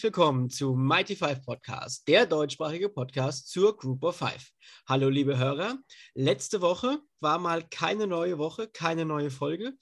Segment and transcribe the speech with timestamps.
[0.00, 4.50] herzlich willkommen zu Mighty Five Podcast, der deutschsprachige Podcast zur Group of Five.
[4.88, 5.76] Hallo, liebe Hörer.
[6.14, 9.74] Letzte Woche war mal keine neue Woche, keine neue Folge.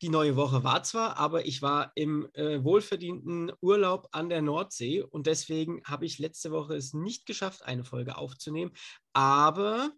[0.00, 5.02] Die neue Woche war zwar, aber ich war im äh, wohlverdienten Urlaub an der Nordsee
[5.02, 8.72] und deswegen habe ich letzte Woche es nicht geschafft, eine Folge aufzunehmen.
[9.12, 9.90] Aber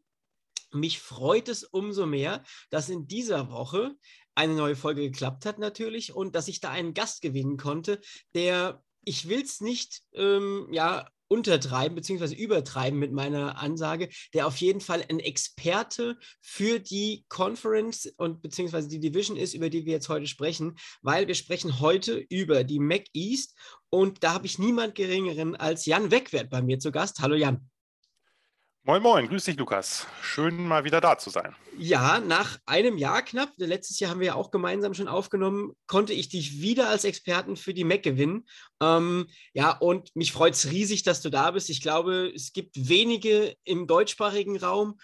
[0.73, 3.95] mich freut es umso mehr, dass in dieser Woche
[4.35, 8.01] eine neue Folge geklappt hat natürlich und dass ich da einen Gast gewinnen konnte,
[8.35, 12.35] der ich will es nicht ähm, ja, untertreiben bzw.
[12.35, 18.89] übertreiben mit meiner Ansage, der auf jeden Fall ein Experte für die Conference und beziehungsweise
[18.89, 22.81] die Division ist, über die wir jetzt heute sprechen, weil wir sprechen heute über die
[22.81, 23.57] Mac East
[23.91, 27.21] und da habe ich niemand geringeren als Jan Wegwert bei mir zu Gast.
[27.21, 27.71] Hallo Jan.
[28.89, 30.07] Moin, moin, grüß dich, Lukas.
[30.23, 31.55] Schön, mal wieder da zu sein.
[31.77, 36.15] Ja, nach einem Jahr knapp, letztes Jahr haben wir ja auch gemeinsam schon aufgenommen, konnte
[36.15, 38.47] ich dich wieder als Experten für die Mac gewinnen.
[38.81, 41.69] Ähm, ja, und mich freut es riesig, dass du da bist.
[41.69, 44.99] Ich glaube, es gibt wenige im deutschsprachigen Raum,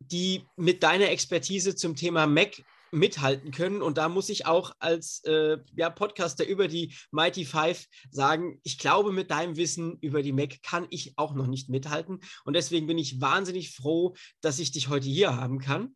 [0.00, 3.82] die mit deiner Expertise zum Thema Mac mithalten können.
[3.82, 8.78] Und da muss ich auch als äh, ja, Podcaster über die Mighty Five sagen, ich
[8.78, 12.20] glaube, mit deinem Wissen über die Mac kann ich auch noch nicht mithalten.
[12.44, 15.94] Und deswegen bin ich wahnsinnig froh, dass ich dich heute hier haben kann.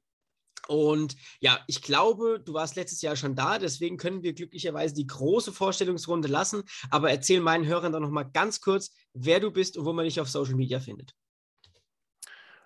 [0.66, 5.06] Und ja, ich glaube, du warst letztes Jahr schon da, deswegen können wir glücklicherweise die
[5.06, 6.62] große Vorstellungsrunde lassen.
[6.90, 10.04] Aber erzähl meinen Hörern doch noch mal ganz kurz, wer du bist und wo man
[10.04, 11.14] dich auf Social Media findet.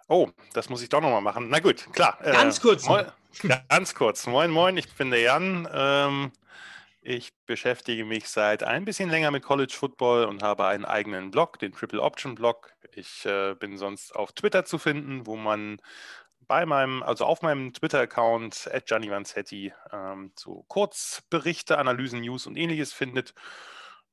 [0.08, 1.48] Oh, das muss ich doch nochmal machen.
[1.50, 2.18] Na gut, klar.
[2.22, 2.86] Äh, ganz kurz.
[2.86, 3.06] Moin,
[3.68, 4.26] ganz kurz.
[4.26, 5.68] Moin, moin, ich bin der Jan.
[5.70, 6.32] Ähm,
[7.02, 11.58] ich beschäftige mich seit ein bisschen länger mit College Football und habe einen eigenen Blog,
[11.58, 12.72] den Triple Option Blog.
[12.92, 15.80] Ich äh, bin sonst auf Twitter zu finden, wo man
[16.48, 22.56] bei meinem, also auf meinem Twitter-Account at Gianni Vanzetti ähm, so Kurzberichte, Analysen, News und
[22.56, 23.34] ähnliches findet.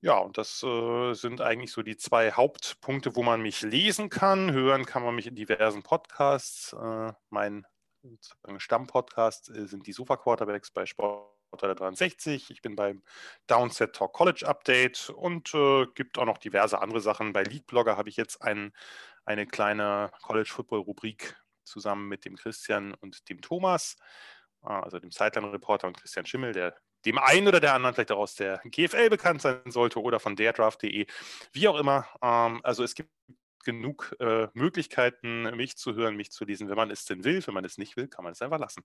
[0.05, 4.51] Ja, und das äh, sind eigentlich so die zwei Hauptpunkte, wo man mich lesen kann.
[4.51, 6.73] Hören kann man mich in diversen Podcasts.
[6.73, 7.65] Äh, mein
[8.57, 12.51] Stammpodcast äh, sind die Sofa Quarterbacks bei Sport 63.
[12.51, 13.01] Ich bin beim
[13.47, 17.33] Downset Talk College Update und äh, gibt auch noch diverse andere Sachen.
[17.33, 18.73] Bei Lead Blogger habe ich jetzt ein,
[19.25, 23.95] eine kleine College Football Rubrik zusammen mit dem Christian und dem Thomas,
[24.61, 28.11] äh, also dem Sideline Reporter und Christian Schimmel, der dem einen oder der anderen vielleicht
[28.11, 31.05] auch aus der GFL bekannt sein sollte oder von derdraft.de,
[31.53, 32.07] wie auch immer.
[32.21, 33.09] Ähm, also es gibt
[33.65, 36.69] genug äh, Möglichkeiten, mich zu hören, mich zu lesen.
[36.69, 38.83] Wenn man es denn will, wenn man es nicht will, kann man es einfach lassen.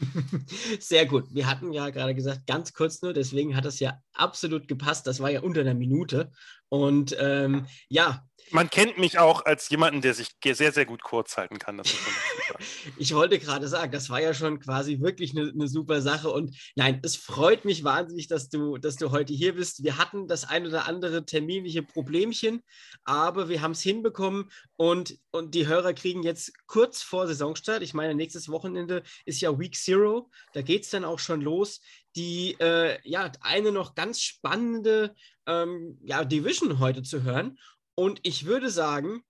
[0.80, 1.32] Sehr gut.
[1.32, 5.06] Wir hatten ja gerade gesagt, ganz kurz nur, deswegen hat das ja absolut gepasst.
[5.06, 6.32] Das war ja unter einer Minute.
[6.72, 11.36] Und ähm, ja, man kennt mich auch als jemanden, der sich sehr, sehr gut kurz
[11.36, 11.82] halten kann.
[12.98, 16.30] ich wollte gerade sagen, das war ja schon quasi wirklich eine, eine, super Sache.
[16.30, 19.84] Und nein, es freut mich wahnsinnig, dass du, dass du heute hier bist.
[19.84, 22.62] Wir hatten das ein oder andere terminliche Problemchen,
[23.04, 27.92] aber wir haben es hinbekommen und, und die Hörer kriegen jetzt kurz vor Saisonstart, ich
[27.92, 31.80] meine, nächstes Wochenende ist ja Week Zero, da geht es dann auch schon los
[32.16, 35.14] die äh, ja eine noch ganz spannende
[35.46, 37.58] ähm, ja, Division heute zu hören.
[37.94, 39.22] Und ich würde sagen,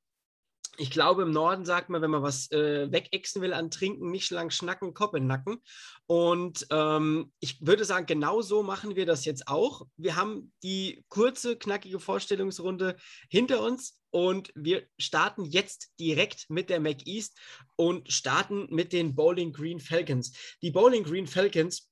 [0.79, 4.31] ich glaube, im Norden sagt man, wenn man was äh, wegexen will an Trinken, nicht
[4.31, 5.63] lang schnacken, Kopf in Nacken.
[6.07, 9.87] Und ähm, ich würde sagen, genau so machen wir das jetzt auch.
[9.97, 12.97] Wir haben die kurze, knackige Vorstellungsrunde
[13.29, 17.39] hinter uns und wir starten jetzt direkt mit der Mac East
[17.77, 20.33] und starten mit den Bowling Green Falcons.
[20.63, 21.92] Die Bowling Green Falcons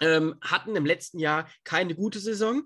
[0.00, 2.62] ähm, hatten im letzten Jahr keine gute Saison.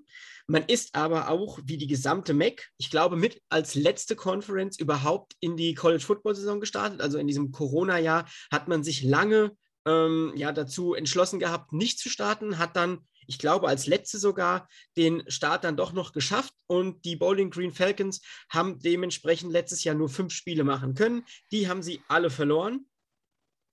[0.47, 5.35] Man ist aber auch wie die gesamte MEC, ich glaube, mit als letzte Conference überhaupt
[5.39, 7.01] in die College Football Saison gestartet.
[7.01, 9.53] Also in diesem Corona-Jahr hat man sich lange
[9.87, 14.69] ähm, ja, dazu entschlossen gehabt, nicht zu starten, hat dann, ich glaube, als letzte sogar
[14.97, 19.95] den Start dann doch noch geschafft und die Bowling Green Falcons haben dementsprechend letztes Jahr
[19.95, 21.25] nur fünf Spiele machen können.
[21.53, 22.87] Die haben sie alle verloren.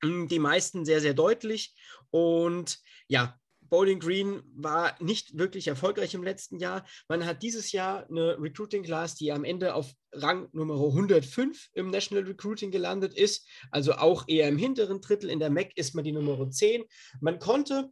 [0.04, 1.74] Die meisten sehr, sehr deutlich.
[2.12, 2.78] Und
[3.08, 6.86] ja, Bowling Green war nicht wirklich erfolgreich im letzten Jahr.
[7.08, 11.92] Man hat dieses Jahr eine Recruiting Class, die am Ende auf Rang Nummer 105 im
[11.92, 15.30] National Recruiting gelandet ist, also auch eher im hinteren Drittel.
[15.30, 16.84] In der MAC ist man die Nummer 10.
[17.20, 17.90] Man konnte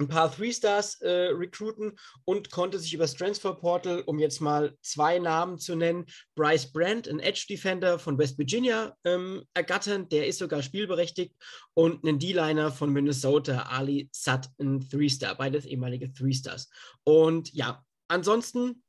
[0.00, 1.92] ein paar Three-Stars äh, recruiten
[2.24, 6.72] und konnte sich über das Transfer Portal, um jetzt mal zwei Namen zu nennen, Bryce
[6.72, 10.08] Brandt, ein Edge-Defender von West Virginia, ähm, ergattern.
[10.08, 11.36] Der ist sogar spielberechtigt.
[11.74, 16.70] Und einen D-Liner von Minnesota, Ali Satt, ein Three-Star, beides ehemalige Three-Stars.
[17.04, 18.82] Und ja, ansonsten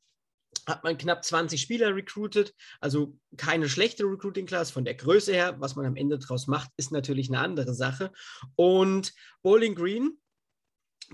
[0.67, 5.55] hat man knapp 20 Spieler recruited, also keine schlechte Recruiting-Class von der Größe her.
[5.59, 8.11] Was man am Ende daraus macht, ist natürlich eine andere Sache.
[8.55, 9.13] Und
[9.43, 10.20] Bowling Green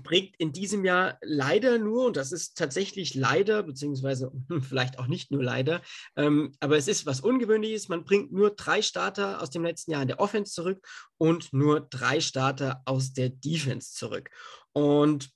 [0.02, 5.30] bringt in diesem Jahr leider nur, und das ist tatsächlich leider, beziehungsweise vielleicht auch nicht
[5.30, 5.82] nur leider,
[6.16, 10.02] ähm, aber es ist was Ungewöhnliches, man bringt nur drei Starter aus dem letzten Jahr
[10.02, 10.86] in der Offense zurück
[11.16, 14.30] und nur drei Starter aus der Defense zurück.
[14.72, 15.30] Und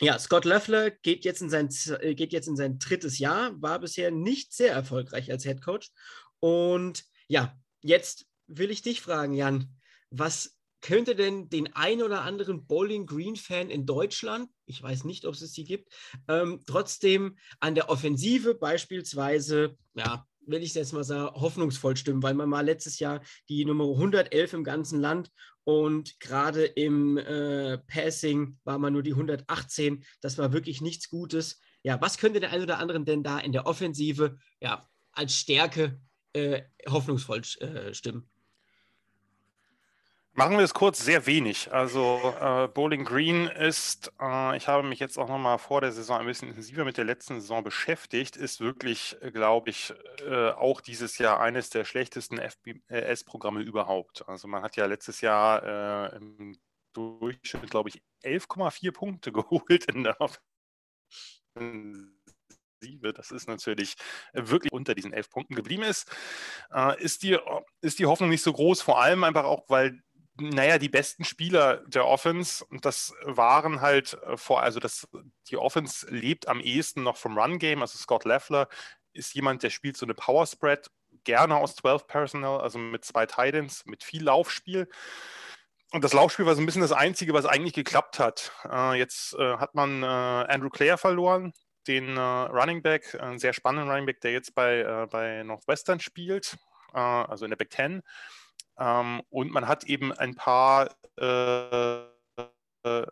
[0.00, 1.68] ja, Scott Löffler geht jetzt, in sein,
[2.00, 5.90] äh, geht jetzt in sein drittes Jahr, war bisher nicht sehr erfolgreich als Head Coach.
[6.40, 9.78] Und ja, jetzt will ich dich fragen, Jan,
[10.10, 15.24] was könnte denn den ein oder anderen Bowling Green Fan in Deutschland, ich weiß nicht,
[15.24, 15.92] ob es sie gibt,
[16.28, 22.34] ähm, trotzdem an der Offensive beispielsweise, ja, will ich jetzt mal sagen, hoffnungsvoll stimmen, weil
[22.34, 25.30] man mal letztes Jahr die Nummer 111 im ganzen Land
[25.64, 30.04] und gerade im äh, Passing war man nur die 118.
[30.20, 31.60] Das war wirklich nichts Gutes.
[31.84, 36.00] Ja, was könnte der ein oder anderen denn da in der Offensive ja, als Stärke
[36.32, 38.31] äh, hoffnungsvoll äh, stimmen?
[40.34, 41.74] Machen wir es kurz, sehr wenig.
[41.74, 46.20] Also äh, Bowling Green ist, äh, ich habe mich jetzt auch nochmal vor der Saison
[46.20, 49.92] ein bisschen intensiver mit der letzten Saison beschäftigt, ist wirklich, glaube ich,
[50.26, 54.26] äh, auch dieses Jahr eines der schlechtesten FBS-Programme überhaupt.
[54.26, 56.58] Also man hat ja letztes Jahr äh, im
[56.94, 62.08] Durchschnitt, glaube ich, 11,4 Punkte geholt in der Offensive.
[63.14, 63.96] Das ist natürlich
[64.32, 66.10] wirklich unter diesen elf Punkten geblieben ist.
[66.72, 67.38] Äh, ist, die,
[67.82, 70.00] ist die Hoffnung nicht so groß, vor allem einfach auch, weil
[70.36, 75.08] naja, die besten Spieler der Offense, und das waren halt äh, vor, also das,
[75.48, 77.82] die Offense lebt am ehesten noch vom Run-Game.
[77.82, 78.68] Also Scott Leffler
[79.12, 80.90] ist jemand, der spielt so eine Power Spread,
[81.24, 84.88] gerne aus 12 Personnel, also mit zwei Titans, mit viel Laufspiel.
[85.92, 88.52] Und das Laufspiel war so ein bisschen das Einzige, was eigentlich geklappt hat.
[88.64, 91.52] Äh, jetzt äh, hat man äh, Andrew Clare verloren,
[91.86, 96.00] den äh, Running Back, einen sehr spannenden Running Back, der jetzt bei, äh, bei Northwestern
[96.00, 96.56] spielt,
[96.94, 98.02] also in der Big Ten.
[98.82, 102.02] Ähm, und man hat eben ein paar, äh,
[102.84, 103.06] äh,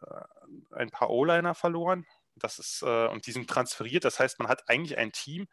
[0.90, 2.06] paar O-Liner verloren.
[2.34, 4.04] Das ist, äh, und die sind transferiert.
[4.04, 5.46] Das heißt, man hat eigentlich ein Team,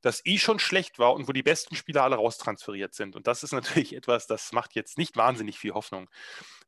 [0.00, 3.16] das eh schon schlecht war und wo die besten Spieler alle raustransferiert sind.
[3.16, 6.08] Und das ist natürlich etwas, das macht jetzt nicht wahnsinnig viel Hoffnung.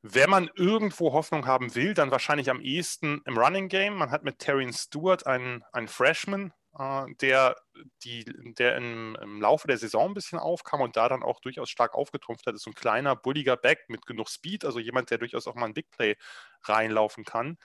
[0.02, 3.94] Wenn man irgendwo Hoffnung haben will, dann wahrscheinlich am ehesten im Running Game.
[3.94, 7.56] Man hat mit Terry Stewart einen, einen Freshman, der,
[8.04, 8.24] die,
[8.58, 11.94] der im, im, Laufe der Saison ein bisschen aufkam und da dann auch durchaus stark
[11.94, 15.48] aufgetrumpft hat, ist so ein kleiner, bulliger Back mit genug Speed, also jemand, der durchaus
[15.48, 16.16] auch mal ein Big Play
[16.62, 17.58] reinlaufen kann.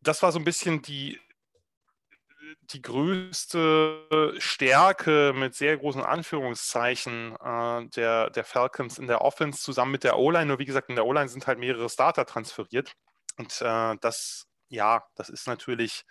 [0.00, 1.20] Das war so ein bisschen die,
[2.62, 9.92] die größte Stärke mit sehr großen Anführungszeichen äh, der, der Falcons in der Offense zusammen
[9.92, 10.46] mit der O-Line.
[10.46, 12.92] Nur wie gesagt, in der O-Line sind halt mehrere Starter transferiert.
[13.36, 16.04] Und äh, das ja, das ist natürlich,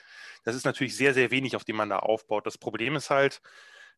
[0.43, 2.45] das ist natürlich sehr, sehr wenig, auf dem man da aufbaut.
[2.45, 3.41] Das Problem ist halt,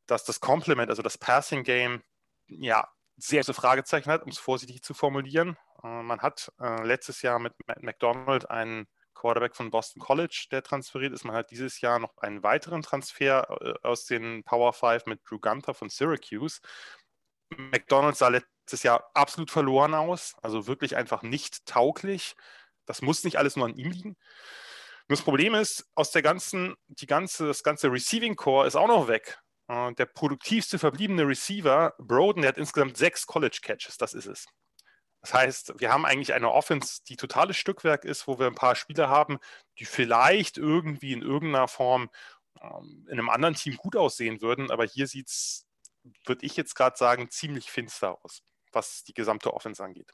[0.06, 2.02] dass das Complement, also das Passing Game,
[2.48, 5.58] ja, sehr große Fragezeichen hat, um es vorsichtig zu formulieren.
[5.84, 10.64] Äh, man hat äh, letztes Jahr mit Matt McDonald einen Quarterback von Boston College, der
[10.64, 11.26] transferiert ist.
[11.26, 15.40] Man hat dieses Jahr noch einen weiteren Transfer äh, aus den Power 5 mit Drew
[15.40, 16.62] Gunther von Syracuse.
[17.50, 22.36] McDonald sah letztes Jahr absolut verloren aus, also wirklich einfach nicht tauglich.
[22.90, 24.18] Das muss nicht alles nur an ihm liegen.
[25.08, 28.88] Nur das Problem ist, aus der ganzen, die ganze, das ganze Receiving Core ist auch
[28.88, 29.40] noch weg.
[29.68, 34.48] Äh, der produktivste verbliebene Receiver, Broden, der hat insgesamt sechs College Catches, das ist es.
[35.22, 38.76] Das heißt, wir haben eigentlich eine Offense, die totales Stückwerk ist, wo wir ein paar
[38.76, 39.38] Spieler haben,
[39.78, 42.10] die vielleicht irgendwie in irgendeiner Form
[42.60, 45.68] ähm, in einem anderen Team gut aussehen würden, aber hier sieht es,
[46.26, 50.12] würde ich jetzt gerade sagen, ziemlich finster aus, was die gesamte Offense angeht.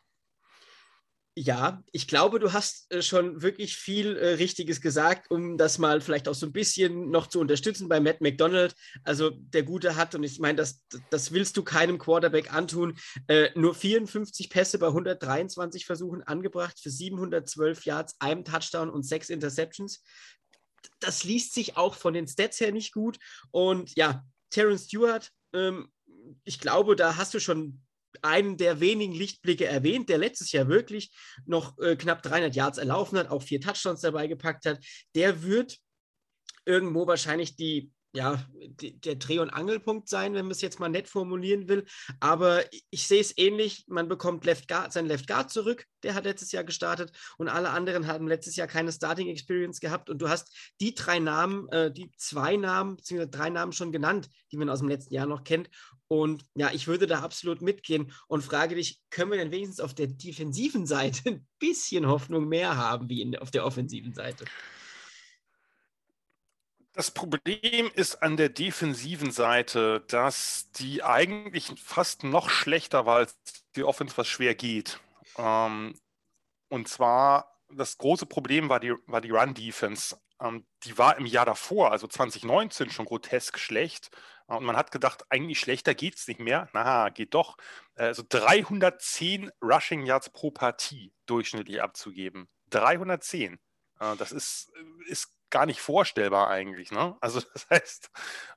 [1.37, 5.99] Ja, ich glaube, du hast äh, schon wirklich viel äh, Richtiges gesagt, um das mal
[5.99, 8.73] vielleicht auch so ein bisschen noch zu unterstützen bei Matt McDonald.
[9.03, 13.49] Also der Gute hat, und ich meine, das, das willst du keinem Quarterback antun, äh,
[13.53, 20.03] nur 54 Pässe bei 123 Versuchen angebracht für 712 Yards, einem Touchdown und sechs Interceptions.
[21.01, 23.17] Das liest sich auch von den Stats her nicht gut.
[23.51, 25.91] Und ja, Terrence Stewart, ähm,
[26.45, 27.84] ich glaube, da hast du schon
[28.23, 31.11] einen der wenigen Lichtblicke erwähnt, der letztes Jahr wirklich
[31.45, 34.79] noch äh, knapp 300 Yards erlaufen hat, auch vier Touchdowns dabei gepackt hat.
[35.15, 35.77] Der wird
[36.65, 38.41] irgendwo wahrscheinlich die ja,
[38.79, 41.85] der Dreh- und Angelpunkt sein, wenn man es jetzt mal nett formulieren will.
[42.19, 43.85] Aber ich sehe es ähnlich.
[43.87, 45.85] Man bekommt Left Guard, seinen Left Guard zurück.
[46.03, 50.09] Der hat letztes Jahr gestartet und alle anderen haben letztes Jahr keine Starting Experience gehabt.
[50.09, 54.29] Und du hast die drei Namen, äh, die zwei Namen, beziehungsweise drei Namen schon genannt,
[54.51, 55.69] die man aus dem letzten Jahr noch kennt.
[56.07, 59.93] Und ja, ich würde da absolut mitgehen und frage dich, können wir denn wenigstens auf
[59.93, 64.45] der defensiven Seite ein bisschen Hoffnung mehr haben wie in, auf der offensiven Seite?
[66.95, 73.37] Das Problem ist an der defensiven Seite, dass die eigentlich fast noch schlechter war als
[73.75, 75.01] die Offense, was schwer geht.
[75.37, 75.99] Ähm,
[76.69, 80.17] und zwar das große Problem war die, war die Run-Defense.
[80.39, 84.09] Ähm, die war im Jahr davor, also 2019, schon grotesk schlecht.
[84.47, 86.69] Und man hat gedacht, eigentlich schlechter geht es nicht mehr.
[86.71, 87.57] Na, geht doch.
[87.95, 92.47] Also 310 Rushing Yards pro Partie durchschnittlich abzugeben.
[92.69, 93.59] 310.
[93.99, 94.71] Äh, das ist,
[95.07, 96.91] ist gar nicht vorstellbar eigentlich.
[96.91, 97.15] Ne?
[97.21, 98.09] Also das heißt,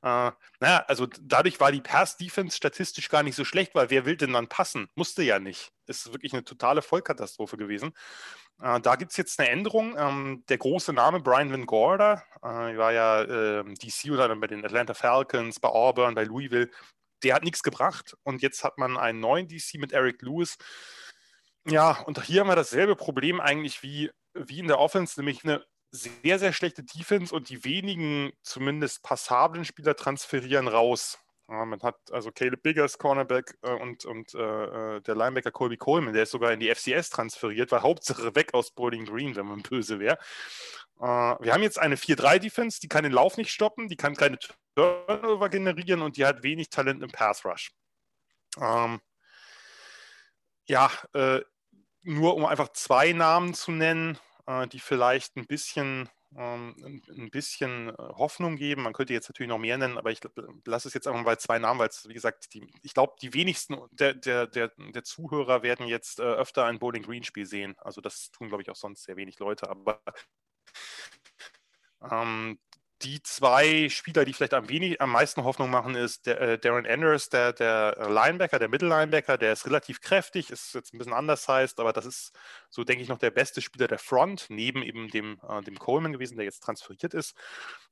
[0.03, 0.31] äh,
[0.61, 4.33] naja, also dadurch war die Pass-Defense statistisch gar nicht so schlecht, weil wer will denn
[4.33, 4.89] dann passen?
[4.95, 5.71] Musste ja nicht.
[5.87, 7.93] Ist wirklich eine totale Vollkatastrophe gewesen.
[8.61, 9.97] Äh, da gibt es jetzt eine Änderung.
[9.99, 14.65] Ähm, der große Name Brian Van Gorder, äh, war ja äh, DC oder bei den
[14.65, 16.71] Atlanta Falcons, bei Auburn, bei Louisville,
[17.23, 18.17] der hat nichts gebracht.
[18.23, 20.57] Und jetzt hat man einen neuen DC mit Eric Lewis.
[21.67, 25.65] Ja, und hier haben wir dasselbe Problem eigentlich wie, wie in der Offense, nämlich eine
[25.91, 31.19] sehr, sehr schlechte Defense und die wenigen zumindest passablen Spieler transferieren raus.
[31.51, 36.13] Man hat also Caleb Biggers, Cornerback äh, und, und äh, äh der Linebacker Colby Coleman,
[36.13, 39.63] der ist sogar in die FCS transferiert, war Hauptsache weg aus Bowling Green, wenn man
[39.63, 40.19] böse wäre.
[41.01, 44.39] Äh, wir haben jetzt eine 4-3-Defense, die kann den Lauf nicht stoppen, die kann keine
[44.75, 47.73] Turnover generieren und die hat wenig Talent im Pass Rush.
[48.61, 49.01] Ähm,
[50.67, 51.41] ja, äh,
[52.03, 54.19] nur um einfach zwei Namen zu nennen,
[54.73, 58.83] die vielleicht ein bisschen, ähm, ein bisschen äh, Hoffnung geben.
[58.83, 60.21] Man könnte jetzt natürlich noch mehr nennen, aber ich
[60.65, 63.35] lasse es jetzt einfach mal zwei Namen, weil es, wie gesagt, die, ich glaube, die
[63.35, 67.77] wenigsten der, der, der, der Zuhörer werden jetzt äh, öfter ein Bowling Green Spiel sehen.
[67.79, 69.69] Also das tun, glaube ich, auch sonst sehr wenig Leute.
[69.69, 70.01] Aber
[72.11, 72.59] ähm,
[73.03, 76.87] die zwei Spieler, die vielleicht am, wenig, am meisten Hoffnung machen, ist der, äh, Darren
[76.87, 81.47] Anders, der, der Linebacker, der Mittellinebacker, der ist relativ kräftig, ist jetzt ein bisschen anders
[81.47, 82.33] heißt, aber das ist
[82.71, 86.13] so, denke ich, noch der beste Spieler der Front, neben eben dem, äh, dem Coleman
[86.13, 87.35] gewesen, der jetzt transferiert ist.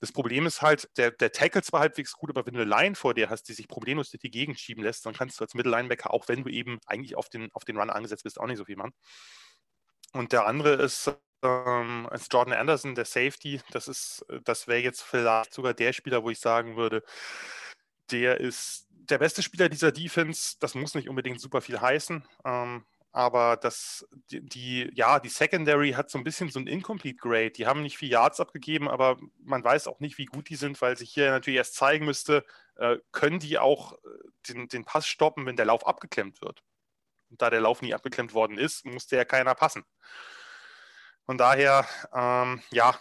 [0.00, 2.96] Das Problem ist halt, der, der Tackle zwar halbwegs gut, aber wenn du eine Line
[2.96, 5.54] vor dir hast, die sich problemlos durch die Gegend schieben lässt, dann kannst du als
[5.54, 8.58] Mittellinebacker, auch wenn du eben eigentlich auf den, auf den Run angesetzt bist, auch nicht
[8.58, 8.92] so viel machen.
[10.12, 14.80] Und der andere ist ähm, als Jordan Anderson, der Safety, das ist, äh, das wäre
[14.80, 17.02] jetzt vielleicht sogar der Spieler, wo ich sagen würde,
[18.10, 20.56] der ist der beste Spieler dieser Defense.
[20.60, 22.24] Das muss nicht unbedingt super viel heißen.
[22.44, 27.16] Ähm, aber das, die, die, ja, die Secondary hat so ein bisschen so ein Incomplete
[27.16, 27.50] Grade.
[27.50, 30.80] Die haben nicht viel Yards abgegeben, aber man weiß auch nicht, wie gut die sind,
[30.82, 32.44] weil sich hier natürlich erst zeigen müsste,
[32.76, 33.96] äh, können die auch äh,
[34.48, 36.62] den, den Pass stoppen, wenn der Lauf abgeklemmt wird.
[37.30, 39.84] Und da der Lauf nie abgeklemmt worden ist, musste ja keiner passen.
[41.26, 42.98] Von daher, ähm, ja,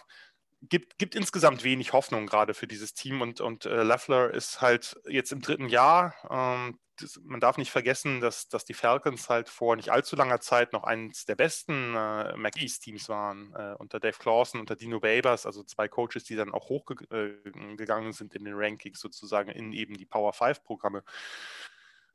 [0.62, 4.96] gibt, gibt insgesamt wenig Hoffnung gerade für dieses Team und, und äh, Leffler ist halt
[5.06, 6.14] jetzt im dritten Jahr.
[6.28, 10.40] Ähm, das, man darf nicht vergessen, dass, dass die Falcons halt vor nicht allzu langer
[10.40, 15.46] Zeit noch eines der besten äh, McEast-Teams waren, äh, unter Dave Clawson, unter Dino Babers,
[15.46, 19.94] also zwei Coaches, die dann auch hochgegangen äh, sind in den Rankings sozusagen in eben
[19.94, 21.04] die Power 5-Programme.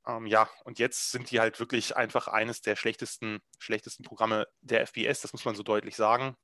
[0.07, 4.81] Ähm, ja, und jetzt sind die halt wirklich einfach eines der schlechtesten, schlechtesten Programme der
[4.87, 6.35] FBS, das muss man so deutlich sagen.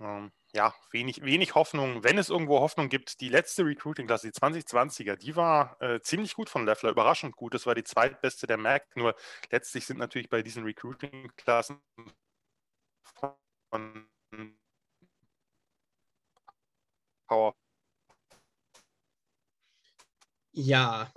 [0.00, 2.04] Ähm, ja, wenig, wenig Hoffnung.
[2.04, 6.50] Wenn es irgendwo Hoffnung gibt, die letzte Recruiting-Klasse, die 2020er, die war äh, ziemlich gut
[6.50, 7.54] von Leffler, überraschend gut.
[7.54, 8.84] Das war die zweitbeste der MAC.
[8.96, 9.14] Nur
[9.50, 11.80] letztlich sind natürlich bei diesen Recruiting-Klassen
[13.70, 14.08] von
[17.28, 17.54] Power.
[20.52, 21.12] Ja.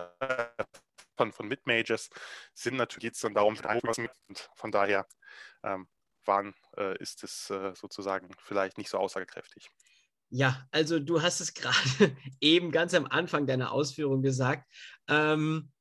[1.20, 2.10] Äh, von, Mid-Majors
[2.54, 3.58] sind natürlich jetzt dann darum,
[4.56, 5.08] von daher
[5.64, 5.88] ähm,
[6.26, 9.70] waren, äh, ist es äh, sozusagen vielleicht nicht so aussagekräftig.
[10.30, 14.70] Ja, also du hast es gerade eben ganz am Anfang deiner Ausführung gesagt.
[15.08, 15.72] Ähm,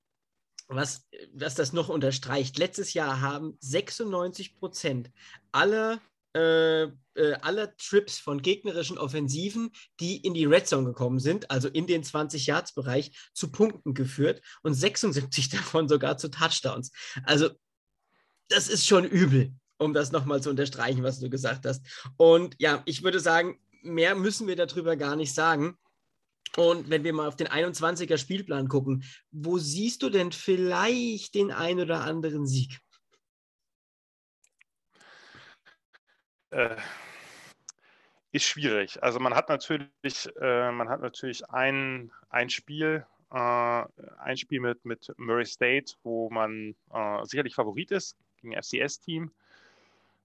[0.68, 5.10] was, was das noch unterstreicht, letztes Jahr haben 96 Prozent
[5.50, 5.98] aller
[6.34, 9.70] äh, äh, aller Trips von gegnerischen Offensiven,
[10.00, 14.74] die in die Red Zone gekommen sind, also in den 20-Yards-Bereich, zu Punkten geführt und
[14.74, 16.92] 76 davon sogar zu Touchdowns.
[17.24, 17.50] Also
[18.48, 21.84] das ist schon übel, um das nochmal zu unterstreichen, was du gesagt hast.
[22.16, 25.76] Und ja, ich würde sagen, mehr müssen wir darüber gar nicht sagen.
[26.56, 31.52] Und wenn wir mal auf den 21er Spielplan gucken, wo siehst du denn vielleicht den
[31.52, 32.78] ein oder anderen Sieg?
[36.50, 36.76] Äh,
[38.32, 39.02] ist schwierig.
[39.02, 39.90] Also man hat natürlich,
[40.40, 46.28] äh, man hat natürlich ein, ein Spiel, äh, ein Spiel mit, mit Murray State, wo
[46.30, 49.30] man äh, sicherlich Favorit ist gegen FCS-Team.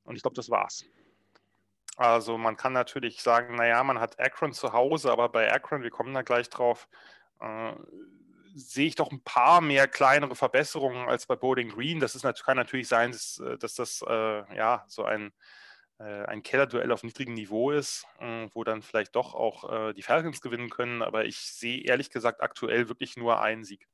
[0.05, 0.85] Und ich glaube, das war's.
[1.95, 5.91] Also man kann natürlich sagen, naja, man hat Akron zu Hause, aber bei Akron, wir
[5.91, 6.89] kommen da gleich drauf,
[7.39, 7.73] äh,
[8.55, 11.99] sehe ich doch ein paar mehr kleinere Verbesserungen als bei Bowling Green.
[11.99, 15.31] Das ist, kann natürlich sein, dass, dass das äh, ja so ein äh,
[15.99, 20.41] ein Kellerduell auf niedrigem Niveau ist, äh, wo dann vielleicht doch auch äh, die Falcons
[20.41, 21.01] gewinnen können.
[21.01, 23.87] Aber ich sehe ehrlich gesagt aktuell wirklich nur einen Sieg.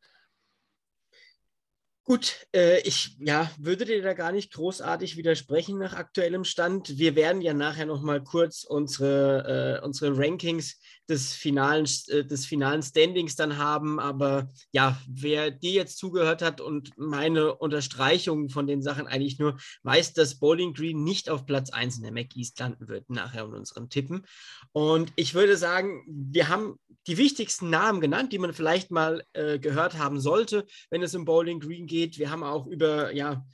[2.09, 6.97] Gut, äh, ich ja, würde dir da gar nicht großartig widersprechen nach aktuellem Stand.
[6.97, 10.79] Wir werden ja nachher noch mal kurz unsere, äh, unsere Rankings
[11.09, 13.99] des finalen, äh, des finalen Standings dann haben.
[13.99, 19.57] Aber ja, wer dir jetzt zugehört hat und meine Unterstreichung von den Sachen eigentlich nur
[19.83, 23.45] weiß, dass Bowling Green nicht auf Platz 1 in der Mac East landen wird, nachher
[23.45, 24.25] in unseren Tippen.
[24.71, 29.59] Und ich würde sagen, wir haben die wichtigsten Namen genannt, die man vielleicht mal äh,
[29.59, 32.19] gehört haben sollte, wenn es um Bowling Green geht geht.
[32.19, 33.45] Wir haben auch über ja,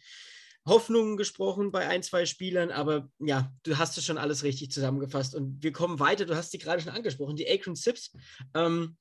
[0.68, 5.36] Hoffnungen gesprochen bei ein, zwei Spielern, aber ja, du hast es schon alles richtig zusammengefasst.
[5.36, 6.26] Und wir kommen weiter.
[6.26, 8.12] Du hast sie gerade schon angesprochen, die Akron Sips.
[8.56, 8.98] Ähm,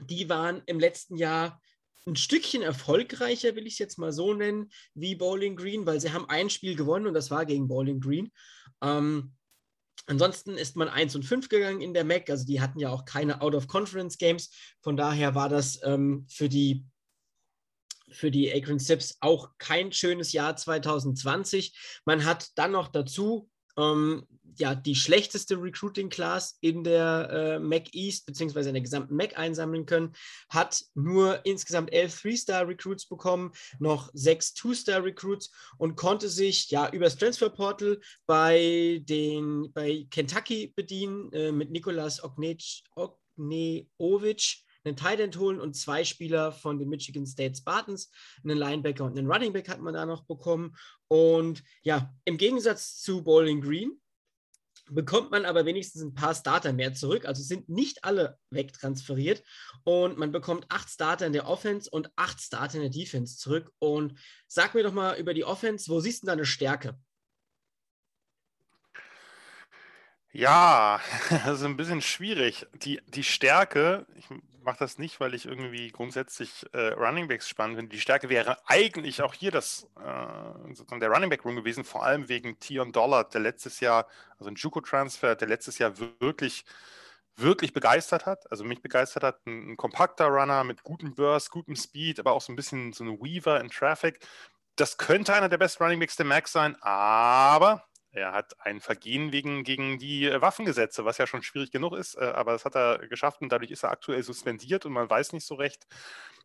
[0.00, 1.60] die waren im letzten Jahr
[2.06, 6.12] ein Stückchen erfolgreicher, will ich es jetzt mal so nennen, wie Bowling Green, weil sie
[6.12, 8.32] haben ein Spiel gewonnen und das war gegen Bowling Green.
[8.82, 9.34] Ähm,
[10.06, 13.04] ansonsten ist man 1 und 5 gegangen in der MAC, also die hatten ja auch
[13.04, 14.50] keine Out-of-Conference-Games.
[14.82, 16.84] Von daher war das ähm, für die
[18.12, 22.00] für die Akron Sips auch kein schönes Jahr 2020.
[22.04, 24.26] Man hat dann noch dazu ähm,
[24.58, 29.38] ja, die schlechteste Recruiting Class in der äh, Mac East beziehungsweise in der gesamten Mac
[29.38, 30.12] einsammeln können,
[30.50, 36.90] hat nur insgesamt elf Three-Star Recruits bekommen, noch sechs Two-Star Recruits und konnte sich ja
[36.90, 39.02] übers Transfer Portal bei
[39.74, 43.86] bei Kentucky bedienen äh, mit Nikolas Ogneovic
[44.84, 48.10] einen Tight End holen und zwei Spieler von den Michigan State Spartans,
[48.44, 50.76] einen Linebacker und einen Running Back hat man da noch bekommen.
[51.08, 54.00] Und ja, im Gegensatz zu Bowling Green
[54.90, 57.24] bekommt man aber wenigstens ein paar Starter mehr zurück.
[57.24, 59.42] Also sind nicht alle wegtransferiert
[59.84, 63.72] und man bekommt acht Starter in der Offense und acht Starter in der Defense zurück.
[63.78, 66.98] Und sag mir doch mal über die Offense, wo siehst du deine Stärke?
[70.32, 72.66] Ja, das ist ein bisschen schwierig.
[72.74, 74.26] Die, die Stärke, ich
[74.64, 77.94] mache das nicht, weil ich irgendwie grundsätzlich äh, Running Backs spannend finde.
[77.94, 82.28] Die Stärke wäre eigentlich auch hier das, äh, der Running Back Room gewesen, vor allem
[82.28, 84.06] wegen Tion Dollar, der letztes Jahr,
[84.38, 86.64] also ein Juco-Transfer, der letztes Jahr wirklich,
[87.36, 88.50] wirklich begeistert hat.
[88.50, 92.42] Also mich begeistert hat, ein, ein kompakter Runner mit gutem Burst, gutem Speed, aber auch
[92.42, 94.26] so ein bisschen so ein Weaver in Traffic.
[94.76, 99.32] Das könnte einer der besten Running Backs der Max sein, aber er hat ein Vergehen
[99.32, 102.76] wegen, gegen die äh, Waffengesetze, was ja schon schwierig genug ist, äh, aber das hat
[102.76, 105.86] er geschafft und dadurch ist er aktuell suspendiert und man weiß nicht so recht,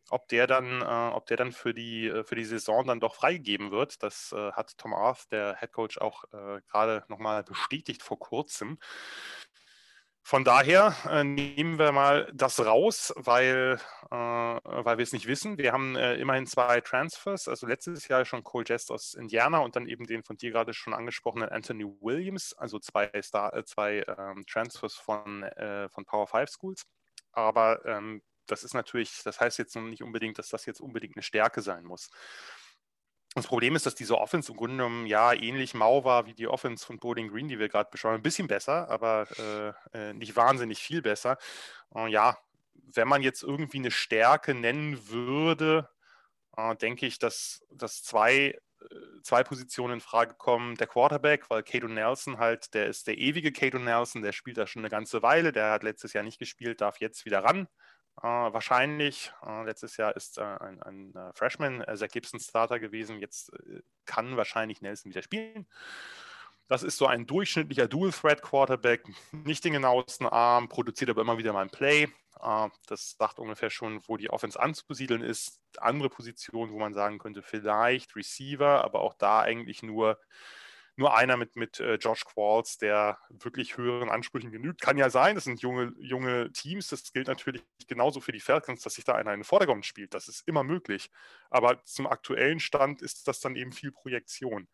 [0.09, 3.71] ob der dann, äh, ob der dann für die, für die Saison dann doch freigegeben
[3.71, 4.01] wird.
[4.01, 8.79] Das hat Tom Arth, der Head Coach, auch gerade nochmal bestätigt vor kurzem.
[10.27, 13.79] Von daher äh, nehmen wir mal das raus, weil,
[14.11, 15.57] äh, weil wir es nicht wissen.
[15.57, 19.77] Wir haben äh, immerhin zwei Transfers, also letztes Jahr schon Cole Jest aus Indiana und
[19.77, 24.03] dann eben den von dir gerade schon angesprochenen Anthony Williams, also zwei, Star, äh, zwei
[24.05, 26.85] ähm, Transfers von, äh, von Power 5 Schools.
[27.31, 31.15] Aber ähm, das ist natürlich, das heißt jetzt noch nicht unbedingt, dass das jetzt unbedingt
[31.15, 32.09] eine Stärke sein muss.
[33.37, 36.47] Das Problem ist, dass diese Offense im Grunde genommen ja ähnlich mau war wie die
[36.47, 38.15] Offense von Bowling Green, die wir gerade beschauen.
[38.15, 39.27] Ein bisschen besser, aber
[39.93, 41.37] äh, äh, nicht wahnsinnig viel besser.
[41.93, 42.35] Äh, ja,
[42.73, 45.87] wenn man jetzt irgendwie eine Stärke nennen würde,
[46.57, 50.73] äh, denke ich, dass, dass zwei, äh, zwei Positionen in Frage kommen.
[50.73, 54.65] Der Quarterback, weil Cato Nelson halt, der ist der ewige Cato Nelson, der spielt da
[54.65, 55.51] schon eine ganze Weile.
[55.51, 57.67] Der hat letztes Jahr nicht gespielt, darf jetzt wieder ran.
[58.21, 63.19] Äh, wahrscheinlich, äh, letztes Jahr ist äh, ein, ein Freshman, äh, Zach Gibson Starter gewesen,
[63.19, 63.51] jetzt
[64.05, 65.67] kann wahrscheinlich Nelson wieder spielen.
[66.67, 71.61] Das ist so ein durchschnittlicher Dual-Threat-Quarterback, nicht den genauesten Arm, produziert aber immer wieder mal
[71.61, 72.07] ein Play.
[72.87, 75.61] das sagt ungefähr schon, wo die Offense anzusiedeln ist.
[75.77, 80.19] Andere Positionen, wo man sagen könnte, vielleicht Receiver, aber auch da eigentlich nur
[80.97, 84.81] nur einer mit, mit äh, Josh Qualls, der wirklich höheren Ansprüchen genügt.
[84.81, 86.87] Kann ja sein, das sind junge, junge Teams.
[86.87, 90.13] Das gilt natürlich genauso für die Falcons, dass sich da einer in den Vordergrund spielt.
[90.13, 91.11] Das ist immer möglich.
[91.49, 94.67] Aber zum aktuellen Stand ist das dann eben viel Projektion.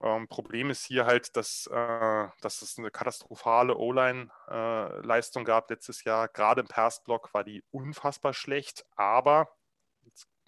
[0.00, 6.04] Ähm, Problem ist hier halt, dass, äh, dass es eine katastrophale O-Line-Leistung äh, gab letztes
[6.04, 6.28] Jahr.
[6.28, 9.48] Gerade im Passblock war die unfassbar schlecht, aber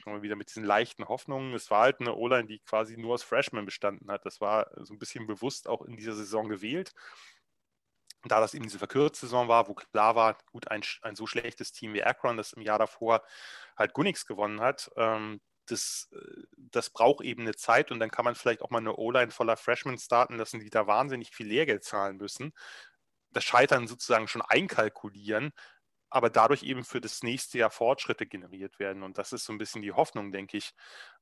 [0.06, 1.54] wieder mit diesen leichten Hoffnungen.
[1.54, 4.24] Es war halt eine O-Line, die quasi nur aus Freshmen bestanden hat.
[4.26, 6.92] Das war so ein bisschen bewusst auch in dieser Saison gewählt.
[8.24, 11.72] Da das eben diese verkürzte Saison war, wo klar war, gut, ein, ein so schlechtes
[11.72, 13.22] Team wie Akron, das im Jahr davor
[13.76, 16.08] halt Gunnix gewonnen hat, ähm, das,
[16.56, 19.56] das braucht eben eine Zeit und dann kann man vielleicht auch mal eine O-Line voller
[19.56, 22.52] Freshmen starten lassen, die da wahnsinnig viel Lehrgeld zahlen müssen.
[23.30, 25.52] Das Scheitern sozusagen schon einkalkulieren,
[26.10, 29.02] aber dadurch eben für das nächste Jahr Fortschritte generiert werden.
[29.02, 30.72] Und das ist so ein bisschen die Hoffnung, denke ich,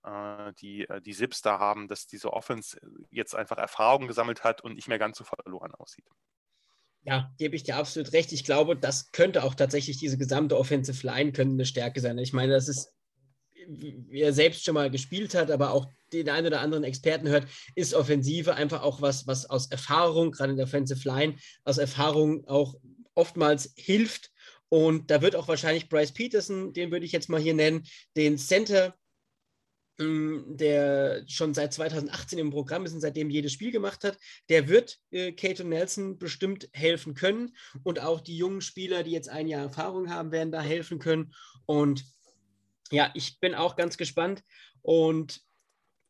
[0.04, 2.78] äh, die äh, die Sips da haben, dass diese Offense
[3.10, 6.06] jetzt einfach Erfahrung gesammelt hat und nicht mehr ganz so verloren aussieht.
[7.02, 8.32] Ja, gebe ich dir absolut recht.
[8.32, 12.18] Ich glaube, das könnte auch tatsächlich diese gesamte Offensive Line können eine Stärke sein.
[12.18, 12.92] Ich meine, das ist
[13.68, 17.46] wie er selbst schon mal gespielt hat, aber auch den einen oder anderen Experten hört,
[17.74, 22.46] ist Offensive einfach auch was, was aus Erfahrung, gerade in der Offensive Line, aus Erfahrung
[22.46, 22.76] auch
[23.14, 24.30] oftmals hilft.
[24.68, 28.38] Und da wird auch wahrscheinlich Bryce Peterson, den würde ich jetzt mal hier nennen, den
[28.38, 28.94] Center
[30.00, 34.16] ähm, der schon seit 2018 im Programm ist und seitdem jedes Spiel gemacht hat,
[34.48, 37.56] der wird äh, Cato Nelson bestimmt helfen können.
[37.82, 41.34] Und auch die jungen Spieler, die jetzt ein Jahr Erfahrung haben, werden da helfen können.
[41.66, 42.04] Und
[42.92, 44.44] ja, ich bin auch ganz gespannt.
[44.82, 45.40] Und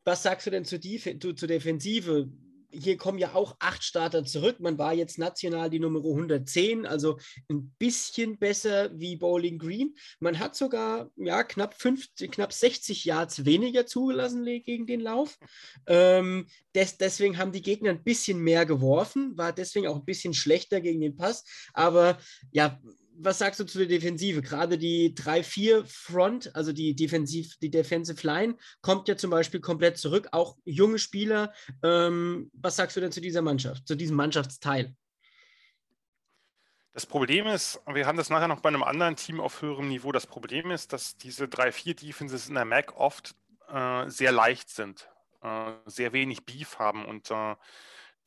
[0.05, 2.31] was sagst du denn zur, Def zur Defensive?
[2.71, 4.61] Hier kommen ja auch acht Starter zurück.
[4.61, 9.95] Man war jetzt national die Nummer 110, also ein bisschen besser wie Bowling Green.
[10.21, 15.39] Man hat sogar ja, knapp, 50, knapp 60 Yards weniger zugelassen gegen den Lauf.
[15.87, 20.35] Ähm, des, deswegen haben die Gegner ein bisschen mehr geworfen, war deswegen auch ein bisschen
[20.35, 21.45] schlechter gegen den Pass.
[21.73, 22.19] Aber
[22.53, 22.79] ja,
[23.21, 24.43] was sagst du zu der Defensive?
[24.43, 29.99] Gerade die 3-4 Front, also die, Defensiv, die Defensive Line, kommt ja zum Beispiel komplett
[29.99, 31.53] zurück, auch junge Spieler.
[31.83, 34.95] Ähm, was sagst du denn zu dieser Mannschaft, zu diesem Mannschaftsteil?
[36.93, 40.11] Das Problem ist, wir haben das nachher noch bei einem anderen Team auf höherem Niveau.
[40.11, 43.35] Das Problem ist, dass diese 3-4 Defenses in der MAC oft
[43.69, 45.09] äh, sehr leicht sind,
[45.43, 47.55] äh, sehr wenig Beef haben und äh,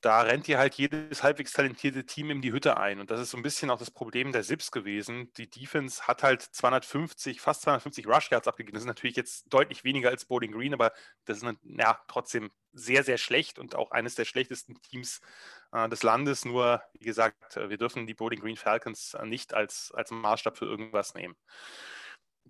[0.02, 3.00] da rennt dir halt jedes halbwegs talentierte Team in die Hütte ein.
[3.00, 5.32] Und das ist so ein bisschen auch das Problem der Sips gewesen.
[5.38, 8.74] Die Defense hat halt 250, fast 250 Rush Yards abgegeben.
[8.74, 10.92] Das ist natürlich jetzt deutlich weniger als Bowling Green, aber
[11.26, 15.22] das ist ja, trotzdem sehr, sehr schlecht und auch eines der schlechtesten Teams
[15.72, 16.46] äh, des Landes.
[16.46, 20.66] Nur, wie gesagt, wir dürfen die Bowling Green Falcons äh, nicht als, als Maßstab für
[20.66, 21.36] irgendwas nehmen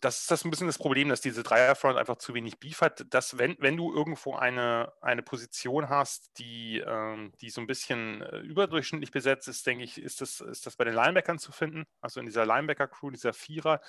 [0.02, 3.06] das ist das ein bisschen das Problem, dass diese Dreierfront einfach zu wenig Beef hat.
[3.14, 8.22] Dass, wenn, wenn du irgendwo eine, eine Position hast, die, ähm, die so ein bisschen
[8.22, 11.86] äh, überdurchschnittlich besetzt ist, denke ich, ist das, ist das bei den Linebackern zu finden.
[12.02, 13.80] Also in dieser Linebacker-Crew, dieser Vierer,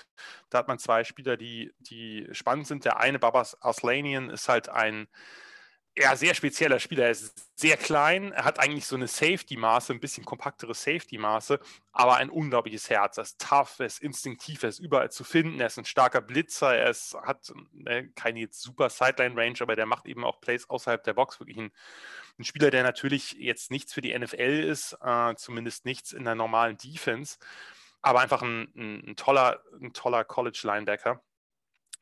[0.50, 2.84] da hat man zwei Spieler, die, die spannend sind.
[2.84, 5.08] Der eine, Babas Aslanian, ist halt ein
[5.96, 7.04] ja, sehr spezieller Spieler.
[7.04, 11.60] Er ist sehr klein, er hat eigentlich so eine Safety-Maße, ein bisschen kompaktere Safety-Maße,
[11.92, 13.18] aber ein unglaubliches Herz.
[13.18, 16.22] Er ist tough, er ist instinktiv, er ist überall zu finden, er ist ein starker
[16.22, 17.52] Blitzer, er ist, hat
[17.84, 21.40] äh, keine jetzt super Sideline-Range, aber der macht eben auch Plays außerhalb der Box.
[21.40, 21.72] Wirklich ein,
[22.38, 26.34] ein Spieler, der natürlich jetzt nichts für die NFL ist, äh, zumindest nichts in der
[26.34, 27.36] normalen Defense,
[28.00, 31.22] aber einfach ein, ein, ein toller, ein toller College-Linebacker.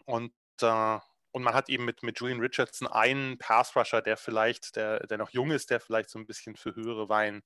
[0.04, 0.98] Und äh,
[1.32, 5.30] und man hat eben mit, mit Julian Richardson einen Pass-Rusher, der vielleicht, der, der noch
[5.30, 7.42] jung ist, der vielleicht so ein bisschen für höhere Wein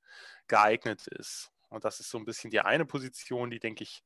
[0.49, 1.51] geeignet ist.
[1.69, 4.03] Und das ist so ein bisschen die eine Position, die, denke ich,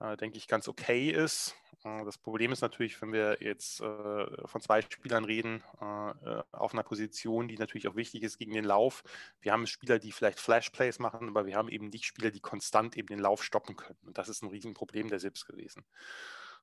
[0.00, 1.56] äh, denke ich, ganz okay ist.
[1.84, 6.42] Äh, das Problem ist natürlich, wenn wir jetzt äh, von zwei Spielern reden, äh, äh,
[6.52, 9.02] auf einer Position, die natürlich auch wichtig ist gegen den Lauf.
[9.40, 12.96] Wir haben Spieler, die vielleicht Flash-Plays machen, aber wir haben eben nicht Spieler, die konstant
[12.96, 13.98] eben den Lauf stoppen können.
[14.06, 15.84] Und das ist ein Riesenproblem der SIPs gewesen.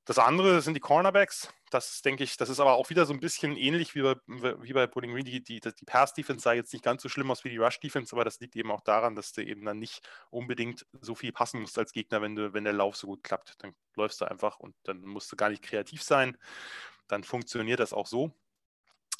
[0.04, 1.52] Das andere sind die Cornerbacks.
[1.70, 4.72] Das denke ich, das ist aber auch wieder so ein bisschen ähnlich wie bei, wie
[4.72, 5.24] bei Bowling Green.
[5.24, 8.24] Die, die, die Pass-Defense sah jetzt nicht ganz so schlimm aus wie die Rush-Defense, aber
[8.24, 11.78] das liegt eben auch daran, dass du eben dann nicht unbedingt so viel passen musst
[11.78, 13.54] als Gegner, wenn, du, wenn der Lauf so gut klappt.
[13.58, 16.36] Dann läufst du einfach und dann musst du gar nicht kreativ sein.
[17.06, 18.32] Dann funktioniert das auch so.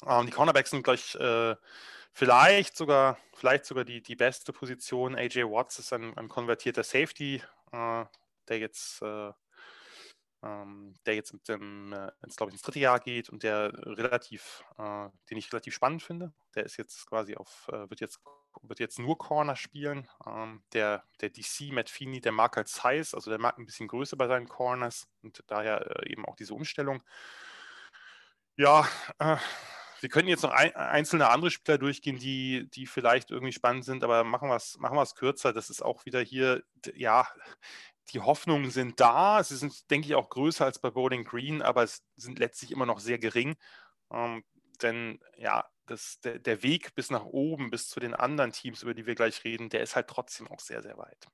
[0.05, 1.55] Ähm, die Cornerbacks sind gleich äh,
[2.11, 5.15] vielleicht sogar, vielleicht sogar die, die beste Position.
[5.15, 7.41] AJ Watts ist ein, ein konvertierter Safety,
[7.71, 8.05] äh,
[8.47, 9.31] der jetzt äh,
[10.43, 13.71] ähm, der jetzt mit dem, äh, ins, glaube ich, ins dritte Jahr geht und der
[13.85, 16.33] relativ, äh, den ich relativ spannend finde.
[16.55, 18.19] Der ist jetzt quasi auf, äh, wird jetzt
[18.63, 20.07] wird jetzt nur Corner spielen.
[20.25, 23.87] Ähm, der, der DC Matt Feeney, der mag halt Size, also der mag ein bisschen
[23.87, 27.01] Größe bei seinen Corners und daher äh, eben auch diese Umstellung.
[28.57, 28.87] Ja,
[29.19, 29.37] äh,
[30.01, 34.03] wir können jetzt noch ein, einzelne andere Spieler durchgehen, die, die vielleicht irgendwie spannend sind,
[34.03, 35.53] aber machen wir es machen kürzer.
[35.53, 36.63] Das ist auch wieder hier,
[36.95, 37.27] ja,
[38.11, 39.43] die Hoffnungen sind da.
[39.43, 42.85] Sie sind, denke ich, auch größer als bei Bowling Green, aber es sind letztlich immer
[42.85, 43.55] noch sehr gering.
[44.11, 44.43] Ähm,
[44.81, 48.93] denn ja, das, der, der, Weg bis nach oben, bis zu den anderen Teams, über
[48.93, 51.27] die wir gleich reden, der ist halt trotzdem auch sehr, sehr weit.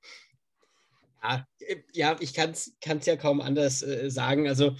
[1.22, 1.46] Ja,
[2.12, 4.48] äh, ich kann es ja kaum anders äh, sagen.
[4.48, 4.76] Also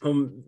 [0.00, 0.44] um,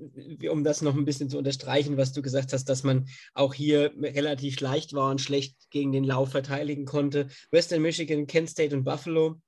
[0.48, 3.92] um das noch ein bisschen zu unterstreichen, was du gesagt hast, dass man auch hier
[3.96, 7.28] relativ leicht war und schlecht gegen den Lauf verteidigen konnte.
[7.50, 9.40] Western Michigan, Kent State und Buffalo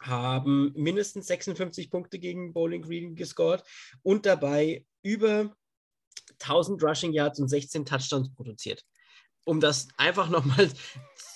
[0.00, 3.62] haben mindestens 56 Punkte gegen Bowling Green gescored
[4.02, 5.54] und dabei über
[6.40, 8.84] 1000 Rushing Yards und 16 Touchdowns produziert.
[9.46, 10.68] Um das einfach nochmal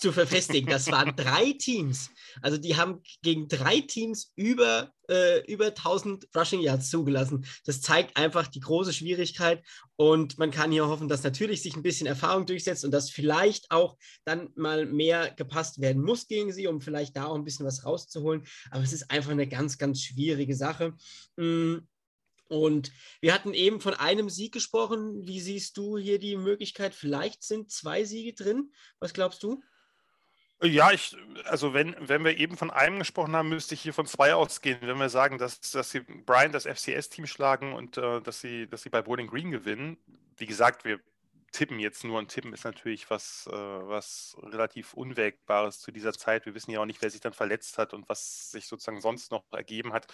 [0.01, 2.11] zu verfestigen, das waren drei Teams.
[2.43, 7.47] Also die haben gegen drei Teams über, äh, über 1000 Rushing Yards zugelassen.
[7.67, 9.65] Das zeigt einfach die große Schwierigkeit
[9.97, 13.71] und man kann hier hoffen, dass natürlich sich ein bisschen Erfahrung durchsetzt und dass vielleicht
[13.71, 17.67] auch dann mal mehr gepasst werden muss gegen sie, um vielleicht da auch ein bisschen
[17.67, 18.45] was rauszuholen.
[18.71, 20.95] Aber es ist einfach eine ganz, ganz schwierige Sache.
[21.37, 21.87] Mhm
[22.51, 25.25] Und wir hatten eben von einem Sieg gesprochen.
[25.25, 26.97] Wie siehst du hier die Möglichkeit?
[26.97, 28.73] Vielleicht sind zwei Siege drin.
[28.99, 29.63] Was glaubst du?
[30.61, 34.07] Ja, ich, also wenn, wenn wir eben von einem gesprochen haben, müsste ich hier von
[34.07, 34.79] zwei ausgehen.
[34.83, 38.83] Wenn wir sagen, dass, dass sie Brian das FCS-Team schlagen und äh, dass, sie, dass
[38.83, 39.97] sie bei Bowling Green gewinnen.
[40.37, 40.99] Wie gesagt, wir
[41.53, 46.47] tippen jetzt nur und tippen ist natürlich was, äh, was relativ Unwägbares zu dieser Zeit.
[46.47, 49.31] Wir wissen ja auch nicht, wer sich dann verletzt hat und was sich sozusagen sonst
[49.31, 50.09] noch ergeben hat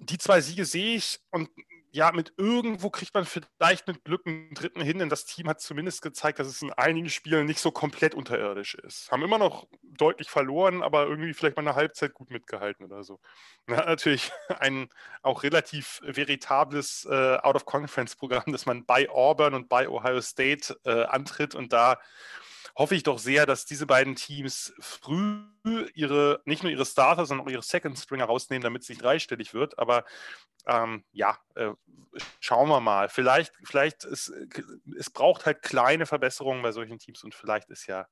[0.00, 1.48] die zwei Siege sehe ich und
[1.92, 5.60] ja, mit irgendwo kriegt man vielleicht mit Glück einen dritten hin, denn das Team hat
[5.60, 9.10] zumindest gezeigt, dass es in einigen Spielen nicht so komplett unterirdisch ist.
[9.10, 13.18] Haben immer noch deutlich verloren, aber irgendwie vielleicht mal eine Halbzeit gut mitgehalten oder so.
[13.68, 14.88] Hat natürlich ein
[15.22, 21.56] auch relativ veritables äh, Out-of-Conference-Programm, das man bei Auburn und bei Ohio State äh, antritt
[21.56, 21.98] und da
[22.76, 25.44] hoffe ich doch sehr, dass diese beiden Teams früh
[25.94, 29.54] ihre, nicht nur ihre Starter, sondern auch ihre Second Stringer rausnehmen, damit es nicht dreistellig
[29.54, 29.78] wird.
[29.78, 30.04] Aber
[30.66, 31.70] ähm, ja, äh,
[32.40, 33.08] schauen wir mal.
[33.08, 34.32] Vielleicht, vielleicht ist,
[34.98, 38.06] es braucht halt kleine Verbesserungen bei solchen Teams und vielleicht ist ja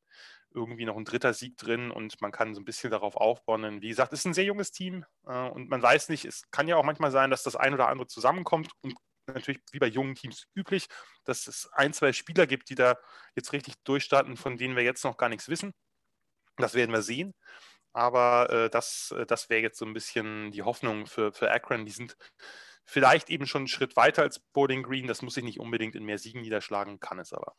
[0.55, 3.83] irgendwie noch ein dritter Sieg drin und man kann so ein bisschen darauf aufbauen.
[3.83, 6.69] Wie gesagt, es ist ein sehr junges Team äh, und man weiß nicht, es kann
[6.69, 8.95] ja auch manchmal sein, dass das ein oder andere zusammenkommt und
[9.35, 10.89] natürlich wie bei jungen Teams üblich,
[11.25, 12.99] dass es ein, zwei Spieler gibt, die da
[13.35, 15.73] jetzt richtig durchstarten, von denen wir jetzt noch gar nichts wissen.
[16.57, 17.35] Das werden wir sehen.
[17.93, 21.87] Aber äh, das, äh, das wäre jetzt so ein bisschen die Hoffnung für, für Akron.
[21.87, 22.17] Die sind
[22.85, 25.07] vielleicht eben schon einen Schritt weiter als Bowling Green.
[25.07, 27.55] Das muss sich nicht unbedingt in mehr Siegen niederschlagen, kann es aber.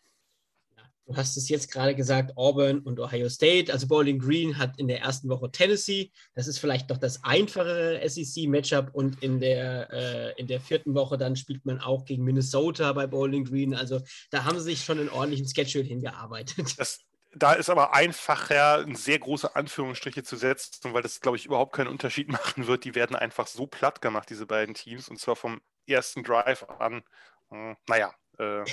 [1.10, 3.74] Du hast es jetzt gerade gesagt, Auburn und Ohio State.
[3.74, 6.12] Also Bowling Green hat in der ersten Woche Tennessee.
[6.36, 8.92] Das ist vielleicht noch das einfachere SEC-Matchup.
[8.94, 13.08] Und in der, äh, in der vierten Woche dann spielt man auch gegen Minnesota bei
[13.08, 13.74] Bowling Green.
[13.74, 16.78] Also da haben sie sich schon einen ordentlichen Schedule hingearbeitet.
[16.78, 17.00] Das,
[17.34, 21.88] da ist aber einfacher, sehr große Anführungsstriche zu setzen, weil das, glaube ich, überhaupt keinen
[21.88, 22.84] Unterschied machen wird.
[22.84, 25.10] Die werden einfach so platt gemacht, diese beiden Teams.
[25.10, 27.02] Und zwar vom ersten Drive an.
[27.50, 28.64] Hm, naja, äh,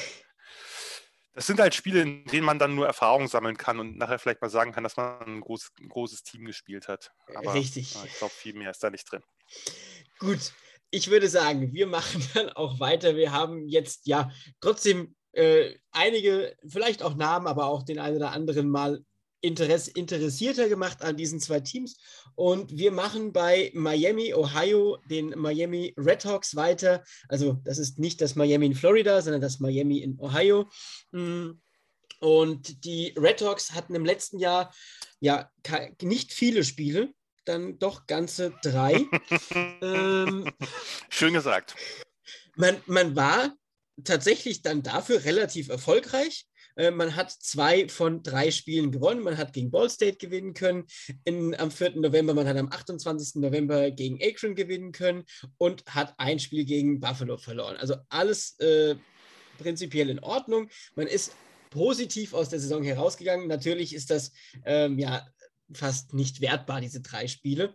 [1.36, 4.40] das sind halt Spiele, in denen man dann nur Erfahrung sammeln kann und nachher vielleicht
[4.40, 7.12] mal sagen kann, dass man ein, groß, ein großes Team gespielt hat.
[7.34, 7.94] Aber, Richtig.
[8.06, 9.22] Ich glaube, viel mehr ist da nicht drin.
[10.18, 10.54] Gut,
[10.90, 13.16] ich würde sagen, wir machen dann auch weiter.
[13.16, 14.30] Wir haben jetzt ja
[14.62, 19.04] trotzdem äh, einige, vielleicht auch Namen, aber auch den einen oder anderen mal
[19.40, 21.96] Interess interessierter gemacht an diesen zwei Teams.
[22.34, 27.04] Und wir machen bei Miami, Ohio, den Miami Redhawks weiter.
[27.28, 30.68] Also das ist nicht das Miami in Florida, sondern das Miami in Ohio.
[31.12, 31.52] Mm.
[32.18, 34.74] Und die Redhawks hatten im letzten Jahr
[35.20, 35.50] ja
[36.00, 37.12] nicht viele Spiele,
[37.44, 39.06] dann doch ganze drei.
[39.82, 40.50] ähm,
[41.10, 41.76] Schön gesagt.
[42.56, 43.54] Man, man war
[44.04, 46.46] tatsächlich dann dafür relativ erfolgreich.
[46.76, 49.22] Äh, man hat zwei von drei Spielen gewonnen.
[49.22, 50.84] Man hat gegen Ball State gewinnen können
[51.24, 51.96] in, am 4.
[51.96, 52.34] November.
[52.34, 53.36] Man hat am 28.
[53.36, 55.24] November gegen Akron gewinnen können
[55.58, 57.76] und hat ein Spiel gegen Buffalo verloren.
[57.76, 58.96] Also alles äh,
[59.58, 60.68] prinzipiell in Ordnung.
[60.94, 61.34] Man ist
[61.70, 63.48] positiv aus der Saison herausgegangen.
[63.48, 64.32] Natürlich ist das
[64.64, 65.26] ähm, ja
[65.72, 67.74] fast nicht wertbar, diese drei Spiele.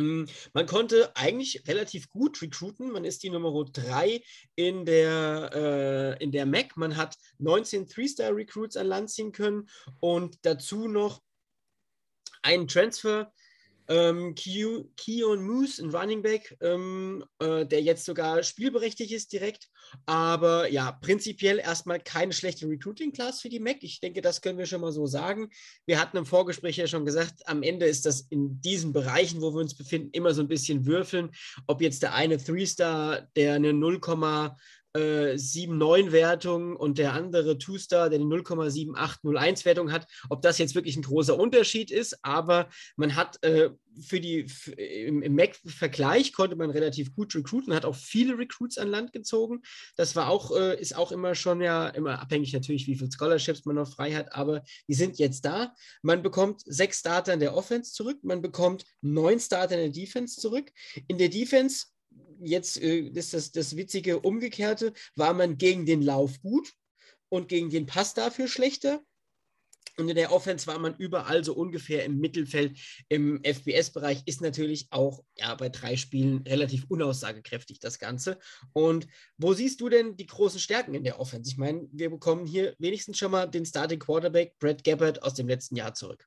[0.00, 2.90] Mm, man konnte eigentlich relativ gut recruiten.
[2.90, 4.22] Man ist die Nummer 3
[4.54, 5.50] in der,
[6.18, 6.76] äh, in der MAC.
[6.76, 9.68] Man hat 19 Three-Star-Recruits an Land ziehen können
[10.00, 11.20] und dazu noch
[12.42, 13.32] einen Transfer
[13.90, 19.68] ähm, Keon Moose, ein Running Back, ähm, äh, der jetzt sogar spielberechtigt ist direkt.
[20.06, 23.78] Aber ja, prinzipiell erstmal keine schlechte Recruiting-Class für die Mac.
[23.80, 25.50] Ich denke, das können wir schon mal so sagen.
[25.86, 29.52] Wir hatten im Vorgespräch ja schon gesagt, am Ende ist das in diesen Bereichen, wo
[29.52, 31.30] wir uns befinden, immer so ein bisschen würfeln,
[31.66, 33.98] ob jetzt der eine Three-Star, der eine 0,
[34.96, 40.96] 7,9 Wertung und der andere Two-Star, der eine 0,7801 Wertung hat, ob das jetzt wirklich
[40.96, 46.56] ein großer Unterschied ist, aber man hat äh, für die für, im, im Mac-Vergleich konnte
[46.56, 49.62] man relativ gut recruiten, hat auch viele Recruits an Land gezogen.
[49.96, 53.64] Das war auch, äh, ist auch immer schon ja immer abhängig natürlich, wie viele Scholarships
[53.64, 55.74] man noch frei hat, aber die sind jetzt da.
[56.02, 60.40] Man bekommt sechs Starter in der Offense zurück, man bekommt neun Starter in der Defense
[60.40, 60.70] zurück.
[61.08, 61.86] In der Defense
[62.42, 66.72] jetzt äh, ist das, das witzige Umgekehrte, war man gegen den Lauf gut
[67.28, 69.02] und gegen den Pass dafür schlechter.
[69.96, 72.78] Und in der Offense war man überall so ungefähr im Mittelfeld.
[73.08, 78.38] Im FBS-Bereich ist natürlich auch ja, bei drei Spielen relativ unaussagekräftig das Ganze.
[78.72, 81.50] Und wo siehst du denn die großen Stärken in der Offense?
[81.50, 85.48] Ich meine, wir bekommen hier wenigstens schon mal den Starting Quarterback Brad Gabbard aus dem
[85.48, 86.26] letzten Jahr zurück.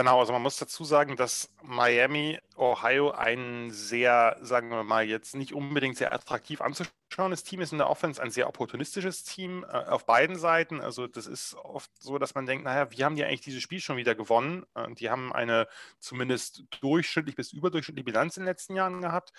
[0.00, 5.34] Genau, also man muss dazu sagen, dass Miami, Ohio ein sehr, sagen wir mal, jetzt
[5.34, 9.66] nicht unbedingt sehr attraktiv anzuschauendes Team ist in der Offense, ein sehr opportunistisches Team äh,
[9.66, 10.80] auf beiden Seiten.
[10.80, 13.80] Also das ist oft so, dass man denkt, naja, wie haben die eigentlich dieses Spiel
[13.80, 14.64] schon wieder gewonnen?
[14.72, 19.34] Und die haben eine zumindest durchschnittlich bis überdurchschnittliche Bilanz in den letzten Jahren gehabt.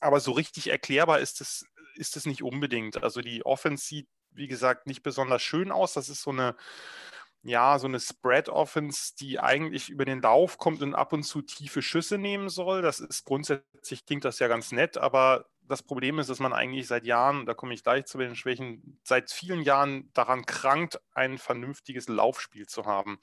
[0.00, 3.02] aber so richtig erklärbar ist es ist es nicht unbedingt.
[3.02, 5.94] Also die Offense sieht, wie gesagt, nicht besonders schön aus.
[5.94, 6.54] Das ist so eine
[7.42, 11.82] ja, so eine Spread-Offense, die eigentlich über den Lauf kommt und ab und zu tiefe
[11.82, 12.82] Schüsse nehmen soll.
[12.82, 16.86] Das ist grundsätzlich, klingt das ja ganz nett, aber das Problem ist, dass man eigentlich
[16.86, 21.38] seit Jahren, da komme ich gleich zu den Schwächen, seit vielen Jahren daran krankt, ein
[21.38, 23.18] vernünftiges Laufspiel zu haben.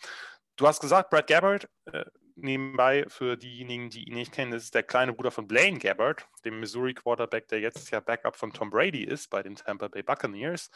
[0.56, 2.06] Du hast gesagt, Brad Gabbard, äh,
[2.42, 6.28] nebenbei für diejenigen, die ihn nicht kennen, das ist der kleine Bruder von Blaine Gabbard,
[6.46, 10.04] dem Missouri Quarterback, der jetzt ja Backup von Tom Brady ist bei den Tampa Bay
[10.04, 10.70] Buccaneers.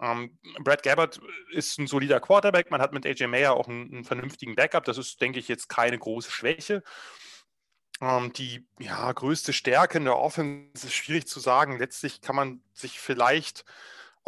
[0.00, 1.20] Ähm, Brad Gabbard
[1.52, 2.70] ist ein solider Quarterback.
[2.70, 4.84] Man hat mit AJ Mayer auch einen, einen vernünftigen Backup.
[4.84, 6.82] Das ist, denke ich, jetzt keine große Schwäche.
[8.00, 11.78] Ähm, die ja, größte Stärke in der Offense ist schwierig zu sagen.
[11.78, 13.64] Letztlich kann man sich vielleicht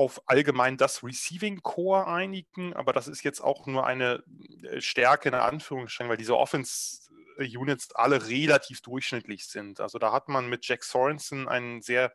[0.02, 4.22] auf allgemein das Receiving Core einigen, aber das ist jetzt auch nur eine
[4.64, 6.98] äh, Stärke in Anführungsstrichen, weil diese Offense
[7.38, 9.80] Units alle relativ durchschnittlich sind.
[9.80, 12.12] Also da hat man mit Jack Sorensen einen sehr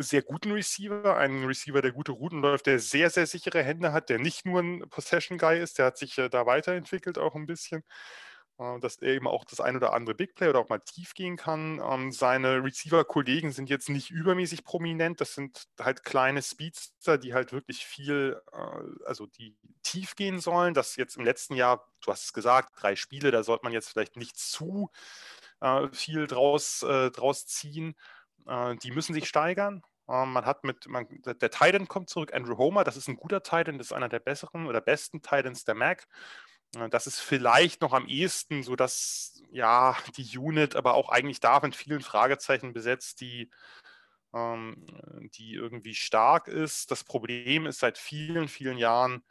[0.00, 4.08] sehr guten Receiver, einen Receiver, der gute Routen läuft, der sehr, sehr sichere Hände hat,
[4.08, 7.82] der nicht nur ein Possession-Guy ist, der hat sich äh, da weiterentwickelt auch ein bisschen.
[8.58, 11.14] Äh, dass er eben auch das ein oder andere Big Play oder auch mal tief
[11.14, 11.80] gehen kann.
[11.82, 15.20] Ähm, seine Receiver-Kollegen sind jetzt nicht übermäßig prominent.
[15.20, 20.74] Das sind halt kleine Speedster, die halt wirklich viel, äh, also die tief gehen sollen.
[20.74, 23.90] Das jetzt im letzten Jahr, du hast es gesagt, drei Spiele, da sollte man jetzt
[23.90, 24.90] vielleicht nicht zu
[25.60, 27.94] äh, viel draus, draus ziehen.
[28.82, 29.82] die müssen sich steigern.
[30.08, 33.42] Ähm, man hat mit, man, der Titan kommt zurück, Andrew Homer, das ist ein guter
[33.42, 36.06] Titan, das ist einer der besseren oder besten Titans der Mac.
[36.90, 41.60] Das ist vielleicht noch am ehesten so, dass ja die Unit, aber auch eigentlich da
[41.60, 43.50] mit vielen Fragezeichen besetzt, die,
[44.34, 44.86] ähm,
[45.38, 46.90] die irgendwie stark ist.
[46.90, 49.24] Das Problem ist seit vielen, vielen Jahren,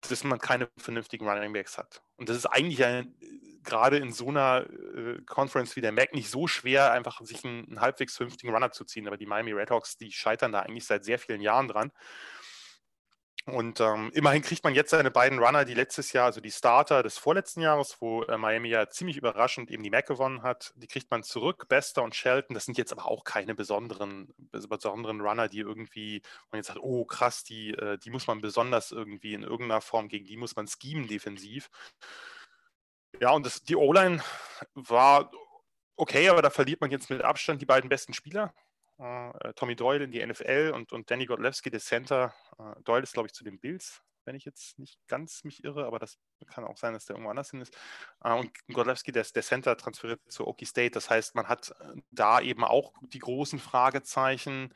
[0.00, 2.02] dass man keine vernünftigen Running Backs hat.
[2.16, 3.14] Und das ist eigentlich ein,
[3.62, 7.66] gerade in so einer äh, Conference wie der MAC nicht so schwer, einfach sich einen,
[7.66, 9.06] einen halbwegs vernünftigen Runner zu ziehen.
[9.06, 11.92] Aber die Miami Redhawks, die scheitern da eigentlich seit sehr vielen Jahren dran.
[13.46, 17.02] Und ähm, immerhin kriegt man jetzt seine beiden Runner, die letztes Jahr, also die Starter
[17.02, 20.86] des vorletzten Jahres, wo äh, Miami ja ziemlich überraschend eben die MAC gewonnen hat, die
[20.86, 21.66] kriegt man zurück.
[21.68, 26.58] Bester und Shelton, das sind jetzt aber auch keine besonderen, besonderen Runner, die irgendwie, man
[26.58, 30.24] jetzt sagt, oh krass, die, äh, die muss man besonders irgendwie in irgendeiner Form, gegen
[30.24, 31.68] die muss man schemen defensiv.
[33.20, 34.22] Ja, und das, die O-Line
[34.74, 35.30] war
[35.96, 38.54] okay, aber da verliert man jetzt mit Abstand die beiden besten Spieler.
[38.98, 42.34] Äh, Tommy Doyle in die NFL und, und Danny Godlewski, der Center.
[42.58, 45.86] Äh, Doyle ist, glaube ich, zu den Bills, wenn ich jetzt nicht ganz mich irre,
[45.86, 47.76] aber das kann auch sein, dass der irgendwo anders hin ist.
[48.22, 50.92] Äh, und Godlewski, der, der Center, transferiert zu Okie State.
[50.92, 51.74] Das heißt, man hat
[52.10, 54.72] da eben auch die großen Fragezeichen.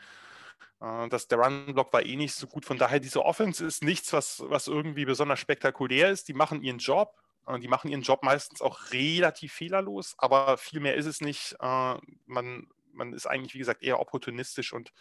[0.81, 2.65] Das, der Run-Block war eh nicht so gut.
[2.65, 6.29] Von daher, diese Offense ist nichts, was, was irgendwie besonders spektakulär ist.
[6.29, 7.17] Die machen ihren Job.
[7.61, 11.57] Die machen ihren Job meistens auch relativ fehlerlos, aber viel mehr ist es nicht.
[11.61, 14.93] Man man ist eigentlich, wie gesagt, eher opportunistisch und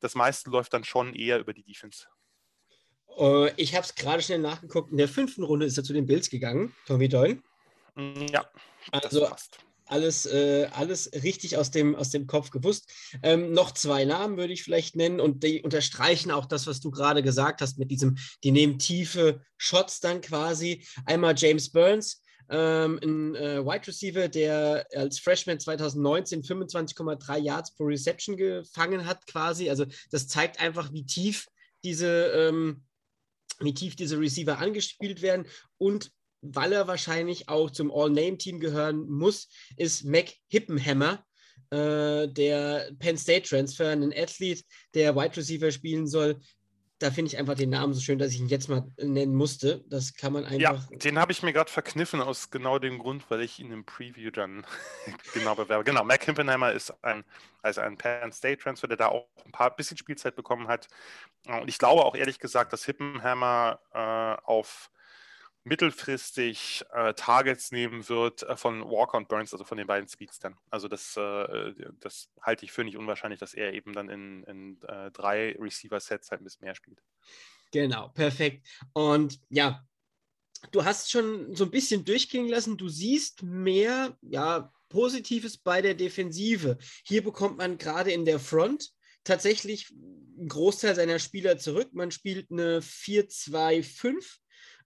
[0.00, 2.06] das meiste läuft dann schon eher über die Defense.
[3.16, 4.90] Uh, ich habe es gerade schnell nachgeguckt.
[4.90, 7.38] In der fünften Runde ist er zu den Bills gegangen, Tommy Doyle.
[7.94, 8.44] Mm, ja,
[8.90, 9.28] also
[9.86, 12.90] alles, äh, alles richtig aus dem, aus dem Kopf gewusst.
[13.22, 16.90] Ähm, noch zwei Namen würde ich vielleicht nennen und die unterstreichen auch das, was du
[16.90, 20.84] gerade gesagt hast mit diesem, die nehmen tiefe Shots dann quasi.
[21.06, 27.84] Einmal James Burns, ähm, ein äh, Wide Receiver, der als Freshman 2019 25,3 Yards pro
[27.84, 29.70] Reception gefangen hat, quasi.
[29.70, 31.46] Also das zeigt einfach, wie tief
[31.82, 32.82] diese, ähm,
[33.60, 35.46] wie tief diese Receiver angespielt werden.
[35.78, 36.10] Und
[36.42, 41.24] weil er wahrscheinlich auch zum All-Name-Team gehören muss, ist Mac Hippenhammer,
[41.70, 46.38] äh, der Penn State Transfer, ein Athlet, der Wide Receiver spielen soll,
[47.04, 49.84] da finde ich einfach den Namen so schön, dass ich ihn jetzt mal nennen musste.
[49.90, 50.58] Das kann man einfach.
[50.58, 53.84] Ja, den habe ich mir gerade verkniffen aus genau dem Grund, weil ich ihn im
[53.84, 54.64] Preview dann
[55.34, 55.84] genau bewerbe.
[55.84, 57.22] Genau, Mac Himpenheimer ist ein,
[57.60, 60.88] also ein Penn State Transfer, der da auch ein paar bisschen Spielzeit bekommen hat.
[61.46, 64.90] Und ich glaube auch ehrlich gesagt, dass Hippenhammer äh, auf
[65.64, 70.56] mittelfristig äh, Targets nehmen wird äh, von Walker und Burns, also von den beiden Speedstern.
[70.70, 74.82] Also das, äh, das halte ich für nicht unwahrscheinlich, dass er eben dann in, in
[74.82, 77.02] äh, drei Receiver-Sets halt ein bisschen mehr spielt.
[77.72, 78.66] Genau, perfekt.
[78.92, 79.84] Und ja,
[80.70, 82.76] du hast schon so ein bisschen durchgehen lassen.
[82.76, 86.78] Du siehst mehr, ja, Positives bei der Defensive.
[87.04, 88.92] Hier bekommt man gerade in der Front
[89.24, 91.88] tatsächlich einen Großteil seiner Spieler zurück.
[91.92, 94.38] Man spielt eine 4-2-5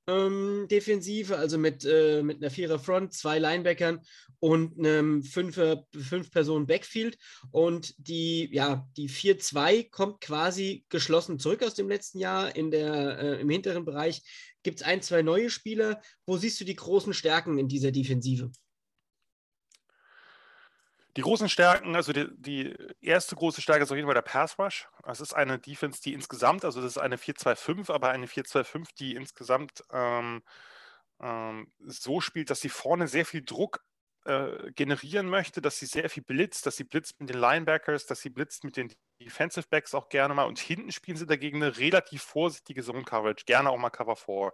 [0.08, 4.00] ähm, Defensive, also mit, äh, mit einer Vierer Front, zwei Linebackern
[4.40, 7.18] und einem Fünfer, fünf Personen Backfield.
[7.50, 12.56] Und die, ja, die 4-2 kommt quasi geschlossen zurück aus dem letzten Jahr.
[12.56, 14.22] In der, äh, Im hinteren Bereich
[14.62, 16.00] gibt es ein, zwei neue Spieler.
[16.26, 18.50] Wo siehst du die großen Stärken in dieser Defensive?
[21.18, 24.56] Die großen Stärken, also die, die, erste große Stärke ist auf jeden Fall der Pass
[24.56, 24.88] Rush.
[25.04, 29.16] Das ist eine Defense, die insgesamt, also das ist eine 4-2-5, aber eine 4-2-5, die
[29.16, 30.44] insgesamt ähm,
[31.20, 33.84] ähm, so spielt, dass sie vorne sehr viel Druck
[34.26, 38.20] äh, generieren möchte, dass sie sehr viel blitzt, dass sie blitzt mit den Linebackers, dass
[38.20, 41.78] sie blitzt mit den Defensive Backs auch gerne mal und hinten spielen sie dagegen eine
[41.78, 44.52] relativ vorsichtige Zone Coverage, gerne auch mal Cover 4.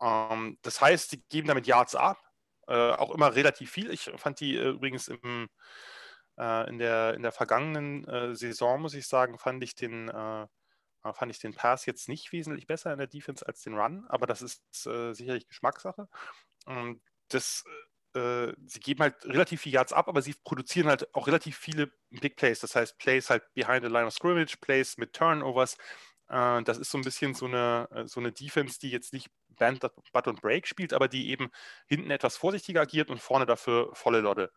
[0.00, 2.18] Ähm, das heißt, sie geben damit Yards ab,
[2.66, 3.90] äh, auch immer relativ viel.
[3.90, 5.50] Ich fand die äh, übrigens im,
[6.68, 10.46] in, der, in der vergangenen äh, Saison, muss ich sagen, fand ich den äh,
[11.14, 14.26] fand ich den Pass jetzt nicht wesentlich besser in der Defense als den Run, aber
[14.26, 16.08] das ist äh, sicherlich Geschmackssache.
[17.28, 17.64] Das,
[18.14, 21.90] äh, sie geben halt relativ viel Yards ab, aber sie produzieren halt auch relativ viele
[22.10, 22.60] Big Plays.
[22.60, 25.76] Das heißt, Plays halt behind the line of scrimmage, Plays mit Turnovers.
[26.28, 29.30] Äh, das ist so ein bisschen so eine, äh, so eine Defense, die jetzt nicht
[29.48, 29.80] Band,
[30.12, 31.50] Butt und Break spielt, aber die eben
[31.86, 34.52] hinten etwas vorsichtiger agiert und vorne dafür volle Lodde.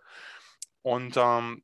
[0.82, 1.64] Und ähm,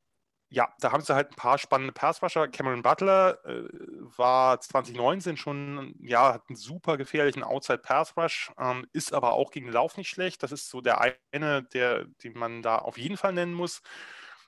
[0.50, 2.48] ja, da haben sie halt ein paar spannende Passwasher.
[2.48, 3.68] Cameron Butler äh,
[4.16, 9.52] war 2019 schon, ja, hat einen super gefährlichen Outside Pass Rush, ähm, ist aber auch
[9.52, 10.44] gegen den Lauf nicht schlecht.
[10.44, 13.82] Das ist so der eine, der, den man da auf jeden Fall nennen muss.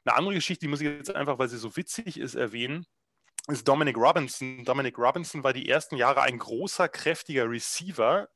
[0.06, 2.86] Eine andere Geschichte, die muss ich jetzt einfach, weil sie so witzig ist, erwähnen,
[3.48, 4.64] ist Dominic Robinson.
[4.64, 8.30] Dominic Robinson war die ersten Jahre ein großer, kräftiger Receiver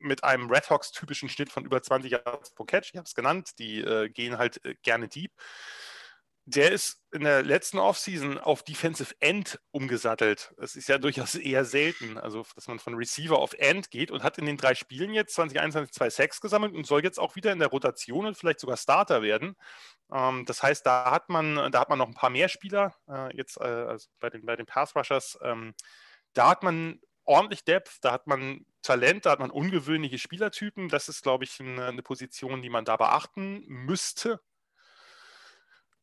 [0.00, 2.90] mit einem Red Hawks typischen Schnitt von über 20 Yards pro Catch.
[2.92, 5.32] Ich habe es genannt, die äh, gehen halt äh, gerne deep
[6.48, 10.54] der ist in der letzten Offseason auf Defensive End umgesattelt.
[10.56, 14.22] Das ist ja durchaus eher selten, also dass man von Receiver auf End geht und
[14.22, 17.52] hat in den drei Spielen jetzt 2021 zwei Sacks gesammelt und soll jetzt auch wieder
[17.52, 19.56] in der Rotation und vielleicht sogar Starter werden.
[20.10, 23.36] Ähm, das heißt, da hat man, da hat man noch ein paar mehr Spieler äh,
[23.36, 25.38] jetzt äh, also bei den, bei den Pass Rushers.
[25.42, 25.74] Ähm,
[26.32, 30.88] da hat man ordentlich Depth, da hat man Talent, da hat man ungewöhnliche Spielertypen.
[30.88, 34.40] Das ist, glaube ich, eine, eine Position, die man da beachten müsste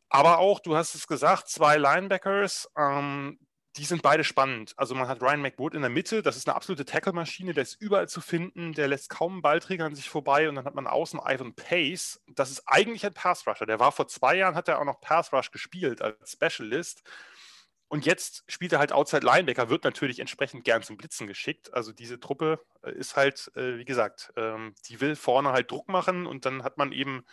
[0.10, 3.40] aber auch, du hast es gesagt, zwei Linebackers, ähm,
[3.78, 4.74] die sind beide spannend.
[4.78, 7.80] Also man hat Ryan McWood in der Mitte, das ist eine absolute Tackle-Maschine, der ist
[7.82, 10.88] überall zu finden, der lässt kaum einen Ballträger an sich vorbei und dann hat man
[10.88, 13.66] außen Ivan Pace, das ist eigentlich ein Pass-Rusher.
[13.66, 17.04] Der war vor zwei Jahren, hat er auch noch Pass-Rush gespielt als Specialist.
[17.96, 21.74] Und jetzt spielt er halt Outside Linebacker, wird natürlich entsprechend gern zum Blitzen geschickt.
[21.74, 25.88] Also diese Truppe äh, ist halt, äh, wie gesagt, ähm, die will vorne halt Druck
[25.88, 27.26] machen und dann hat man eben,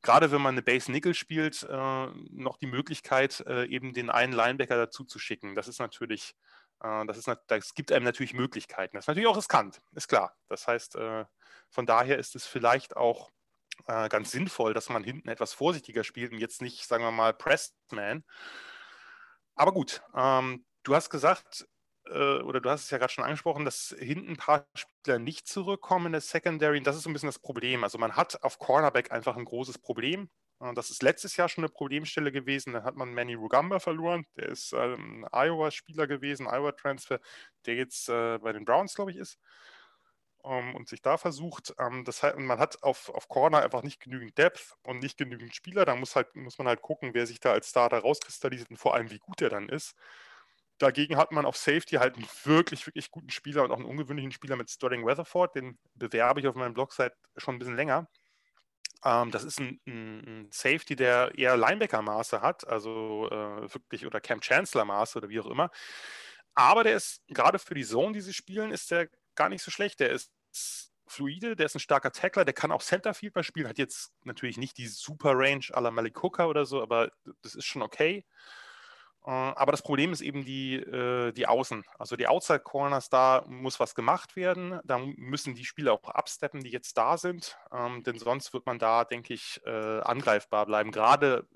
[0.00, 4.76] gerade wenn man eine Base Nickel spielt, äh, noch die Möglichkeit, eben den einen Linebacker
[4.76, 5.54] dazu zu schicken.
[5.54, 6.34] Das ist natürlich,
[6.80, 8.96] das, ist, das gibt einem natürlich Möglichkeiten.
[8.96, 10.34] Das ist natürlich auch riskant, ist klar.
[10.48, 10.96] Das heißt,
[11.68, 13.30] von daher ist es vielleicht auch
[13.86, 18.24] ganz sinnvoll, dass man hinten etwas vorsichtiger spielt und jetzt nicht, sagen wir mal, Pressman.
[19.56, 21.66] Aber gut, ähm, du hast gesagt,
[22.06, 25.48] äh, oder du hast es ja gerade schon angesprochen, dass hinten ein paar Spieler nicht
[25.48, 26.78] zurückkommen in der Secondary.
[26.78, 27.84] Und das ist so ein bisschen das Problem.
[27.84, 30.28] Also man hat auf Cornerback einfach ein großes Problem.
[30.74, 32.72] Das ist letztes Jahr schon eine Problemstelle gewesen.
[32.72, 34.24] Dann hat man Manny Rugamba verloren.
[34.36, 37.20] Der ist ähm, ein Iowa-Spieler gewesen, Iowa-Transfer,
[37.66, 39.38] der jetzt äh, bei den Browns, glaube ich, ist
[40.46, 41.74] und sich da versucht.
[41.78, 45.54] Ähm, das heißt, man hat auf, auf Corner einfach nicht genügend Depth und nicht genügend
[45.54, 45.84] Spieler.
[45.84, 48.94] Da muss, halt, muss man halt gucken, wer sich da als Starter rauskristallisiert und vor
[48.94, 49.94] allem, wie gut er dann ist.
[50.78, 54.32] Dagegen hat man auf Safety halt einen wirklich, wirklich guten Spieler und auch einen ungewöhnlichen
[54.32, 55.54] Spieler mit Sterling Weatherford.
[55.56, 58.08] Den bewerbe ich auf meinem Blog seit schon ein bisschen länger.
[59.04, 64.42] Ähm, das ist ein, ein, Safety, der eher Linebacker-Maße hat, also äh, wirklich oder Camp
[64.42, 65.70] Chancellor-Maße oder wie auch immer.
[66.54, 69.70] Aber der ist gerade für die Zone, die sie spielen, ist der gar nicht so
[69.70, 70.00] schlecht.
[70.00, 70.32] Der ist
[71.06, 74.56] fluide, der ist ein starker Tackler, der kann auch Centerfield mal spielen, hat jetzt natürlich
[74.58, 77.10] nicht die super Range à la Malik Hooker oder so, aber
[77.42, 78.24] das ist schon okay.
[79.26, 81.84] Äh, aber das Problem ist eben die, äh, die Außen.
[81.98, 84.80] Also die Outside Corners, da muss was gemacht werden.
[84.84, 87.58] Da müssen die Spieler auch absteppen, die jetzt da sind.
[87.72, 90.92] Ähm, denn sonst wird man da, denke ich, äh, angreifbar bleiben.
[90.92, 91.46] Gerade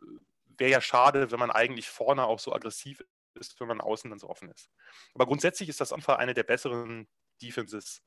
[0.58, 3.02] wäre ja schade, wenn man eigentlich vorne auch so aggressiv
[3.34, 4.68] ist, wenn man außen dann so offen ist.
[5.14, 7.08] Aber grundsätzlich ist das einfach eine der besseren
[7.40, 8.02] Defenses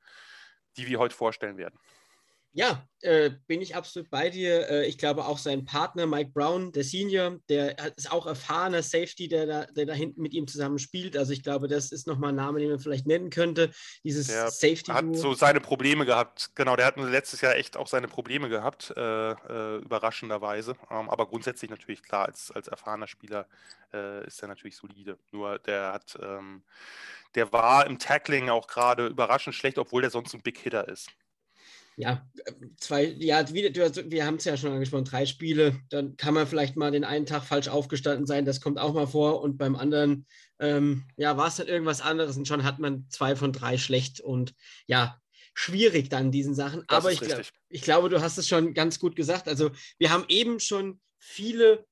[0.77, 1.79] die wir heute vorstellen werden.
[2.55, 4.69] Ja, äh, bin ich absolut bei dir.
[4.69, 9.27] Äh, ich glaube auch sein Partner Mike Brown, der Senior, der ist auch erfahrener Safety,
[9.27, 11.17] der da, der da hinten mit ihm zusammen spielt.
[11.17, 13.71] Also ich glaube, das ist nochmal ein Name, den man vielleicht nennen könnte.
[14.03, 14.91] Dieses der Safety.
[14.91, 14.93] -Duo.
[14.93, 16.51] Hat so seine Probleme gehabt.
[16.53, 20.75] Genau, der hat letztes Jahr echt auch seine Probleme gehabt, äh, äh, überraschenderweise.
[20.91, 23.47] Ähm, aber grundsätzlich natürlich klar, als, als erfahrener Spieler
[23.93, 25.17] äh, ist er natürlich solide.
[25.31, 26.61] Nur der hat, ähm,
[27.33, 31.09] der war im Tackling auch gerade überraschend schlecht, obwohl der sonst ein Big Hitter ist.
[31.95, 32.27] Ja,
[32.77, 36.75] zwei, ja, wir, wir haben es ja schon angesprochen, drei Spiele, dann kann man vielleicht
[36.75, 40.25] mal den einen Tag falsch aufgestanden sein, das kommt auch mal vor und beim anderen,
[40.59, 44.21] ähm, ja, war es dann irgendwas anderes und schon hat man zwei von drei schlecht
[44.21, 44.55] und
[44.87, 45.19] ja,
[45.53, 46.83] schwierig dann diesen Sachen.
[46.87, 47.21] Das Aber ich,
[47.69, 49.47] ich glaube, du hast es schon ganz gut gesagt.
[49.47, 51.85] Also wir haben eben schon viele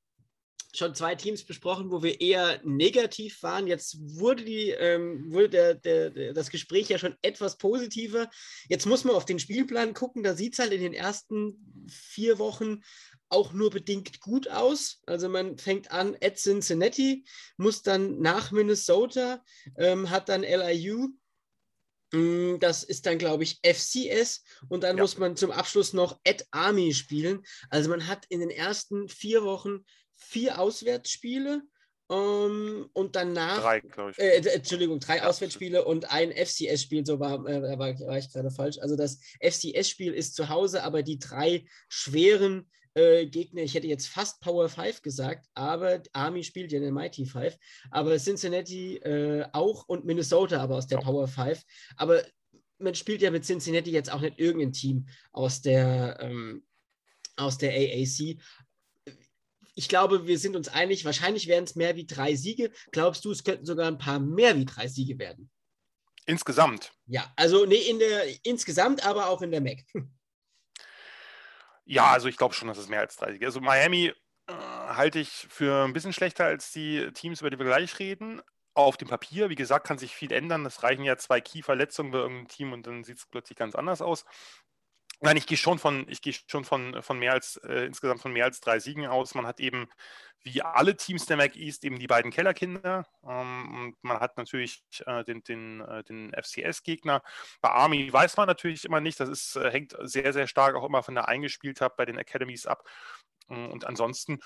[0.73, 3.67] schon zwei Teams besprochen, wo wir eher negativ waren.
[3.67, 8.29] Jetzt wurde, die, ähm, wurde der, der, der, das Gespräch ja schon etwas positiver.
[8.69, 10.23] Jetzt muss man auf den Spielplan gucken.
[10.23, 12.81] Da sieht es halt in den ersten vier Wochen
[13.29, 15.01] auch nur bedingt gut aus.
[15.05, 17.23] Also man fängt an at Cincinnati,
[17.57, 19.43] muss dann nach Minnesota,
[19.77, 21.09] ähm, hat dann LIU.
[22.13, 25.03] Mm, das ist dann, glaube ich, FCS und dann ja.
[25.03, 27.43] muss man zum Abschluss noch at Army spielen.
[27.69, 29.85] Also man hat in den ersten vier Wochen
[30.21, 31.63] vier Auswärtsspiele
[32.07, 33.61] um, ähm, und danach.
[33.61, 34.19] Drei, glaube ich.
[34.19, 38.51] Äh, Entschuldigung, drei ja, Auswärtsspiele und ein FCS-Spiel, so war, äh, war, war ich gerade
[38.51, 38.77] falsch.
[38.79, 44.07] Also das FCS-Spiel ist zu Hause, aber die drei schweren äh, Gegner, ich hätte jetzt
[44.07, 47.57] fast Power 5 gesagt, aber Army spielt ja in der Mighty 5,
[47.89, 51.05] aber Cincinnati äh, auch und Minnesota aber aus der ja.
[51.05, 51.63] Power 5.
[51.95, 52.21] Aber
[52.79, 56.65] man spielt ja mit Cincinnati jetzt auch nicht irgendein Team aus der, ähm,
[57.37, 58.37] aus der AAC
[59.75, 62.71] ich glaube, wir sind uns einig, wahrscheinlich werden es mehr wie drei Siege.
[62.91, 65.49] Glaubst du, es könnten sogar ein paar mehr wie drei Siege werden?
[66.25, 66.93] Insgesamt?
[67.07, 69.85] Ja, also nee, in der, insgesamt, aber auch in der MAC.
[71.83, 73.45] Ja, also ich glaube schon, dass es mehr als drei Siege.
[73.45, 74.13] Also Miami
[74.47, 78.41] äh, halte ich für ein bisschen schlechter als die Teams, über die wir gleich reden.
[78.73, 80.65] Auf dem Papier, wie gesagt, kann sich viel ändern.
[80.65, 84.01] Es reichen ja zwei Key-Verletzungen bei irgendeinem Team und dann sieht es plötzlich ganz anders
[84.01, 84.23] aus.
[85.23, 88.33] Nein, ich gehe schon von, ich gehe schon von, von mehr als äh, insgesamt von
[88.33, 89.35] mehr als drei Siegen aus.
[89.35, 89.87] Man hat eben
[90.43, 93.05] wie alle Teams der Mac East eben die beiden Kellerkinder.
[93.23, 97.21] Ähm, man hat natürlich äh, den, den, äh, den FCS-Gegner.
[97.61, 99.19] Bei Army weiß man natürlich immer nicht.
[99.19, 102.65] Das ist, äh, hängt sehr, sehr stark auch immer von der Eingespieltheit bei den Academies
[102.65, 102.83] ab.
[103.51, 104.39] Und ansonsten,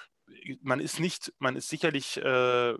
[0.61, 2.73] man ist nicht, man ist sicherlich äh,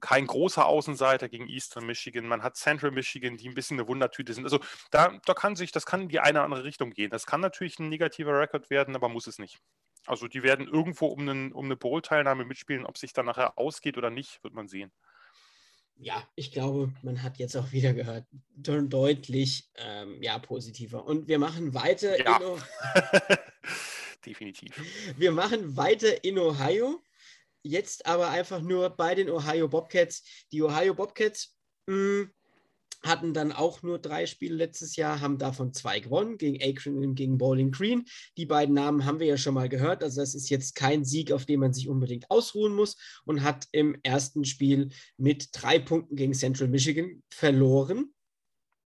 [0.00, 2.26] kein großer Außenseiter gegen Eastern Michigan.
[2.26, 4.44] Man hat Central Michigan, die ein bisschen eine Wundertüte sind.
[4.44, 4.60] Also
[4.90, 7.10] da, da kann sich, das kann in die eine oder andere Richtung gehen.
[7.10, 9.58] Das kann natürlich ein negativer Rekord werden, aber muss es nicht.
[10.06, 12.86] Also die werden irgendwo um, einen, um eine Bowl-Teilnahme mitspielen.
[12.86, 14.92] Ob sich dann nachher ausgeht oder nicht, wird man sehen.
[16.02, 18.24] Ja, ich glaube, man hat jetzt auch wieder gehört,
[18.54, 21.04] deutlich ähm, ja, positiver.
[21.04, 22.18] Und wir machen weiter.
[22.18, 22.40] Ja.
[24.24, 24.74] Definitiv.
[25.16, 27.02] Wir machen weiter in Ohio
[27.62, 30.22] jetzt aber einfach nur bei den Ohio Bobcats.
[30.52, 31.56] Die Ohio Bobcats
[31.86, 32.30] mh, hm,
[33.02, 37.14] hatten dann auch nur drei Spiele letztes Jahr, haben davon zwei gewonnen, gegen Akron und
[37.14, 38.04] gegen Bowling Green.
[38.36, 41.32] Die beiden Namen haben wir ja schon mal gehört, also das ist jetzt kein Sieg,
[41.32, 46.14] auf dem man sich unbedingt ausruhen muss und hat im ersten Spiel mit drei Punkten
[46.14, 48.12] gegen Central Michigan verloren.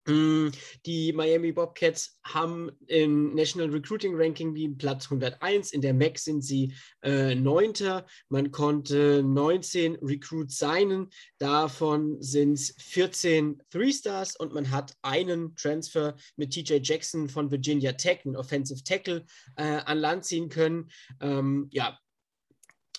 [0.08, 0.52] Mm,
[0.86, 5.74] die Miami Bobcats haben im National Recruiting Ranking die Platz 101.
[5.74, 8.06] In der MAC sind sie äh, Neunter.
[8.30, 11.10] Man konnte 19 Recruits signen.
[11.40, 17.92] Davon sind es 14 Three-Stars und man hat einen Transfer mit TJ Jackson von Virginia
[17.92, 19.26] Tech, einen Offensive Tackle,
[19.58, 20.90] äh, an Land ziehen können.
[21.20, 22.00] Ähm, ja,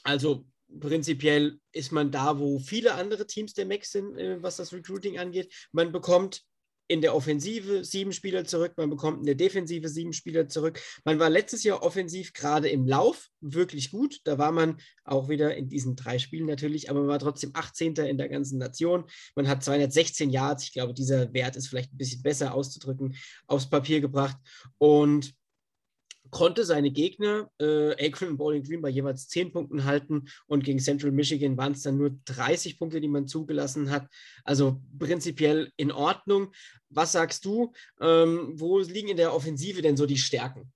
[0.03, 0.45] also
[0.79, 5.19] prinzipiell ist man da, wo viele andere Teams der MAC sind, äh, was das Recruiting
[5.19, 5.51] angeht.
[5.73, 6.43] Man bekommt
[6.89, 10.81] in der Offensive sieben Spieler zurück, man bekommt in der Defensive sieben Spieler zurück.
[11.05, 14.21] Man war letztes Jahr offensiv gerade im Lauf wirklich gut.
[14.25, 17.95] Da war man auch wieder in diesen drei Spielen natürlich, aber man war trotzdem 18.
[17.97, 19.05] in der ganzen Nation.
[19.37, 20.65] Man hat 216 Yards.
[20.65, 23.15] Ich glaube, dieser Wert ist vielleicht ein bisschen besser auszudrücken,
[23.47, 24.39] aufs Papier gebracht.
[24.79, 25.35] Und
[26.31, 30.79] konnte seine Gegner, äh, Akron und Bowling Green, bei jeweils 10 Punkten halten und gegen
[30.79, 34.07] Central Michigan waren es dann nur 30 Punkte, die man zugelassen hat.
[34.45, 36.53] Also prinzipiell in Ordnung.
[36.91, 37.73] Was sagst du?
[38.01, 40.73] Ähm, wo liegen in der Offensive denn so die Stärken?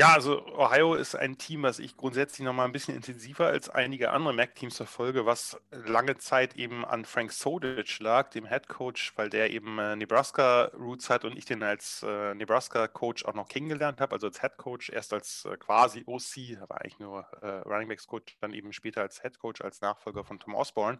[0.00, 3.68] Ja, also Ohio ist ein Team, was ich grundsätzlich noch mal ein bisschen intensiver als
[3.68, 9.12] einige andere MAC-Teams verfolge, was lange Zeit eben an Frank Sodich lag, dem Head Coach,
[9.16, 14.00] weil der eben äh, Nebraska-Roots hat und ich den als äh, Nebraska-Coach auch noch kennengelernt
[14.00, 17.88] habe, also als Head Coach, erst als äh, quasi OC, aber eigentlich nur äh, Running
[17.88, 20.98] Backs Coach, dann eben später als Head Coach, als Nachfolger von Tom Osborne.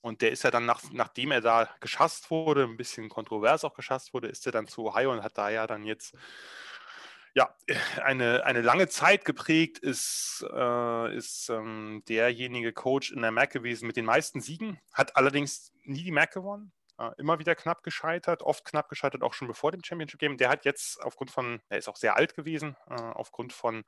[0.00, 3.74] Und der ist ja dann, nach, nachdem er da geschasst wurde, ein bisschen kontrovers auch
[3.74, 6.16] geschasst wurde, ist er dann zu Ohio und hat da ja dann jetzt
[7.34, 7.54] ja,
[8.02, 13.86] eine, eine lange Zeit geprägt ist, äh, ist ähm, derjenige Coach in der MAC gewesen
[13.86, 18.42] mit den meisten Siegen, hat allerdings nie die MAC gewonnen, äh, immer wieder knapp gescheitert,
[18.42, 20.36] oft knapp gescheitert, auch schon bevor dem Championship Game.
[20.36, 23.84] Der hat jetzt aufgrund von, er ist auch sehr alt gewesen, äh, aufgrund von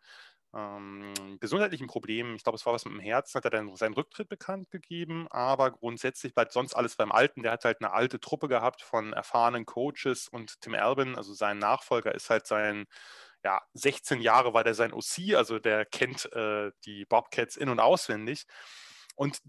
[0.55, 3.95] ähm, gesundheitlichen Problemen, ich glaube, es war was mit dem Herzen, hat er dann seinen
[3.95, 7.42] Rücktritt bekannt gegeben, aber grundsätzlich bleibt sonst alles beim Alten.
[7.42, 11.59] Der hat halt eine alte Truppe gehabt von erfahrenen Coaches und Tim Albin, also sein
[11.59, 12.86] Nachfolger, ist halt sein
[13.45, 17.78] ja, 16 Jahre war der sein OC, also der kennt äh, die Bobcats in- und
[17.78, 18.47] auswendig.
[19.16, 19.40] Und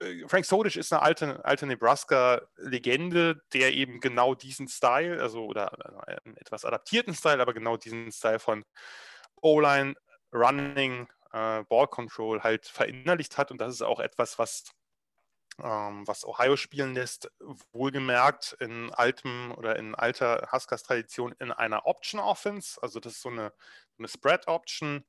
[0.00, 5.72] äh, Frank Sodisch ist eine alte, alte Nebraska-Legende, der eben genau diesen Style, also oder
[6.06, 8.64] äh, einen etwas adaptierten Style, aber genau diesen Style von
[9.42, 9.94] O-Line,
[10.32, 13.50] Running, äh, Ball Control halt verinnerlicht hat.
[13.50, 14.64] Und das ist auch etwas, was,
[15.56, 17.30] was Ohio spielen lässt,
[17.72, 22.82] wohlgemerkt in altem oder in alter Huskers-Tradition in einer Option Offense.
[22.82, 23.52] Also das ist so eine,
[23.98, 25.04] eine Spread Option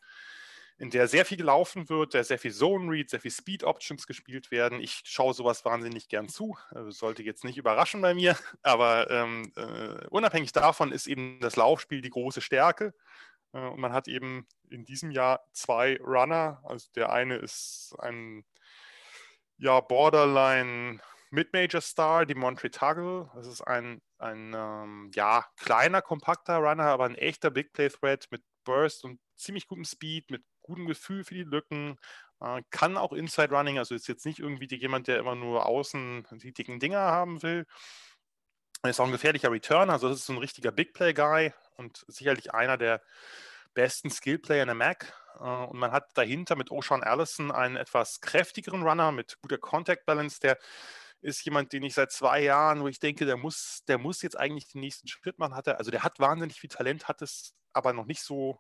[0.77, 4.07] in der sehr viel gelaufen wird, der sehr viel Zone Read, sehr viel Speed Options
[4.07, 4.81] gespielt werden.
[4.81, 6.57] Ich schaue sowas wahnsinnig gern zu.
[6.69, 11.55] Also sollte jetzt nicht überraschen bei mir, aber ähm, äh, unabhängig davon ist eben das
[11.55, 12.93] Laufspiel die große Stärke.
[13.53, 16.61] Äh, und man hat eben in diesem Jahr zwei Runner.
[16.65, 18.43] Also der eine ist ein
[19.58, 20.99] ja, Borderline
[21.32, 23.30] Mid-Major Star, die Montre Tuggle.
[23.36, 28.28] Das ist ein, ein ähm, ja, kleiner, kompakter Runner, aber ein echter Big Play Threat
[28.32, 31.97] mit Burst und ziemlich gutem Speed, mit gutem Gefühl für die Lücken,
[32.41, 36.28] äh, kann auch Inside Running, also ist jetzt nicht irgendwie jemand, der immer nur außen
[36.41, 37.66] die dicken Dinger haben will.
[38.84, 42.06] Ist auch ein gefährlicher Returner, also das ist so ein richtiger Big Play Guy und
[42.08, 43.01] sicherlich einer der
[43.76, 45.13] besten Skill Player in der MAC.
[45.39, 50.07] Äh, und man hat dahinter mit O'Shawn Allison einen etwas kräftigeren Runner mit guter Contact
[50.07, 50.57] Balance, der
[51.21, 54.38] ist jemand, den ich seit zwei Jahren, wo ich denke, der muss, der muss jetzt
[54.38, 55.55] eigentlich den nächsten Schritt machen.
[55.55, 58.59] Hat er, also der hat wahnsinnig viel Talent, hat es aber noch nicht so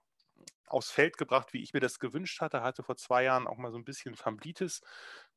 [0.67, 2.61] aufs Feld gebracht, wie ich mir das gewünscht hatte.
[2.61, 4.81] Hatte vor zwei Jahren auch mal so ein bisschen Famblitis,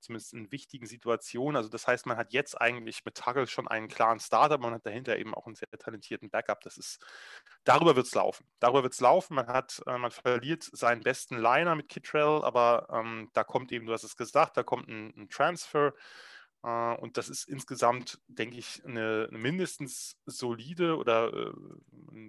[0.00, 1.56] zumindest in wichtigen Situationen.
[1.56, 4.86] Also das heißt, man hat jetzt eigentlich mit Tuggle schon einen klaren Starter, man hat
[4.86, 6.60] dahinter eben auch einen sehr talentierten Backup.
[6.62, 7.04] Das ist,
[7.64, 8.46] darüber wird es laufen.
[8.60, 9.34] Darüber wird es laufen.
[9.34, 13.86] Man hat, äh, man verliert seinen besten Liner mit Kittrell, aber ähm, da kommt eben,
[13.86, 15.92] du hast es gesagt, da kommt ein, ein Transfer.
[16.62, 21.52] Äh, und das ist insgesamt, denke ich, eine, eine mindestens solide oder äh,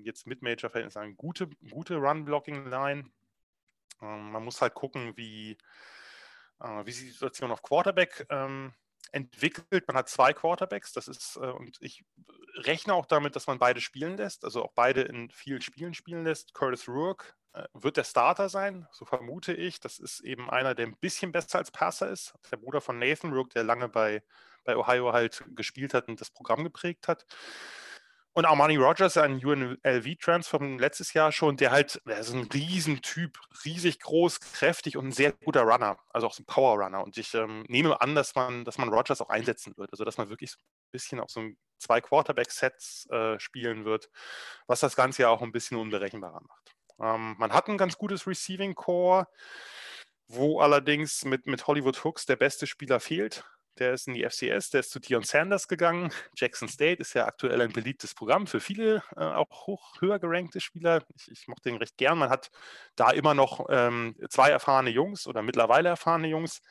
[0.04, 3.10] jetzt mit Major-Verhältnis eine gute, gute Run-Blocking-Line.
[4.02, 5.58] Ähm, man muss halt gucken, wie,
[6.62, 8.74] äh, wie sich die Situation auf Quarterback ähm,
[9.12, 9.88] entwickelt.
[9.88, 12.04] Man hat zwei Quarterbacks, das ist, äh, und ich
[12.56, 16.24] rechne auch damit, dass man beide spielen lässt, also auch beide in vielen Spielen spielen
[16.24, 16.54] lässt.
[16.54, 19.80] Curtis Rourke äh, wird der Starter sein, so vermute ich.
[19.80, 22.34] Das ist eben einer, der ein bisschen besser als Passer ist.
[22.52, 24.24] Der Bruder von Nathan Rook, der lange bei,
[24.64, 27.26] bei Ohio halt gespielt hat und das Programm geprägt hat.
[28.40, 34.00] Und Armani Rogers, ein UNLV-Transfer letztes Jahr schon, der halt, der ist ein Riesentyp, riesig
[34.00, 37.04] groß, kräftig und ein sehr guter Runner, also auch so ein Power-Runner.
[37.04, 40.18] Und ich ähm, nehme an, dass man, dass man Rogers auch einsetzen wird, also dass
[40.18, 41.42] man wirklich so ein bisschen auch so
[41.80, 44.10] zwei Quarterback-Sets äh, spielen wird,
[44.68, 46.72] was das Ganze ja auch ein bisschen unberechenbarer macht.
[47.02, 49.28] Ähm, man hat ein ganz gutes Receiving Core,
[50.30, 53.44] wo allerdings mit, mit Hollywood Hooks der beste Spieler fehlt.
[53.80, 56.12] Der ist in die FCS, der ist zu Dion Sanders gegangen.
[56.36, 60.60] Jackson State ist ja aktuell ein beliebtes Programm für viele, äh, auch hoch, höher gerankte
[60.60, 61.04] Spieler.
[61.16, 62.18] Ich, ich mochte den recht gern.
[62.18, 62.52] Man hat
[62.96, 66.62] da immer noch ähm, zwei erfahrene Jungs oder mittlerweile erfahrene Jungs.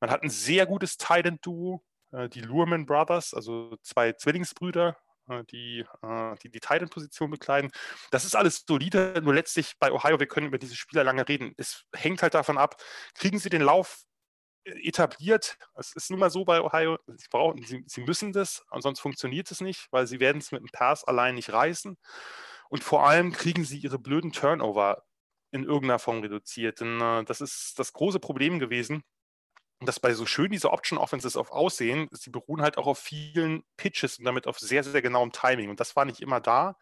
[0.00, 4.96] Man hat ein sehr gutes Titan-Duo, äh, die Lurman Brothers, also zwei Zwillingsbrüder,
[5.28, 7.70] äh, die, äh, die die Titan-Position bekleiden.
[8.10, 11.54] Das ist alles solide, nur letztlich bei Ohio, wir können über diese Spieler lange reden.
[11.56, 12.76] Es hängt halt davon ab,
[13.14, 14.02] kriegen sie den Lauf
[14.66, 15.58] etabliert.
[15.74, 19.50] Es ist nun mal so bei Ohio, sie, brauchen, sie, sie müssen das, ansonsten funktioniert
[19.50, 21.96] es nicht, weil sie werden es mit dem Pass allein nicht reißen.
[22.68, 25.04] Und vor allem kriegen sie ihre blöden Turnover
[25.52, 26.80] in irgendeiner Form reduziert.
[26.80, 29.04] Denn äh, das ist das große Problem gewesen
[29.80, 33.62] dass bei so schön diese Option Offenses auf aussehen, sie beruhen halt auch auf vielen
[33.76, 35.68] Pitches und damit auf sehr, sehr genauem Timing.
[35.70, 36.76] Und das war nicht immer da.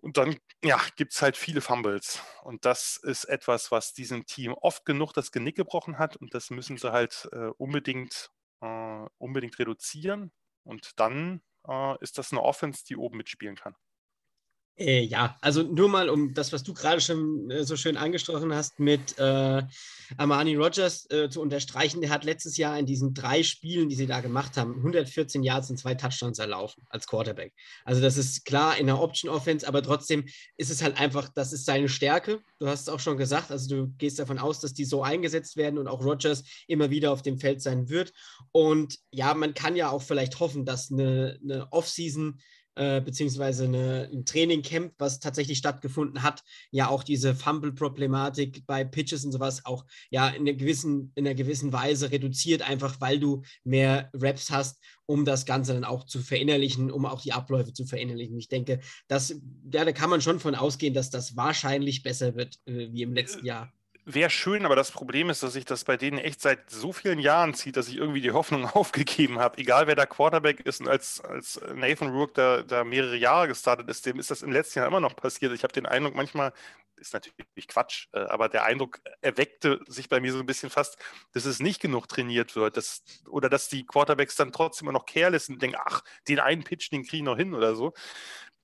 [0.00, 2.20] Und dann ja, gibt es halt viele Fumbles.
[2.42, 6.16] Und das ist etwas, was diesem Team oft genug das Genick gebrochen hat.
[6.16, 8.30] Und das müssen sie halt äh, unbedingt,
[8.60, 10.32] äh, unbedingt reduzieren.
[10.64, 13.74] Und dann äh, ist das eine Offense, die oben mitspielen kann.
[14.78, 18.54] Äh, ja, also nur mal um das, was du gerade schon äh, so schön angesprochen
[18.54, 19.62] hast, mit äh,
[20.18, 22.02] Armani Rogers äh, zu unterstreichen.
[22.02, 25.70] Der hat letztes Jahr in diesen drei Spielen, die sie da gemacht haben, 114 Yards
[25.70, 27.54] und zwei Touchdowns erlaufen als Quarterback.
[27.86, 30.26] Also das ist klar in der Option Offense, aber trotzdem
[30.58, 32.40] ist es halt einfach, das ist seine Stärke.
[32.58, 35.56] Du hast es auch schon gesagt, also du gehst davon aus, dass die so eingesetzt
[35.56, 38.12] werden und auch Rogers immer wieder auf dem Feld sein wird.
[38.52, 42.38] Und ja, man kann ja auch vielleicht hoffen, dass eine, eine Offseason
[42.76, 49.24] äh, beziehungsweise eine, ein Trainingcamp, was tatsächlich stattgefunden hat, ja auch diese Fumble-Problematik bei Pitches
[49.24, 53.42] und sowas auch ja in einer gewissen, in einer gewissen Weise reduziert, einfach weil du
[53.64, 57.86] mehr Raps hast, um das Ganze dann auch zu verinnerlichen, um auch die Abläufe zu
[57.86, 58.38] verinnerlichen.
[58.38, 59.30] Ich denke, dass,
[59.72, 63.14] ja, da kann man schon von ausgehen, dass das wahrscheinlich besser wird äh, wie im
[63.14, 63.72] letzten äh, Jahr.
[64.08, 67.18] Wäre schön, aber das Problem ist, dass sich das bei denen echt seit so vielen
[67.18, 69.58] Jahren zieht, dass ich irgendwie die Hoffnung aufgegeben habe.
[69.58, 73.88] Egal wer da Quarterback ist und als, als Nathan Rourke da, da mehrere Jahre gestartet
[73.88, 75.52] ist, dem ist das im letzten Jahr immer noch passiert.
[75.54, 76.52] Ich habe den Eindruck, manchmal
[76.94, 80.96] ist natürlich Quatsch, äh, aber der Eindruck erweckte sich bei mir so ein bisschen fast,
[81.32, 85.06] dass es nicht genug trainiert wird dass, oder dass die Quarterbacks dann trotzdem immer noch
[85.06, 87.92] careless und denken, ach, den einen Pitch, den kriege ich noch hin oder so.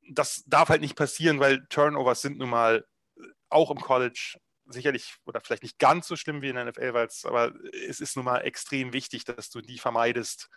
[0.08, 2.86] Das darf halt nicht passieren, weil Turnovers sind nun mal
[3.48, 4.38] auch im College
[4.72, 7.52] sicherlich oder vielleicht nicht ganz so schlimm wie in der NFL, weil es, aber
[7.86, 10.48] es ist nun mal extrem wichtig, dass du die vermeidest.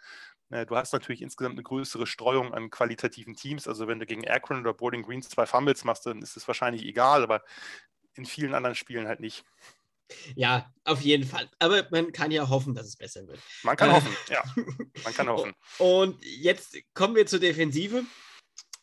[0.49, 3.67] Äh, du hast natürlich insgesamt eine größere Streuung an qualitativen Teams.
[3.67, 6.83] Also wenn du gegen Akron oder Boarding Greens zwei Fumbles machst, dann ist es wahrscheinlich
[6.83, 7.43] egal, aber
[8.15, 9.43] in vielen anderen Spielen halt nicht.
[10.35, 11.49] Ja, auf jeden Fall.
[11.59, 13.39] Aber man kann ja hoffen, dass es besser wird.
[13.63, 14.43] Man kann äh, hoffen, ja.
[15.03, 15.53] Man kann hoffen.
[15.79, 18.03] Und jetzt kommen wir zur Defensive.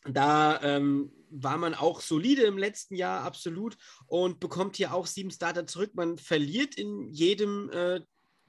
[0.05, 3.77] Da ähm, war man auch solide im letzten Jahr, absolut,
[4.07, 5.93] und bekommt hier auch sieben Starter zurück.
[5.95, 8.01] Man verliert in jedem äh,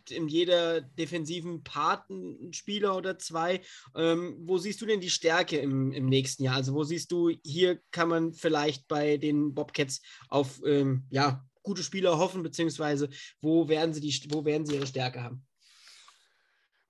[0.10, 3.62] in jeder defensiven Part einen Spieler oder zwei.
[3.95, 6.56] Ähm, wo siehst du denn die Stärke im, im nächsten Jahr?
[6.56, 11.84] Also wo siehst du, hier kann man vielleicht bei den Bobcats auf ähm, ja, gute
[11.84, 13.10] Spieler hoffen, beziehungsweise
[13.41, 15.45] wo werden sie, die, wo werden sie ihre Stärke haben?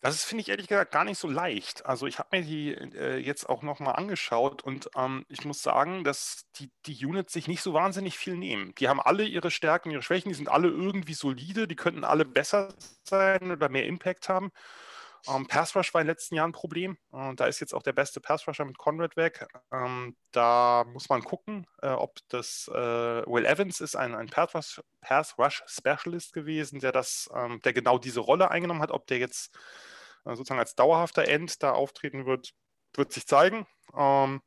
[0.03, 1.85] Das finde ich ehrlich gesagt, gar nicht so leicht.
[1.85, 6.03] Also ich habe mir die äh, jetzt auch nochmal angeschaut und ähm, ich muss sagen,
[6.03, 8.75] dass die, die Units sich nicht so wahnsinnig viel nehmen.
[8.79, 12.25] Die haben alle ihre Stärken, ihre Schwächen, die sind alle irgendwie solide, die könnten alle
[12.25, 12.73] besser
[13.05, 14.51] sein oder mehr Impact haben.
[15.25, 16.97] Ähm, Pass Rush war in den letzten Jahren ein Problem.
[17.13, 19.47] Äh, da ist jetzt auch der beste Pass Rusher mit Conrad weg.
[19.71, 22.73] Ähm, da muss man gucken, äh, ob das äh,
[23.25, 27.97] Will Evans ist, ein, ein Rush, Pass Rush Specialist gewesen, der das, ähm, der genau
[27.99, 28.91] diese Rolle eingenommen hat.
[28.91, 29.57] Ob der jetzt
[30.25, 32.53] sozusagen als dauerhafter End da auftreten wird,
[32.95, 33.67] wird sich zeigen.
[33.95, 34.41] Ähm,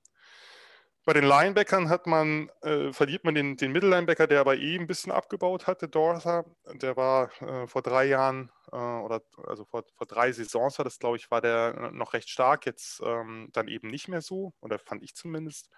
[1.07, 4.89] bei den Linebackern hat man, äh, verliert man den, den Mittellinebacker, der aber eh ein
[4.89, 6.45] bisschen abgebaut hatte, Dortha.
[6.75, 10.99] Der war äh, vor drei Jahren äh, oder also vor, vor drei Saisons war das,
[10.99, 14.81] glaube ich, war der noch recht stark, jetzt ähm, dann eben nicht mehr so, oder
[14.81, 15.71] fand ich zumindest.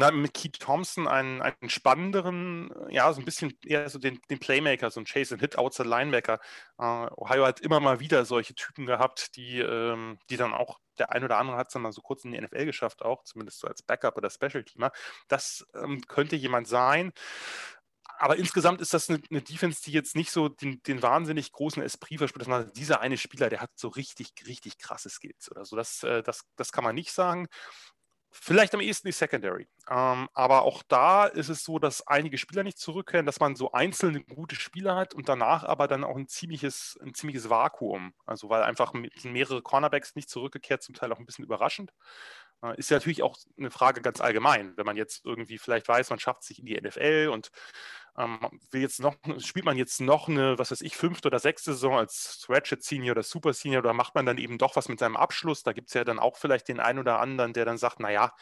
[0.00, 4.38] Na, mit Keith Thompson einen, einen spannenderen, ja, so ein bisschen eher so den, den
[4.38, 6.38] Playmaker, so ein Chase and Hit Outside Linebacker.
[6.80, 11.10] Uh, Ohio hat immer mal wieder solche Typen gehabt, die, ähm, die dann auch der
[11.10, 13.58] ein oder andere hat es dann mal so kurz in die NFL geschafft, auch zumindest
[13.58, 14.92] so als Backup oder Special Teamer.
[15.26, 17.12] Das ähm, könnte jemand sein.
[18.20, 21.82] Aber insgesamt ist das eine, eine, Defense, die jetzt nicht so den, den wahnsinnig großen
[21.82, 22.46] Esprit verspürt.
[22.46, 25.76] Dass dieser eine Spieler, der hat so richtig, richtig krasse Skills oder so.
[25.76, 27.48] Das, äh, das, das kann man nicht sagen.
[28.30, 29.66] Vielleicht am ehesten die Secondary.
[29.88, 33.72] Ähm, aber auch da ist es so, dass einige Spieler nicht zurückkehren, dass man so
[33.72, 38.12] einzelne gute Spieler hat und danach aber dann auch ein ziemliches, ein ziemliches Vakuum.
[38.26, 41.92] Also weil einfach mehrere Cornerbacks nicht zurückgekehrt, zum Teil auch ein bisschen überraschend.
[42.62, 46.10] Äh, ist ja natürlich auch eine Frage ganz allgemein, wenn man jetzt irgendwie vielleicht weiß,
[46.10, 47.50] man schafft sich in die NFL und
[48.16, 48.40] ähm,
[48.70, 51.96] will jetzt noch, spielt man jetzt noch eine, was weiß ich, fünfte oder sechste Saison
[51.96, 55.16] als Ratchet Senior oder Super Senior oder macht man dann eben doch was mit seinem
[55.16, 55.62] Abschluss?
[55.62, 58.32] Da gibt es ja dann auch vielleicht den einen oder anderen, der dann sagt, naja,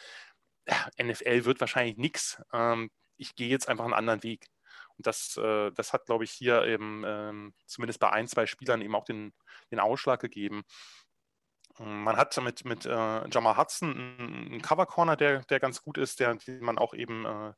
[1.01, 2.41] NFL wird wahrscheinlich nichts.
[2.53, 4.47] Ähm, ich gehe jetzt einfach einen anderen Weg.
[4.97, 8.81] Und das, äh, das hat, glaube ich, hier eben ähm, zumindest bei ein, zwei Spielern
[8.81, 9.33] eben auch den,
[9.71, 10.63] den Ausschlag gegeben.
[11.79, 16.19] Man hat mit, mit äh, Jamal Hudson einen Cover Corner, der, der ganz gut ist,
[16.19, 17.53] der, den man auch eben, äh,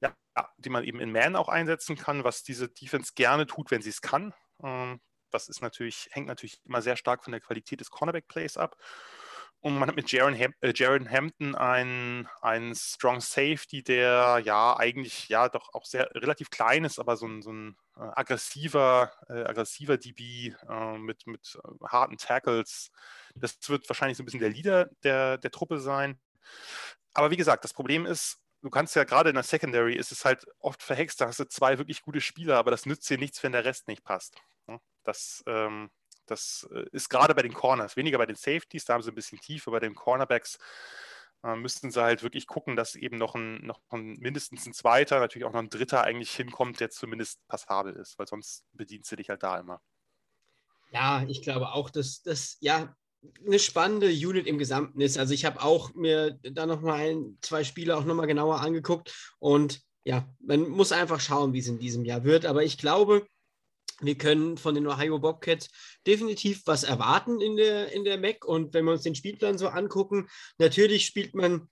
[0.00, 0.14] ja,
[0.56, 3.90] die man eben in Man auch einsetzen kann, was diese Defense gerne tut, wenn sie
[3.90, 4.34] es kann.
[4.62, 5.00] Ähm,
[5.30, 8.76] das ist natürlich, hängt natürlich immer sehr stark von der Qualität des Cornerback-Plays ab.
[9.62, 14.76] Und man hat mit Jaron, Ham äh, Jaron Hampton einen, einen Strong Safety, der ja
[14.76, 19.12] eigentlich ja doch auch sehr relativ klein ist, aber so ein, so ein äh, aggressiver,
[19.28, 22.90] äh, aggressiver DB äh, mit, mit äh, harten Tackles.
[23.36, 26.18] Das wird wahrscheinlich so ein bisschen der Leader der, der Truppe sein.
[27.14, 30.24] Aber wie gesagt, das Problem ist, du kannst ja gerade in der Secondary ist es
[30.24, 33.40] halt oft verhext, da hast du zwei wirklich gute Spieler, aber das nützt dir nichts,
[33.44, 34.36] wenn der Rest nicht passt.
[35.04, 35.90] Das ähm,
[36.26, 39.14] das äh, ist gerade bei den Corners, weniger bei den Safeties, da haben sie ein
[39.14, 40.58] bisschen Tiefe, bei den Cornerbacks
[41.44, 45.18] äh, müssten sie halt wirklich gucken, dass eben noch ein, noch ein mindestens ein zweiter,
[45.18, 49.16] natürlich auch noch ein dritter eigentlich hinkommt, der zumindest passabel ist, weil sonst bedienst du
[49.16, 49.80] dich halt da immer.
[50.92, 52.94] Ja, ich glaube auch, dass das ja
[53.46, 55.16] eine spannende Unit im Gesamten ist.
[55.16, 59.80] Also ich habe auch mir da nochmal ein, zwei Spiele auch nochmal genauer angeguckt und
[60.04, 62.44] ja, man muss einfach schauen, wie es in diesem Jahr wird.
[62.44, 63.26] Aber ich glaube,
[64.02, 65.68] wir können von den Ohio Bobcats
[66.06, 68.44] definitiv was erwarten in der, in der MAC.
[68.44, 70.28] Und wenn wir uns den Spielplan so angucken,
[70.58, 71.68] natürlich spielt man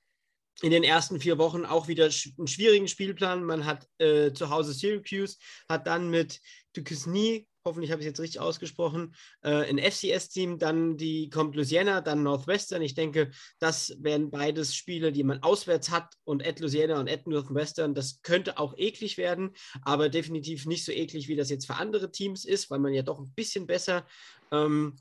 [0.62, 3.44] in den ersten vier Wochen auch wieder einen schwierigen Spielplan.
[3.44, 5.36] Man hat äh, zu Hause Syracuse,
[5.68, 6.40] hat dann mit
[6.74, 12.00] Duquesne hoffentlich habe ich es jetzt richtig ausgesprochen, äh, ein FCS-Team, dann die kommt Louisiana,
[12.00, 12.82] dann Northwestern.
[12.82, 17.26] Ich denke, das werden beides Spiele, die man auswärts hat und at Louisiana und at
[17.26, 17.94] Northwestern.
[17.94, 19.50] Das könnte auch eklig werden,
[19.82, 23.02] aber definitiv nicht so eklig, wie das jetzt für andere Teams ist, weil man ja
[23.02, 24.06] doch ein bisschen besser
[24.52, 24.96] ähm,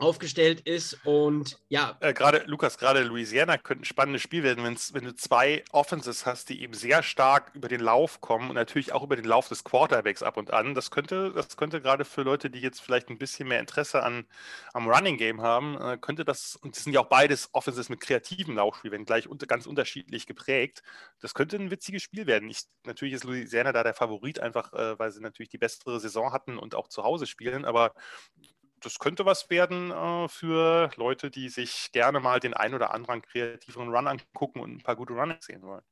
[0.00, 0.98] aufgestellt ist.
[1.04, 1.96] Und ja.
[2.00, 6.48] Äh, gerade, Lukas, gerade Louisiana könnte ein spannendes Spiel werden, wenn du zwei Offenses hast,
[6.48, 9.64] die eben sehr stark über den Lauf kommen und natürlich auch über den Lauf des
[9.64, 10.74] Quarterbacks ab und an.
[10.74, 14.26] Das könnte, das könnte gerade für Leute, die jetzt vielleicht ein bisschen mehr Interesse an,
[14.72, 18.00] am Running Game haben, äh, könnte das, und das sind ja auch beides Offenses mit
[18.00, 20.82] kreativen Laufspiel, wenn gleich unter, ganz unterschiedlich geprägt.
[21.20, 22.48] Das könnte ein witziges Spiel werden.
[22.48, 26.32] Ich, natürlich ist Louisiana da der Favorit, einfach äh, weil sie natürlich die bessere Saison
[26.32, 27.94] hatten und auch zu Hause spielen, aber
[28.80, 33.22] das könnte was werden äh, für Leute, die sich gerne mal den ein oder anderen
[33.22, 35.82] kreativeren Run angucken und ein paar gute Runs sehen wollen.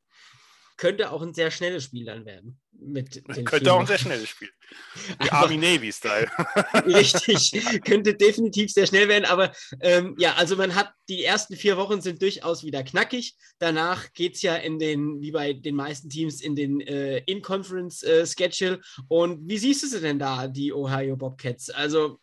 [0.78, 2.60] Könnte auch ein sehr schnelles Spiel dann werden.
[2.70, 4.48] Mit könnte auch ein sehr schnelles Spiel.
[5.24, 6.30] Die Army Navy-Style.
[6.86, 11.76] Richtig, könnte definitiv sehr schnell werden, aber ähm, ja, also man hat die ersten vier
[11.76, 13.34] Wochen sind durchaus wieder knackig.
[13.58, 18.74] Danach geht es ja in den, wie bei den meisten Teams, in den äh, In-Conference-Schedule.
[18.74, 21.70] Äh, und wie siehst du sie denn da, die Ohio Bobcats?
[21.70, 22.20] Also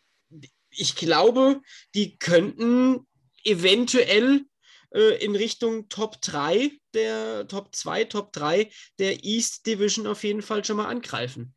[0.76, 1.60] ich glaube,
[1.94, 3.06] die könnten
[3.44, 4.44] eventuell
[4.92, 10.42] äh, in Richtung Top 3 der Top 2, Top 3 der East Division auf jeden
[10.42, 11.54] Fall schon mal angreifen.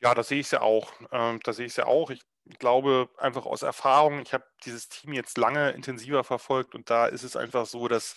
[0.00, 0.92] Ja, da sehe ich ja auch.
[1.12, 2.10] Ähm, da sehe ich ja auch.
[2.10, 2.20] Ich
[2.58, 7.22] glaube einfach aus Erfahrung, ich habe dieses Team jetzt lange intensiver verfolgt und da ist
[7.22, 8.16] es einfach so, dass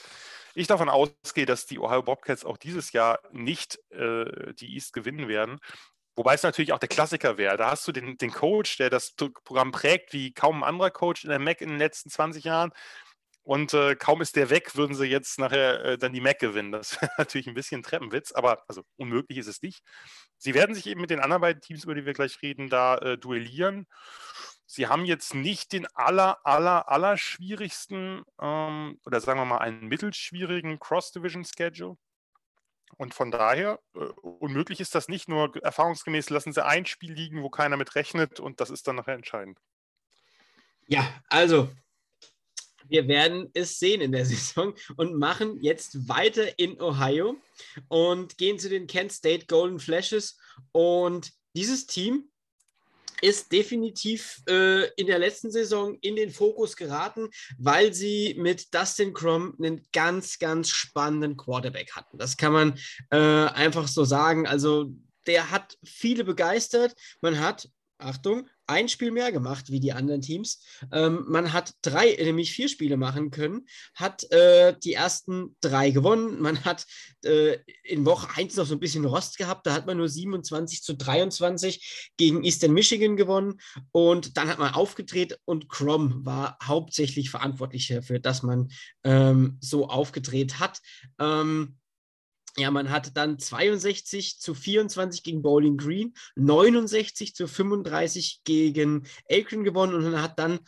[0.56, 5.28] ich davon ausgehe, dass die Ohio Bobcats auch dieses Jahr nicht äh, die East gewinnen
[5.28, 5.60] werden.
[6.16, 7.57] Wobei es natürlich auch der Klassiker wäre.
[7.57, 11.24] Da hast du den, den Coach, der das Programm prägt, wie kaum ein anderer Coach
[11.26, 12.72] in der Mac in den letzten 20 Jahren.
[13.43, 16.72] Und äh, kaum ist der weg, würden sie jetzt nachher äh, dann die Mac gewinnen.
[16.72, 19.84] Das wäre natürlich ein bisschen Treppenwitz, aber also unmöglich ist es nicht.
[20.38, 22.97] Sie werden sich eben mit den anderen beiden Teams, über die wir gleich reden, da
[22.97, 23.86] äh, duellieren.
[24.66, 29.88] Sie haben jetzt nicht den aller, aller, aller schwierigsten ähm, oder sagen wir mal einen
[29.88, 31.97] mittelschwierigen Cross-Division-Schedule.
[32.98, 37.44] Und von daher, äh, unmöglich ist das nicht, nur erfahrungsgemäß lassen sie ein Spiel liegen,
[37.44, 39.60] wo keiner mit rechnet und das ist dann nachher entscheidend.
[40.88, 41.70] Ja, also
[42.88, 47.38] wir werden es sehen in der Saison und machen jetzt weiter in Ohio
[47.88, 50.38] und gehen zu den Kent State Golden Flashes.
[50.72, 52.30] Und dieses Team
[53.26, 59.14] ist definitiv äh, in der letzten Saison in den Fokus geraten, weil sie mit Dustin
[59.14, 62.20] Crum einen ganz, ganz spannenden Quarterback hatten.
[62.20, 64.46] Das kann man äh, einfach so sagen.
[64.46, 64.92] Also
[65.26, 66.94] der hat viele begeistert.
[67.22, 67.68] Man hat
[67.98, 70.63] Achtung, ein Spiel mehr gemacht wie die anderen Teams.
[70.91, 76.41] Ähm, man hat drei, nämlich vier Spiele machen können, hat äh, die ersten drei gewonnen.
[76.41, 76.86] Man hat
[77.24, 80.84] äh, in Woche 1 noch so ein bisschen Rost gehabt, da hat man nur 27
[80.84, 83.59] zu 23 gegen Eastern Michigan gewonnen
[83.91, 88.70] und dann hat man aufgedreht und Crom war hauptsächlich verantwortlich dafür, dass man
[89.03, 90.80] ähm, so aufgedreht hat.
[91.20, 91.78] Ähm,
[92.58, 99.64] ja, man hat dann 62 zu 24 gegen Bowling Green, 69 zu 35 gegen Akron
[99.64, 100.60] gewonnen und man hat dann,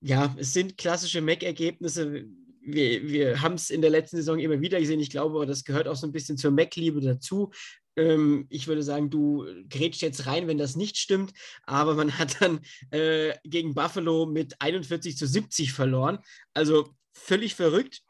[0.00, 2.24] ja, es sind klassische Mac-Ergebnisse.
[2.60, 5.00] Wir, wir haben es in der letzten Saison immer wieder gesehen.
[5.00, 7.52] Ich glaube, das gehört auch so ein bisschen zur Mac-Liebe dazu.
[7.96, 11.32] Ähm, ich würde sagen, du grätsch jetzt rein, wenn das nicht stimmt.
[11.64, 12.60] Aber man hat dann
[12.90, 16.18] äh, gegen Buffalo mit 41 zu 70 verloren.
[16.54, 18.02] Also völlig verrückt.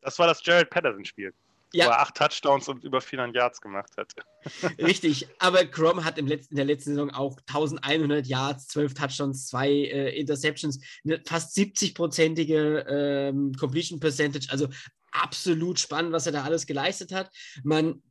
[0.00, 1.32] Das war das Jared Patterson-Spiel
[1.72, 1.86] ja.
[1.86, 4.12] wo er acht Touchdowns und über 400 Yards gemacht hat.
[4.78, 9.46] Richtig, aber Grom hat im letzten, in der letzten Saison auch 1100 Yards, 12 Touchdowns,
[9.46, 14.68] zwei äh, Interceptions, eine fast 70-prozentige ähm, Completion Percentage, also
[15.12, 17.30] absolut spannend, was er da alles geleistet hat.
[17.62, 18.02] Man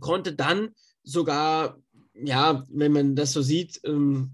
[0.00, 1.78] konnte dann sogar,
[2.14, 4.32] ja, wenn man das so sieht, ähm,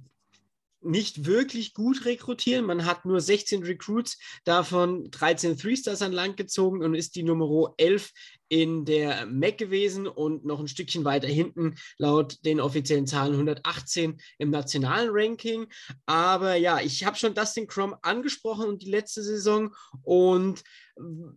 [0.81, 2.65] nicht wirklich gut rekrutieren.
[2.65, 7.75] Man hat nur 16 Recruits, davon 13 Three-Stars an Land gezogen und ist die Nummer
[7.77, 8.13] 11
[8.49, 14.21] in der MAC gewesen und noch ein Stückchen weiter hinten laut den offiziellen Zahlen 118
[14.39, 15.67] im nationalen Ranking.
[16.07, 19.75] Aber ja, ich habe schon Dustin Crum angesprochen und die letzte Saison.
[20.03, 20.63] Und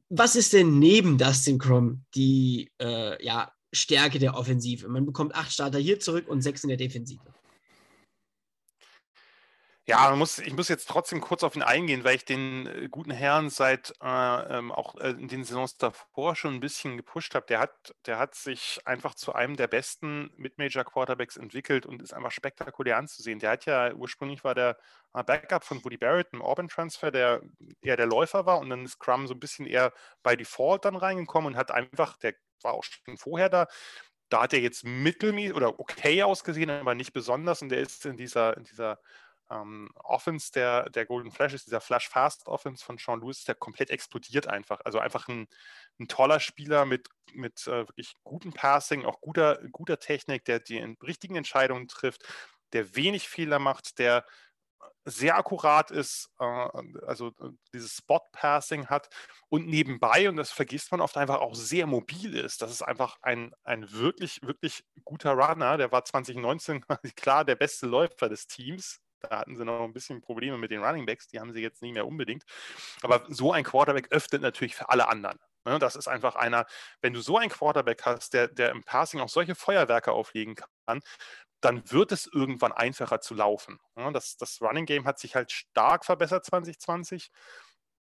[0.09, 4.87] was ist denn neben Dustin Crum die äh, ja, Stärke der Offensive?
[4.87, 7.21] Man bekommt acht Starter hier zurück und sechs in der Defensive.
[9.91, 13.11] Ja, muss, ich muss jetzt trotzdem kurz auf ihn eingehen, weil ich den äh, guten
[13.11, 17.45] Herrn seit äh, ähm, auch äh, in den Saisons davor schon ein bisschen gepusht habe.
[17.47, 22.31] Der hat, der hat sich einfach zu einem der besten Mid-Major-Quarterbacks entwickelt und ist einfach
[22.31, 23.39] spektakulär anzusehen.
[23.39, 24.77] Der hat ja ursprünglich war der
[25.13, 27.41] äh, Backup von Woody Barrett im Auburn-Transfer, der
[27.81, 29.91] eher der Läufer war und dann ist Crum so ein bisschen eher
[30.23, 33.67] bei Default dann reingekommen und hat einfach, der war auch schon vorher da,
[34.29, 38.15] da hat er jetzt mittelmäßig oder okay ausgesehen, aber nicht besonders und der ist in
[38.15, 38.99] dieser, in dieser
[39.51, 43.89] ähm, Offense der, der Golden Flashes, dieser Flash Fast Offense von Sean Lewis, der komplett
[43.89, 44.79] explodiert einfach.
[44.85, 45.47] Also einfach ein,
[45.99, 50.79] ein toller Spieler mit, mit äh, wirklich gutem Passing, auch guter, guter Technik, der die
[51.03, 52.23] richtigen Entscheidungen trifft,
[52.73, 54.25] der wenig Fehler macht, der
[55.05, 56.69] sehr akkurat ist, äh,
[57.05, 59.09] also äh, dieses Spot-Passing hat
[59.49, 62.61] und nebenbei, und das vergisst man oft einfach, auch sehr mobil ist.
[62.61, 65.77] Das ist einfach ein, ein wirklich, wirklich guter Runner.
[65.77, 66.85] Der war 2019
[67.15, 68.99] klar der beste Läufer des Teams.
[69.21, 71.81] Da hatten sie noch ein bisschen Probleme mit den Running Backs, die haben sie jetzt
[71.81, 72.43] nicht mehr unbedingt.
[73.01, 75.39] Aber so ein Quarterback öffnet natürlich für alle anderen.
[75.65, 75.79] Ne?
[75.79, 76.65] Das ist einfach einer,
[77.01, 80.55] wenn du so einen Quarterback hast, der, der im Passing auch solche Feuerwerke auflegen
[80.85, 81.01] kann,
[81.61, 83.79] dann wird es irgendwann einfacher zu laufen.
[84.13, 87.29] Das, das Running Game hat sich halt stark verbessert 2020.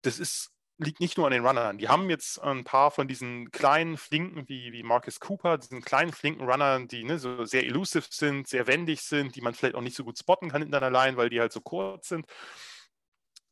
[0.02, 1.78] Das ist, liegt nicht nur an den Runnern.
[1.78, 6.14] Die haben jetzt ein paar von diesen kleinen Flinken wie, wie Marcus Cooper, diesen kleinen
[6.14, 9.82] flinken Runnern, die ne, so sehr elusive sind, sehr wendig sind, die man vielleicht auch
[9.82, 12.26] nicht so gut spotten kann in der Line, weil die halt so kurz sind.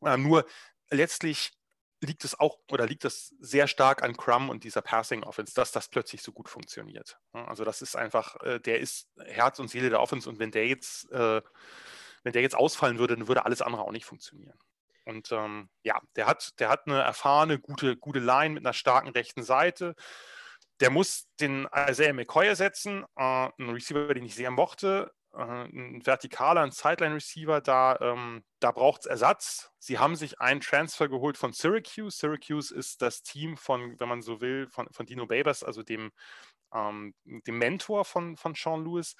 [0.05, 0.45] Ähm, nur
[0.89, 1.51] letztlich
[1.99, 5.71] liegt es auch oder liegt es sehr stark an Crumb und dieser Passing Offense, dass
[5.71, 7.17] das plötzlich so gut funktioniert.
[7.33, 10.67] Also das ist einfach, äh, der ist Herz und Seele der Offense und wenn der
[10.67, 11.41] jetzt, äh,
[12.23, 14.57] wenn der jetzt ausfallen würde, dann würde alles andere auch nicht funktionieren.
[15.07, 19.09] Und ähm, ja, der hat, der hat eine erfahrene, gute, gute Line mit einer starken
[19.09, 19.95] rechten Seite.
[20.81, 25.13] Der muss den Isaiah McCoy ersetzen, äh, ein Receiver, den ich sehr mochte.
[25.33, 29.71] Äh, ein vertikaler, ein Sideline-Receiver, da, ähm, da braucht es Ersatz.
[29.79, 32.17] Sie haben sich einen Transfer geholt von Syracuse.
[32.17, 36.11] Syracuse ist das Team von, wenn man so will, von, von Dino Babers, also dem,
[36.73, 39.15] ähm, dem Mentor von, von Sean Lewis.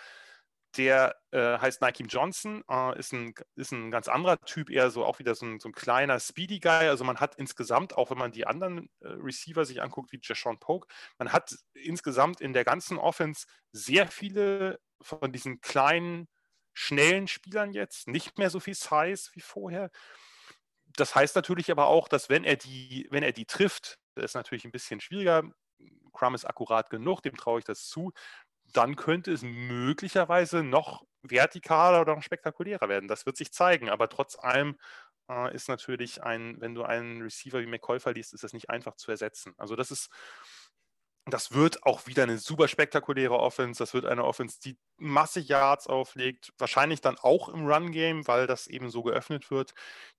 [0.76, 5.06] Der äh, heißt Nike Johnson, äh, ist, ein, ist ein ganz anderer Typ, eher so
[5.06, 6.88] auch wieder so ein, so ein kleiner Speedy Guy.
[6.88, 10.60] Also man hat insgesamt, auch wenn man die anderen äh, Receiver sich anguckt, wie Jashawn
[10.60, 10.88] Polk,
[11.18, 16.28] man hat insgesamt in der ganzen Offense sehr viele von diesen kleinen,
[16.74, 19.90] schnellen Spielern jetzt, nicht mehr so viel Size wie vorher.
[20.96, 24.36] Das heißt natürlich aber auch, dass wenn er die, wenn er die trifft, das ist
[24.36, 25.44] natürlich ein bisschen schwieriger.
[26.14, 28.12] Crumb ist akkurat genug, dem traue ich das zu.
[28.74, 33.08] Dann könnte es möglicherweise noch vertikaler oder noch spektakulärer werden.
[33.08, 33.90] Das wird sich zeigen.
[33.90, 34.78] Aber trotz allem
[35.30, 38.96] äh, ist natürlich ein, wenn du einen Receiver wie McCoy verliest, ist das nicht einfach
[38.96, 39.54] zu ersetzen.
[39.58, 40.10] Also das ist
[41.30, 43.80] das wird auch wieder eine super spektakuläre Offense.
[43.80, 48.68] Das wird eine Offense, die massig Yards auflegt, wahrscheinlich dann auch im Run-Game, weil das
[48.68, 49.74] eben so geöffnet wird,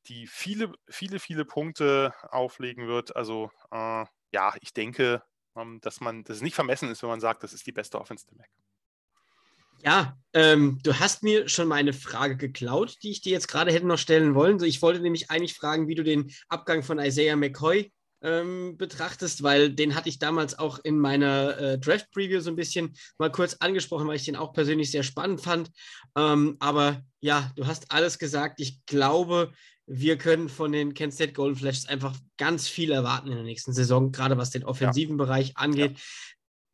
[0.07, 3.17] die viele, viele, viele Punkte auflegen wird.
[3.17, 5.23] Also äh, ja, ich denke,
[5.81, 8.27] dass man, dass es nicht vermessen ist, wenn man sagt, das ist die beste Offense
[8.27, 8.49] der Mac.
[9.85, 13.87] Ja, ähm, du hast mir schon meine Frage geklaut, die ich dir jetzt gerade hätte
[13.87, 14.63] noch stellen wollen.
[14.65, 19.71] Ich wollte nämlich eigentlich fragen, wie du den Abgang von Isaiah McCoy ähm, betrachtest, weil
[19.71, 24.09] den hatte ich damals auch in meiner äh, Draft-Preview so ein bisschen mal kurz angesprochen,
[24.09, 25.71] weil ich den auch persönlich sehr spannend fand.
[26.17, 28.61] Ähm, aber ja, du hast alles gesagt.
[28.61, 29.53] Ich glaube,
[29.89, 33.73] wir können von den Kent State Golden Flashes einfach ganz viel erwarten in der nächsten
[33.73, 35.25] Saison, gerade was den offensiven ja.
[35.25, 35.93] Bereich angeht.
[35.93, 36.03] Ja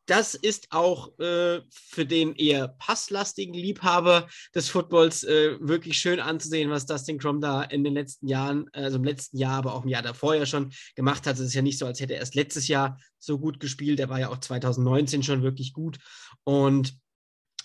[0.07, 6.71] das ist auch äh, für den eher passlastigen Liebhaber des Footballs äh, wirklich schön anzusehen,
[6.71, 9.89] was Dustin Crum da in den letzten Jahren, also im letzten Jahr, aber auch im
[9.89, 11.35] Jahr davor ja schon gemacht hat.
[11.35, 13.99] Es ist ja nicht so, als hätte er erst letztes Jahr so gut gespielt.
[13.99, 15.99] Er war ja auch 2019 schon wirklich gut.
[16.45, 16.99] Und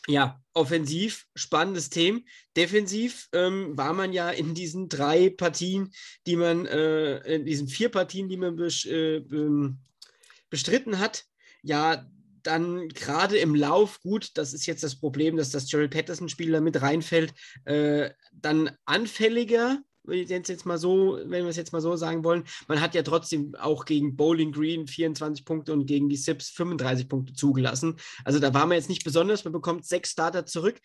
[0.07, 2.19] ja, offensiv spannendes Thema.
[2.55, 5.91] Defensiv ähm, war man ja in diesen drei Partien,
[6.25, 9.79] die man, äh, in diesen vier Partien, die man bes äh, ähm,
[10.49, 11.25] bestritten hat,
[11.61, 12.05] ja
[12.43, 16.61] dann gerade im Lauf, gut, das ist jetzt das Problem, dass das Gerald Patterson-Spiel da
[16.61, 17.33] mit reinfällt,
[17.65, 22.23] äh, dann anfälliger, wenn wir jetzt mal so, wenn wir es jetzt mal so sagen
[22.23, 22.43] wollen.
[22.67, 27.07] Man hat ja trotzdem auch gegen Bowling Green 24 Punkte und gegen die Sips 35
[27.07, 27.95] Punkte zugelassen.
[28.23, 30.79] Also da war man jetzt nicht besonders, man bekommt sechs Starter zurück.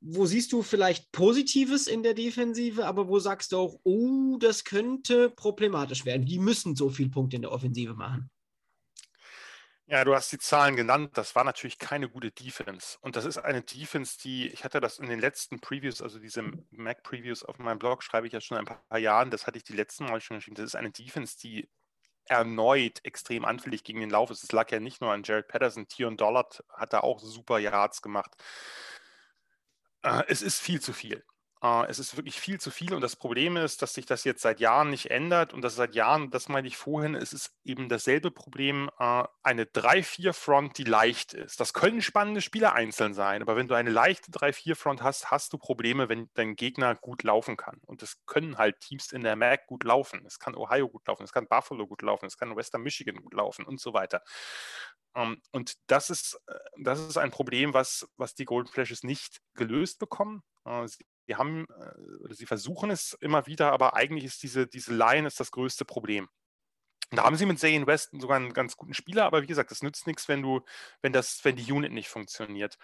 [0.00, 4.62] Wo siehst du vielleicht Positives in der Defensive, aber wo sagst du auch, oh, das
[4.62, 6.24] könnte problematisch werden?
[6.24, 8.30] Die müssen so viele Punkte in der Offensive machen.
[9.90, 11.16] Ja, du hast die Zahlen genannt.
[11.16, 12.98] Das war natürlich keine gute Defense.
[13.00, 16.42] Und das ist eine Defense, die, ich hatte das in den letzten Previews, also diese
[16.70, 19.30] Mac-Previews auf meinem Blog, schreibe ich ja schon ein paar Jahren.
[19.30, 20.56] Das hatte ich die letzten Mal schon geschrieben.
[20.56, 21.70] Das ist eine Defense, die
[22.26, 24.44] erneut extrem anfällig gegen den Lauf ist.
[24.44, 25.88] Es lag ja nicht nur an Jared Patterson.
[25.88, 28.36] Tion Dollard hat da auch super Yards gemacht.
[30.02, 31.24] Äh, es ist viel zu viel.
[31.62, 34.42] Äh, es ist wirklich viel zu viel und das Problem ist, dass sich das jetzt
[34.42, 37.88] seit Jahren nicht ändert und das seit Jahren, das meine ich vorhin, es ist eben
[37.88, 41.60] dasselbe Problem, äh, eine 3-4-Front, die leicht ist.
[41.60, 45.58] Das können spannende Spieler einzeln sein, aber wenn du eine leichte 3-4-Front hast, hast du
[45.58, 47.80] Probleme, wenn dein Gegner gut laufen kann.
[47.86, 50.24] Und das können halt Teams in der MAC gut laufen.
[50.26, 53.34] Es kann Ohio gut laufen, es kann Buffalo gut laufen, es kann Western Michigan gut
[53.34, 54.22] laufen und so weiter.
[55.14, 59.40] Ähm, und das ist, äh, das ist ein Problem, was, was die Golden Flashes nicht
[59.54, 60.42] gelöst bekommen.
[60.84, 64.94] Sie die haben, äh, oder sie versuchen es immer wieder, aber eigentlich ist diese, diese
[64.94, 66.28] Line ist das größte Problem.
[67.10, 69.82] Da haben sie mit Zayn West sogar einen ganz guten Spieler, aber wie gesagt, das
[69.82, 70.60] nützt nichts, wenn du,
[71.00, 72.76] wenn das, wenn die Unit nicht funktioniert.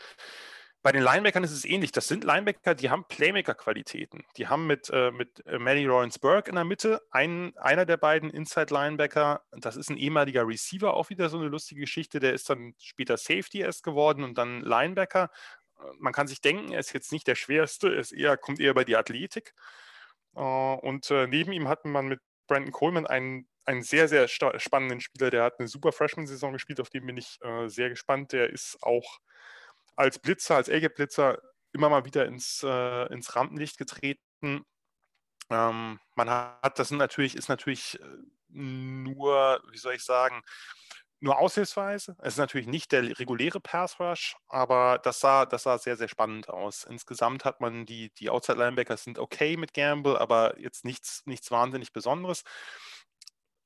[0.83, 1.93] bei den Linebackern ist es ähnlich.
[1.93, 4.25] Das sind Linebacker, die haben Playmaker-Qualitäten.
[4.37, 8.31] Die haben mit, äh, mit äh, Manny Lawrence-Burke in der Mitte einen, einer der beiden
[8.31, 9.43] Inside-Linebacker.
[9.53, 12.21] Das ist ein ehemaliger Receiver, auch wieder so eine lustige Geschichte.
[12.21, 15.31] Der ist dann später Safety erst geworden und dann Linebacker.
[15.99, 18.75] Man kann sich denken, er ist jetzt nicht der schwerste, er ist eher, kommt eher
[18.75, 19.55] bei die Athletik.
[20.35, 25.01] Äh, und äh, neben ihm hat man mit Brandon Coleman einen, einen sehr, sehr spannenden
[25.01, 25.31] Spieler.
[25.31, 28.33] Der hat eine super Freshman-Saison gespielt, auf den bin ich äh, sehr gespannt.
[28.33, 29.19] Der ist auch
[29.97, 31.39] als Blitzer, als A-Gap-Blitzer
[31.73, 34.65] immer mal wieder ins, ins Rampenlicht getreten.
[35.51, 37.99] Ähm, man hat, das natürlich, ist natürlich
[38.49, 40.43] nur, wie soll ich sagen,
[41.25, 42.17] nur aushilfsweise.
[42.21, 46.09] Es ist natürlich nicht der reguläre Pass Rush, aber das sah, das sah sehr, sehr
[46.09, 46.85] spannend aus.
[46.85, 51.51] Insgesamt hat man die, die Outside Linebackers sind okay mit Gamble, aber jetzt nichts, nichts
[51.51, 52.45] wahnsinnig Besonderes.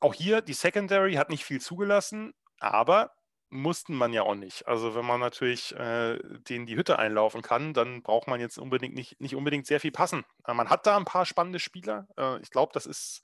[0.01, 3.13] Auch hier, die Secondary hat nicht viel zugelassen, aber
[3.51, 4.69] mussten man ja auch nicht.
[4.69, 8.95] Also wenn man natürlich äh, denen die Hütte einlaufen kann, dann braucht man jetzt unbedingt
[8.95, 10.25] nicht, nicht unbedingt sehr viel passen.
[10.47, 12.07] Äh, man hat da ein paar spannende Spieler.
[12.17, 13.23] Äh, ich glaube, das ist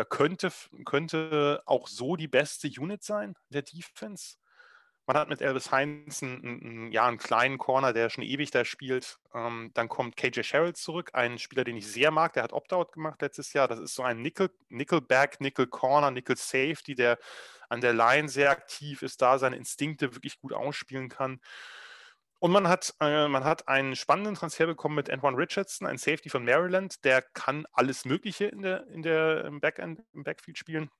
[0.00, 0.50] oder könnte,
[0.86, 4.36] könnte auch so die beste Unit sein, der Defense.
[5.06, 8.64] Man hat mit Elvis Heinz einen, einen, ja, einen kleinen Corner, der schon ewig da
[8.64, 9.18] spielt.
[9.34, 12.32] Ähm, dann kommt KJ Sherrill zurück, ein Spieler, den ich sehr mag.
[12.32, 13.68] Der hat Opt-out gemacht letztes Jahr.
[13.68, 17.18] Das ist so ein Nickel, Nickelback, Nickel Corner, Nickel Safety, der
[17.68, 21.40] an der Line sehr aktiv ist, da seine Instinkte wirklich gut ausspielen kann.
[22.40, 26.30] Und man hat, äh, man hat einen spannenden Transfer bekommen mit Antoine Richardson, ein Safety
[26.30, 27.04] von Maryland.
[27.04, 30.90] Der kann alles Mögliche in der, in der, im, Backend, im Backfield spielen.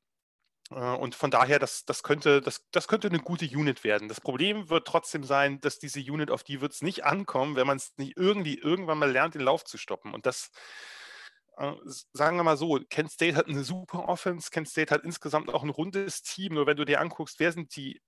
[0.70, 4.08] Äh, und von daher, das, das, könnte, das, das könnte eine gute Unit werden.
[4.08, 7.66] Das Problem wird trotzdem sein, dass diese Unit, auf die wird es nicht ankommen, wenn
[7.66, 10.12] man es nicht irgendwie irgendwann mal lernt, den Lauf zu stoppen.
[10.12, 10.50] Und das,
[11.56, 11.72] äh,
[12.12, 15.62] sagen wir mal so, Kent State hat eine super Offense, Kent State hat insgesamt auch
[15.62, 16.52] ein rundes Team.
[16.52, 17.98] Nur wenn du dir anguckst, wer sind die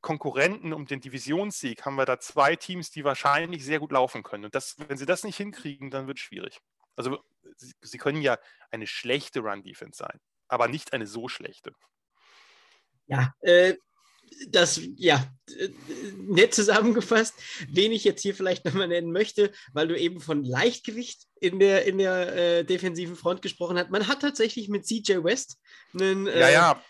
[0.00, 4.46] Konkurrenten um den Divisionssieg, haben wir da zwei Teams, die wahrscheinlich sehr gut laufen können.
[4.46, 6.60] Und das, wenn sie das nicht hinkriegen, dann wird es schwierig.
[6.96, 7.18] Also
[7.56, 8.38] sie, sie können ja
[8.70, 11.72] eine schlechte Run-Defense sein, aber nicht eine so schlechte.
[13.06, 13.74] Ja, äh,
[14.48, 15.26] das, ja,
[16.16, 17.34] nett zusammengefasst.
[17.68, 21.84] Wen ich jetzt hier vielleicht nochmal nennen möchte, weil du eben von Leichtgewicht in der,
[21.84, 23.90] in der äh, defensiven Front gesprochen hast.
[23.90, 25.58] Man hat tatsächlich mit CJ West
[25.94, 26.82] einen, äh, ja, ja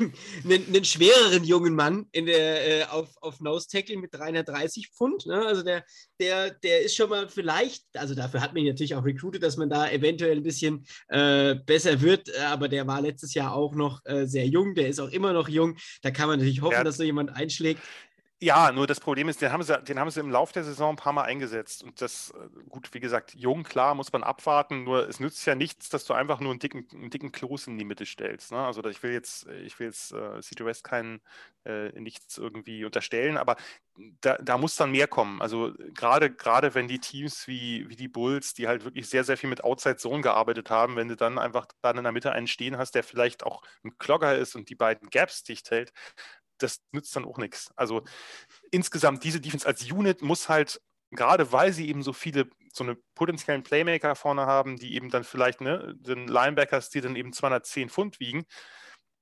[0.44, 5.26] einen, einen, schwereren jungen Mann in der, äh, auf, auf Nose Tackle mit 330 Pfund.
[5.26, 5.44] Ne?
[5.46, 5.84] Also der,
[6.18, 9.68] der, der ist schon mal vielleicht, also dafür hat man natürlich auch recruited, dass man
[9.68, 14.26] da eventuell ein bisschen äh, besser wird, aber der war letztes Jahr auch noch äh,
[14.26, 15.76] sehr jung, der ist auch immer noch jung.
[16.02, 17.80] Da kann man natürlich hoffen, dass so jemand einschlägt.
[18.42, 20.94] Ja, nur das Problem ist, den haben, sie, den haben sie im Laufe der Saison
[20.94, 21.82] ein paar Mal eingesetzt.
[21.82, 24.84] Und das, äh, gut, wie gesagt, jung, klar, muss man abwarten.
[24.84, 27.76] Nur es nützt ja nichts, dass du einfach nur einen dicken, einen dicken Kloß in
[27.76, 28.50] die Mitte stellst.
[28.52, 28.58] Ne?
[28.64, 31.20] Also ich will jetzt, ich will jetzt äh, West keinen,
[31.66, 33.56] äh, nichts irgendwie unterstellen, aber
[34.22, 35.42] da, da muss dann mehr kommen.
[35.42, 39.36] Also gerade, gerade wenn die Teams wie, wie die Bulls, die halt wirklich sehr, sehr
[39.36, 42.46] viel mit Outside Zone gearbeitet haben, wenn du dann einfach dann in der Mitte einen
[42.46, 45.92] stehen hast, der vielleicht auch ein Klogger ist und die beiden Gaps dicht hält,
[46.62, 47.72] das nützt dann auch nichts.
[47.76, 48.04] Also
[48.70, 50.80] insgesamt, diese Defense als Unit muss halt,
[51.10, 55.24] gerade weil sie eben so viele, so eine potenziellen Playmaker vorne haben, die eben dann
[55.24, 58.44] vielleicht, ne, den Linebackers, die dann eben 210 Pfund wiegen,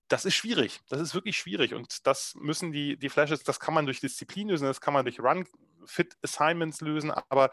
[0.08, 0.80] das ist schwierig.
[0.88, 1.74] Das ist wirklich schwierig.
[1.74, 5.04] Und das müssen die, die Flashes, das kann man durch Disziplin lösen, das kann man
[5.04, 7.50] durch Run-Fit-Assignments lösen, aber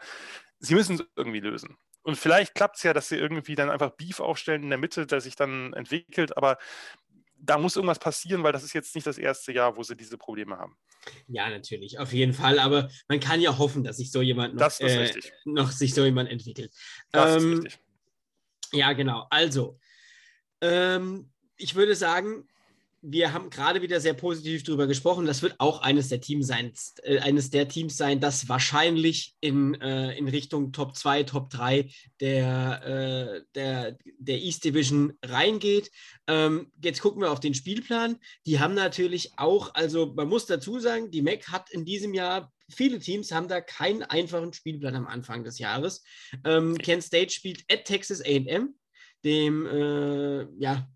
[0.58, 1.76] sie müssen es irgendwie lösen.
[2.02, 5.06] Und vielleicht klappt es ja, dass sie irgendwie dann einfach Beef aufstellen in der Mitte,
[5.06, 6.56] der sich dann entwickelt, aber
[7.46, 10.18] da muss irgendwas passieren, weil das ist jetzt nicht das erste Jahr, wo sie diese
[10.18, 10.76] Probleme haben.
[11.28, 12.58] Ja, natürlich, auf jeden Fall.
[12.58, 15.10] Aber man kann ja hoffen, dass sich so jemand noch, äh,
[15.44, 16.72] noch sich so jemand entwickelt.
[17.12, 17.80] Das ähm, ist richtig.
[18.72, 19.26] Ja, genau.
[19.30, 19.78] Also,
[20.60, 22.48] ähm, ich würde sagen,
[23.08, 25.26] wir haben gerade wieder sehr positiv darüber gesprochen.
[25.26, 26.72] Das wird auch eines der Teams sein,
[27.04, 31.88] äh, eines der Teams sein, das wahrscheinlich in, äh, in Richtung Top 2, Top 3
[32.20, 35.92] der, äh, der, der East Division reingeht.
[36.26, 38.16] Ähm, jetzt gucken wir auf den Spielplan.
[38.44, 42.52] Die haben natürlich auch, also man muss dazu sagen, die MEC hat in diesem Jahr
[42.68, 46.02] viele Teams haben da keinen einfachen Spielplan am Anfang des Jahres.
[46.44, 48.74] Ähm, Kent State spielt at Texas AM,
[49.24, 50.88] dem äh, ja,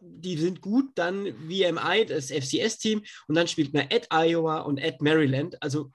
[0.00, 5.00] die sind gut, dann VMI, das FCS-Team, und dann spielt man at Iowa und at
[5.02, 5.62] Maryland.
[5.62, 5.90] Also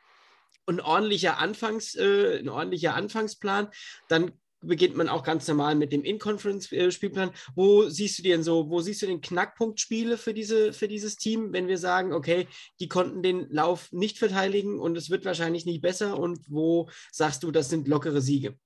[0.66, 3.68] ein ordentlicher, Anfangs, äh, ein ordentlicher Anfangsplan.
[4.08, 7.32] Dann beginnt man auch ganz normal mit dem In-Conference-Spielplan.
[7.56, 11.54] Wo siehst du denn so, wo siehst du den Knackpunktspiele für, diese, für dieses Team,
[11.54, 12.48] wenn wir sagen, okay,
[12.80, 17.44] die konnten den Lauf nicht verteidigen und es wird wahrscheinlich nicht besser und wo sagst
[17.44, 18.58] du, das sind lockere Siege?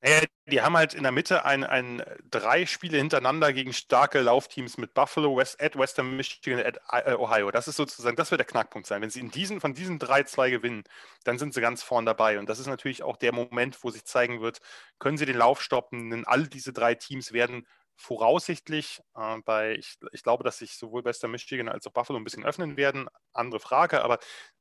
[0.00, 4.78] Naja, die haben halt in der Mitte ein, ein drei Spiele hintereinander gegen starke Laufteams
[4.78, 7.50] mit Buffalo, West, at Western Michigan, at äh, Ohio.
[7.50, 9.02] Das ist sozusagen, das wird der Knackpunkt sein.
[9.02, 10.84] Wenn sie in diesen, von diesen drei, zwei gewinnen,
[11.24, 12.38] dann sind sie ganz vorn dabei.
[12.38, 14.58] Und das ist natürlich auch der Moment, wo sich zeigen wird,
[14.98, 17.66] können sie den Lauf stoppen, denn all diese drei Teams werden
[17.98, 22.24] voraussichtlich äh, bei, ich, ich, glaube, dass sich sowohl Western Michigan als auch Buffalo ein
[22.24, 23.08] bisschen öffnen werden.
[23.32, 24.18] Andere Frage, aber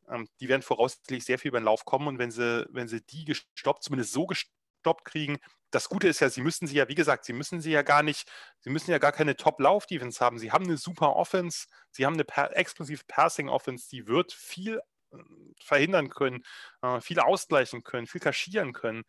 [0.10, 3.02] ähm, die werden voraussichtlich sehr viel über den Lauf kommen und wenn sie, wenn sie
[3.06, 5.38] die gestoppt, zumindest so gestoppt kriegen,
[5.72, 8.04] das Gute ist ja, sie müssen sie ja, wie gesagt, sie müssen sie ja gar
[8.04, 8.30] nicht,
[8.60, 10.40] sie müssen ja gar keine Top-Lauf-Defense haben.
[10.40, 14.82] Sie haben eine super Offense, sie haben eine per explosive Passing-Offense, die wird viel
[15.12, 15.18] äh,
[15.64, 16.44] verhindern können,
[16.82, 19.04] äh, viel ausgleichen können, viel kaschieren können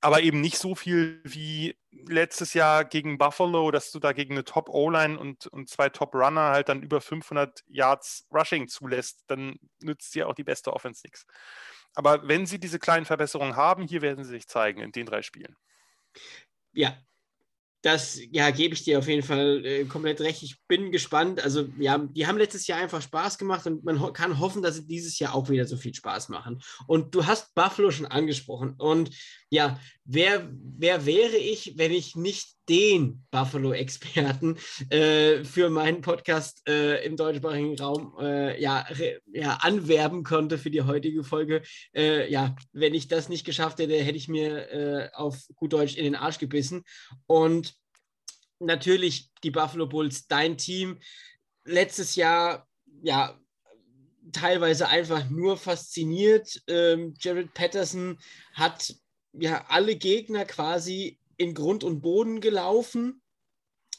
[0.00, 4.44] aber eben nicht so viel wie letztes Jahr gegen Buffalo, dass du da gegen eine
[4.44, 10.28] Top-O-Line und, und zwei Top-Runner halt dann über 500 Yards Rushing zulässt, dann nützt dir
[10.28, 11.26] auch die beste Offense nichts.
[11.94, 15.22] Aber wenn sie diese kleinen Verbesserungen haben, hier werden sie sich zeigen in den drei
[15.22, 15.56] Spielen.
[16.72, 16.96] Ja,
[17.86, 20.42] das ja, gebe ich dir auf jeden Fall äh, komplett recht.
[20.42, 21.40] Ich bin gespannt.
[21.40, 24.74] Also, ja, die haben letztes Jahr einfach Spaß gemacht und man ho kann hoffen, dass
[24.74, 26.60] sie dieses Jahr auch wieder so viel Spaß machen.
[26.88, 28.74] Und du hast Buffalo schon angesprochen.
[28.76, 29.10] Und
[29.50, 34.58] ja, wer, wer wäre ich, wenn ich nicht den Buffalo-Experten
[34.90, 38.84] äh, für meinen Podcast äh, im deutschsprachigen Raum äh, ja,
[39.32, 41.62] ja, anwerben konnte für die heutige Folge?
[41.94, 45.96] Äh, ja, wenn ich das nicht geschafft hätte, hätte ich mir äh, auf gut Deutsch
[45.96, 46.82] in den Arsch gebissen.
[47.26, 47.74] Und
[48.58, 50.98] natürlich die Buffalo Bulls, dein Team.
[51.64, 52.66] Letztes Jahr,
[53.02, 53.38] ja,
[54.32, 56.60] teilweise einfach nur fasziniert.
[56.66, 58.18] Ähm, Jared Patterson
[58.54, 58.94] hat
[59.38, 63.22] ja alle Gegner quasi in Grund und Boden gelaufen.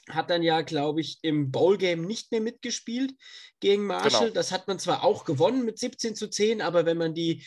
[0.10, 3.14] Hat dann ja, glaube ich, im Bowl-Game nicht mehr mitgespielt
[3.60, 4.28] gegen Marshall.
[4.28, 4.34] Genau.
[4.34, 7.46] Das hat man zwar auch gewonnen mit 17 zu 10, aber wenn man die,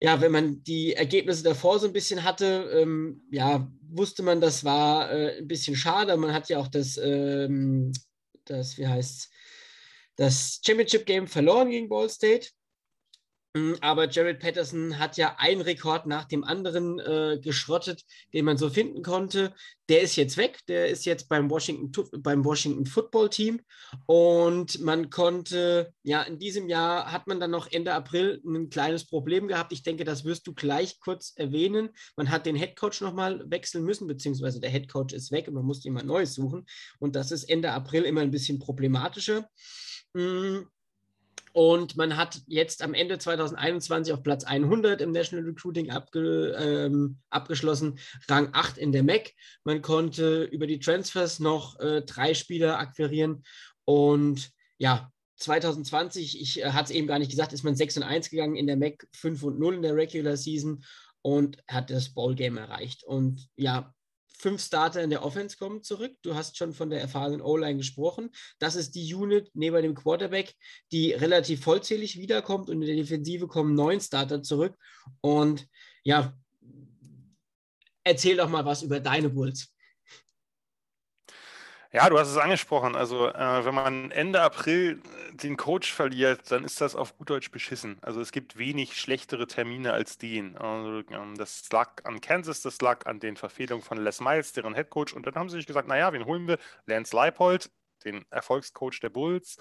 [0.00, 4.64] ja, wenn man die Ergebnisse davor so ein bisschen hatte, ähm, ja, wusste man, das
[4.64, 6.16] war äh, ein bisschen schade.
[6.16, 7.92] Man hat ja auch das, ähm,
[8.44, 9.28] das wie heißt
[10.16, 12.48] das Championship Game verloren gegen Ball State.
[13.54, 18.02] Mm, aber Jared Patterson hat ja einen Rekord nach dem anderen äh, geschrottet,
[18.32, 19.52] den man so finden konnte.
[19.90, 20.60] Der ist jetzt weg.
[20.68, 23.60] Der ist jetzt beim Washington, beim Washington Football Team.
[24.06, 29.06] Und man konnte, ja, in diesem Jahr hat man dann noch Ende April ein kleines
[29.06, 29.72] Problem gehabt.
[29.72, 31.90] Ich denke, das wirst du gleich kurz erwähnen.
[32.16, 35.54] Man hat den Head Coach nochmal wechseln müssen, beziehungsweise der Head Coach ist weg und
[35.54, 36.64] man musste jemand Neues suchen.
[37.00, 39.46] Und das ist Ende April immer ein bisschen problematischer.
[40.14, 40.68] Mhm.
[41.52, 47.18] Und man hat jetzt am Ende 2021 auf Platz 100 im National Recruiting abge, ähm,
[47.28, 49.34] abgeschlossen, Rang 8 in der MAC.
[49.64, 53.42] Man konnte über die Transfers noch äh, drei Spieler akquirieren.
[53.84, 58.02] Und ja, 2020, ich äh, hatte es eben gar nicht gesagt, ist man 6 und
[58.04, 60.82] 1 gegangen in der MAC, 5 und 0 in der Regular Season
[61.20, 63.04] und hat das Bowl Game erreicht.
[63.04, 63.94] Und ja,
[64.38, 66.14] fünf Starter in der Offense kommen zurück.
[66.22, 68.30] Du hast schon von der erfahrenen O-Line gesprochen.
[68.58, 70.54] Das ist die Unit neben dem Quarterback,
[70.90, 74.76] die relativ vollzählig wiederkommt und in der Defensive kommen neun Starter zurück.
[75.20, 75.66] Und
[76.04, 76.34] ja,
[78.04, 79.71] erzähl doch mal was über deine Bulls.
[81.94, 82.96] Ja, du hast es angesprochen.
[82.96, 87.28] Also, äh, wenn man Ende April äh, den Coach verliert, dann ist das auf gut
[87.28, 87.98] Deutsch beschissen.
[88.00, 90.56] Also, es gibt wenig schlechtere Termine als den.
[90.56, 94.74] Also, ähm, das lag an Kansas, das lag an den Verfehlungen von Les Miles, deren
[94.74, 95.12] Head Coach.
[95.12, 96.58] Und dann haben sie sich gesagt: Naja, wen holen wir?
[96.86, 97.70] Lance Leipold,
[98.04, 99.58] den Erfolgscoach der Bulls.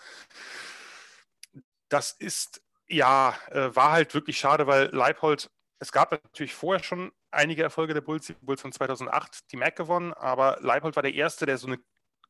[1.90, 5.50] Das ist, ja, äh, war halt wirklich schade, weil Leipold,
[5.80, 9.76] es gab natürlich vorher schon einige Erfolge der Bulls, die Bulls von 2008, die MAC
[9.76, 11.80] gewonnen, aber Leipold war der Erste, der so eine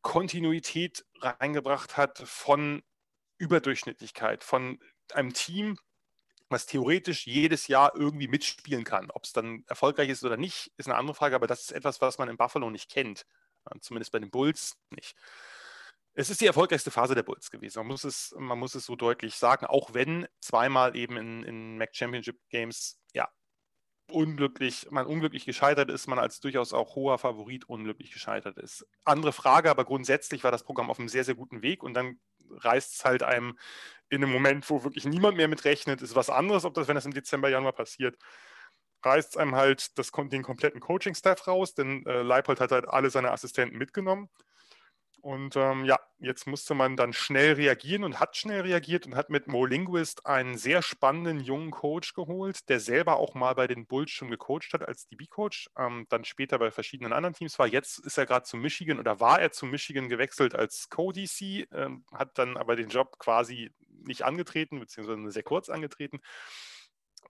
[0.02, 2.84] Kontinuität reingebracht hat von
[3.38, 4.80] Überdurchschnittlichkeit, von
[5.14, 5.78] einem Team,
[6.49, 9.10] was theoretisch jedes Jahr irgendwie mitspielen kann.
[9.11, 12.02] Ob es dann erfolgreich ist oder nicht, ist eine andere Frage, aber das ist etwas,
[12.02, 13.26] was man in Buffalo nicht kennt.
[13.80, 15.15] Zumindest bei den Bulls nicht.
[16.14, 17.80] Es ist die erfolgreichste Phase der Bulls gewesen.
[17.80, 21.78] Man muss es, man muss es so deutlich sagen, auch wenn zweimal eben in, in
[21.78, 23.30] MAC Championship Games ja,
[24.11, 28.85] unglücklich, man unglücklich gescheitert ist, man als durchaus auch hoher Favorit unglücklich gescheitert ist.
[29.05, 32.19] Andere Frage, aber grundsätzlich war das Programm auf einem sehr, sehr guten Weg und dann
[32.49, 33.57] reißt es halt einem
[34.09, 36.95] in einem Moment, wo wirklich niemand mehr mit rechnet, ist was anderes, ob das, wenn
[36.95, 38.17] das im Dezember, Januar passiert,
[39.03, 43.09] reißt es einem halt das, den kompletten Coaching-Staff raus, denn äh, Leipold hat halt alle
[43.09, 44.29] seine Assistenten mitgenommen.
[45.22, 49.30] Und ähm, ja, jetzt musste man dann schnell reagieren und hat schnell reagiert und hat
[49.30, 53.85] mit Mo Linguist einen sehr spannenden jungen Coach geholt, der selber auch mal bei den
[53.85, 57.68] Bulls schon gecoacht hat als DB-Coach, ähm, dann später bei verschiedenen anderen Teams war.
[57.68, 62.03] Jetzt ist er gerade zu Michigan oder war er zu Michigan gewechselt als Co-DC, ähm,
[62.11, 66.19] hat dann aber den Job quasi nicht angetreten, beziehungsweise sehr kurz angetreten.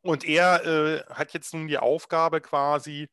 [0.02, 3.10] Und er äh, hat jetzt nun die Aufgabe quasi,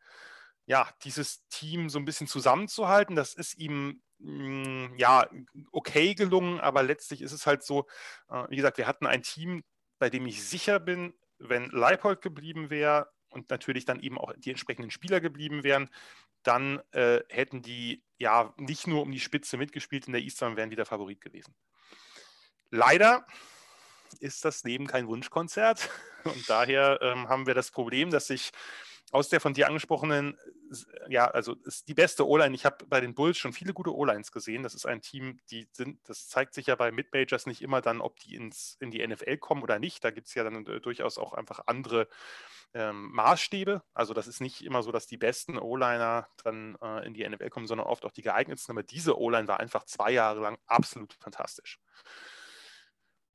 [0.66, 3.16] ja, dieses Team so ein bisschen zusammenzuhalten.
[3.16, 5.28] Das ist ihm mh, mm, ja
[5.72, 7.86] okay gelungen, aber letztlich ist es halt so,
[8.30, 9.62] äh, wie gesagt, wir hatten ein Team,
[9.98, 14.50] bei dem ich sicher bin, wenn Leipold geblieben wäre und natürlich dann eben auch die
[14.50, 15.90] entsprechenden Spieler geblieben wären,
[16.42, 20.70] dann äh, hätten die ja nicht nur um die Spitze mitgespielt in der Eastern, wären
[20.70, 21.54] die der Favorit gewesen.
[22.70, 23.26] Leider
[24.20, 25.90] ist das Leben kein Wunschkonzert
[26.24, 28.52] und daher ähm, haben wir das Problem, dass sich
[29.10, 30.38] aus der von dir angesprochenen,
[31.08, 32.54] ja, also ist die beste O-Line.
[32.54, 34.62] Ich habe bei den Bulls schon viele gute O-Lines gesehen.
[34.62, 38.00] Das ist ein Team, die sind, das zeigt sich ja bei Mid-Majors nicht immer dann,
[38.00, 40.04] ob die ins, in die NFL kommen oder nicht.
[40.04, 42.08] Da gibt es ja dann äh, durchaus auch einfach andere
[42.74, 43.82] ähm, Maßstäbe.
[43.94, 47.50] Also das ist nicht immer so, dass die besten O-Liner dann äh, in die NFL
[47.50, 48.72] kommen, sondern oft auch die geeignetsten.
[48.72, 51.78] Aber diese O-Line war einfach zwei Jahre lang absolut fantastisch.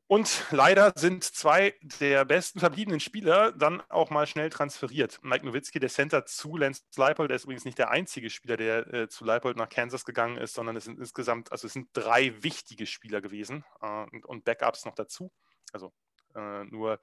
[0.08, 5.20] Und leider sind zwei der besten verbliebenen Spieler dann auch mal schnell transferiert.
[5.24, 8.94] Mike Nowitzki, der Center zu Lance Leipold, der ist übrigens nicht der einzige Spieler, der
[8.94, 12.44] äh, zu Leipold nach Kansas gegangen ist, sondern es sind insgesamt, also es sind drei
[12.44, 15.32] wichtige Spieler gewesen äh, und, und, Backups noch dazu.
[15.72, 15.94] Also
[16.36, 17.00] äh, nur,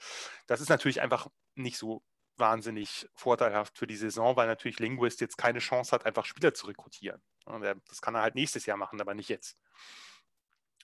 [0.46, 2.02] das ist natürlich einfach nicht so
[2.36, 6.66] wahnsinnig vorteilhaft für die Saison, weil natürlich Linguist jetzt keine Chance hat, einfach Spieler zu
[6.66, 7.22] rekrutieren.
[7.88, 9.58] Das kann er halt nächstes Jahr machen, aber nicht jetzt.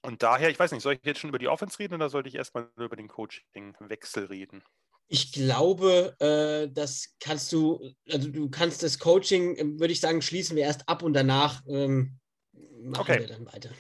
[0.02, 2.28] Und daher, ich weiß nicht, soll ich jetzt schon über die Offense reden oder sollte
[2.28, 4.62] ich erstmal über den Coaching-Wechsel reden?
[5.08, 10.56] Ich glaube, äh, das kannst du, also du kannst das Coaching, würde ich sagen, schließen
[10.56, 12.18] wir erst ab und danach ähm,
[12.52, 13.20] machen okay.
[13.20, 13.70] wir dann weiter.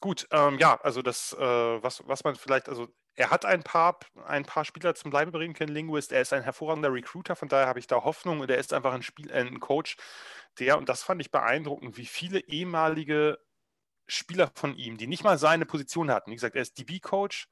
[0.00, 4.00] Gut, ähm, ja, also das, äh, was, was man vielleicht, also er hat ein paar,
[4.26, 6.12] ein paar Spieler zum Bleiben bringen können, Linguist.
[6.12, 8.92] Er ist ein hervorragender Recruiter, von daher habe ich da Hoffnung und er ist einfach
[8.92, 9.96] ein, Spiel, ein Coach,
[10.58, 13.38] der, und das fand ich beeindruckend, wie viele ehemalige
[14.06, 16.30] Spieler von ihm, die nicht mal seine Position hatten.
[16.30, 17.48] Wie gesagt, er ist DB-Coach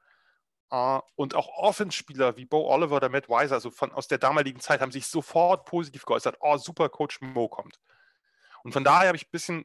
[0.73, 4.61] uh, und auch Offense-Spieler wie Bo Oliver oder Matt Weiser, also von, aus der damaligen
[4.61, 6.37] Zeit, haben sich sofort positiv geäußert.
[6.41, 7.79] Oh, super, Coach Mo kommt.
[8.63, 9.65] Und von daher habe ich ein bisschen,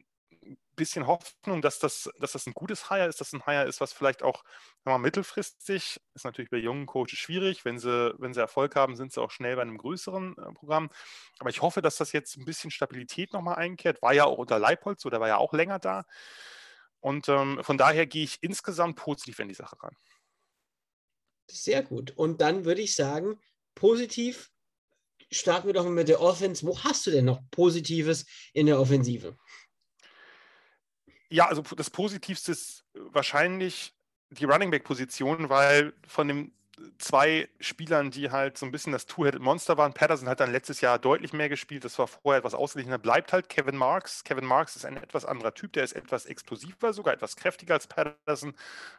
[0.75, 3.93] bisschen Hoffnung, dass das, dass das ein gutes Hire ist, dass ein Hire ist, was
[3.93, 4.43] vielleicht auch
[4.83, 9.11] mal, mittelfristig, ist natürlich bei jungen Coaches schwierig, wenn sie, wenn sie Erfolg haben, sind
[9.11, 10.89] sie auch schnell bei einem größeren äh, Programm.
[11.39, 14.01] Aber ich hoffe, dass das jetzt ein bisschen Stabilität nochmal einkehrt.
[14.01, 16.05] War ja auch unter Leipolz, so der war ja auch länger da.
[17.05, 19.95] Und ähm, von daher gehe ich insgesamt positiv in die Sache ran.
[21.47, 22.09] Sehr gut.
[22.17, 23.39] Und dann würde ich sagen,
[23.75, 24.49] positiv
[25.31, 26.65] starten wir doch mit der Offense.
[26.65, 29.37] Wo hast du denn noch Positives in der Offensive?
[31.29, 33.93] Ja, also das Positivste ist wahrscheinlich
[34.31, 36.57] die Running Back Position, weil von dem
[36.97, 39.93] zwei Spielern, die halt so ein bisschen das Two-Headed Monster waren.
[39.93, 41.85] Patterson hat dann letztes Jahr deutlich mehr gespielt.
[41.85, 42.97] Das war vorher etwas ausgeglichener.
[42.97, 44.23] Bleibt halt Kevin Marks.
[44.23, 45.73] Kevin Marks ist ein etwas anderer Typ.
[45.73, 48.55] Der ist etwas explosiver, sogar etwas kräftiger als Patterson,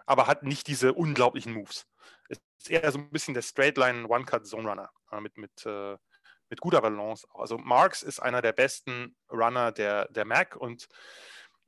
[0.06, 1.86] aber hat nicht diese unglaublichen Moves.
[2.28, 5.96] Ist eher so ein bisschen der Straightline One-Cut-Zone-Runner äh, mit, mit, äh,
[6.48, 7.26] mit guter Balance.
[7.34, 10.88] Also Marks ist einer der besten Runner der, der Mac und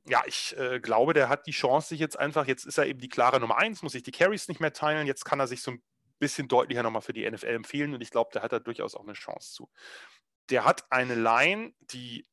[0.05, 2.99] ja, ich äh, glaube, der hat die Chance, sich jetzt einfach, jetzt ist er eben
[2.99, 5.61] die klare Nummer eins, muss sich die Carries nicht mehr teilen, jetzt kann er sich
[5.61, 5.83] so ein
[6.19, 9.03] bisschen deutlicher nochmal für die NFL empfehlen und ich glaube, der hat da durchaus auch
[9.03, 9.69] eine Chance zu.
[10.49, 12.25] Der hat eine Line, die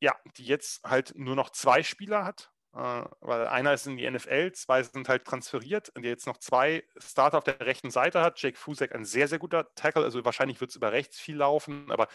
[0.00, 4.08] ja, die jetzt halt nur noch zwei Spieler hat, äh, weil einer ist in die
[4.10, 8.20] NFL, zwei sind halt transferiert und der jetzt noch zwei Starter auf der rechten Seite
[8.20, 8.40] hat.
[8.40, 11.90] Jake Fusek ein sehr, sehr guter Tackle, also wahrscheinlich wird es über rechts viel laufen,
[11.90, 12.08] aber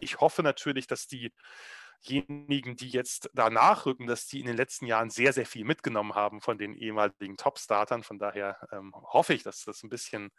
[0.00, 1.32] ich hoffe natürlich, dass die
[2.06, 6.14] diejenigen, die jetzt da nachrücken, dass die in den letzten Jahren sehr, sehr viel mitgenommen
[6.14, 8.02] haben von den ehemaligen Top-Startern.
[8.02, 10.30] Von daher ähm, hoffe ich, dass das ein bisschen,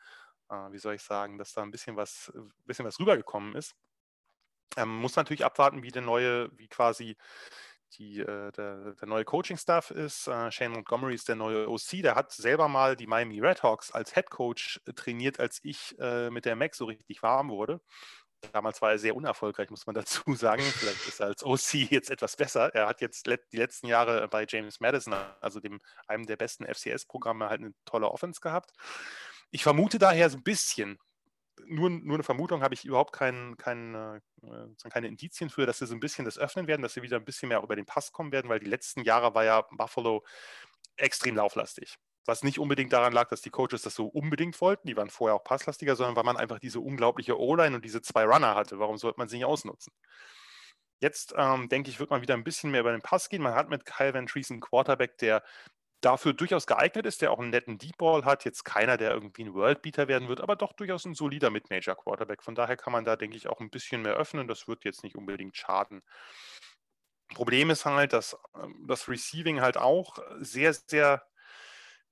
[0.49, 3.75] äh, wie soll ich sagen, dass da ein bisschen was, ein bisschen was rübergekommen ist.
[4.77, 7.17] Ähm, muss natürlich abwarten, wie der neue, wie quasi
[7.97, 10.27] die, äh, der, der, neue Coaching-Staff ist.
[10.27, 12.01] Äh, Shane Montgomery ist der neue OC.
[12.03, 16.45] Der hat selber mal die Miami Redhawks als Head Coach trainiert, als ich äh, mit
[16.45, 17.81] der Mac so richtig warm wurde.
[18.51, 20.61] Damals war er sehr unerfolgreich, muss man dazu sagen.
[20.61, 22.73] Vielleicht ist er als OC jetzt etwas besser.
[22.73, 27.49] Er hat jetzt die letzten Jahre bei James Madison, also dem, einem der besten FCS-Programme,
[27.49, 28.71] halt eine tolle Offense gehabt.
[29.51, 30.99] Ich vermute daher so ein bisschen,
[31.65, 34.19] nur, nur eine Vermutung, habe ich überhaupt kein, kein, äh,
[34.89, 37.25] keine Indizien für, dass sie so ein bisschen das öffnen werden, dass sie wieder ein
[37.25, 40.23] bisschen mehr über den Pass kommen werden, weil die letzten Jahre war ja Buffalo
[40.95, 41.97] extrem lauflastig.
[42.25, 45.35] Was nicht unbedingt daran lag, dass die Coaches das so unbedingt wollten, die waren vorher
[45.35, 48.79] auch passlastiger, sondern weil man einfach diese unglaubliche O-Line und diese zwei Runner hatte.
[48.79, 49.93] Warum sollte man sie nicht ausnutzen?
[51.01, 53.41] Jetzt ähm, denke ich, wird man wieder ein bisschen mehr über den Pass gehen.
[53.41, 55.43] Man hat mit Kyle Van Trees einen Quarterback, der
[56.01, 58.45] dafür durchaus geeignet ist, der auch einen netten Deep Ball hat.
[58.45, 62.43] Jetzt keiner, der irgendwie ein Worldbeater werden wird, aber doch durchaus ein solider Mid-Major Quarterback.
[62.43, 64.47] Von daher kann man da, denke ich, auch ein bisschen mehr öffnen.
[64.47, 66.01] Das wird jetzt nicht unbedingt schaden.
[67.33, 71.23] Problem ist halt, dass ähm, das Receiving halt auch sehr, sehr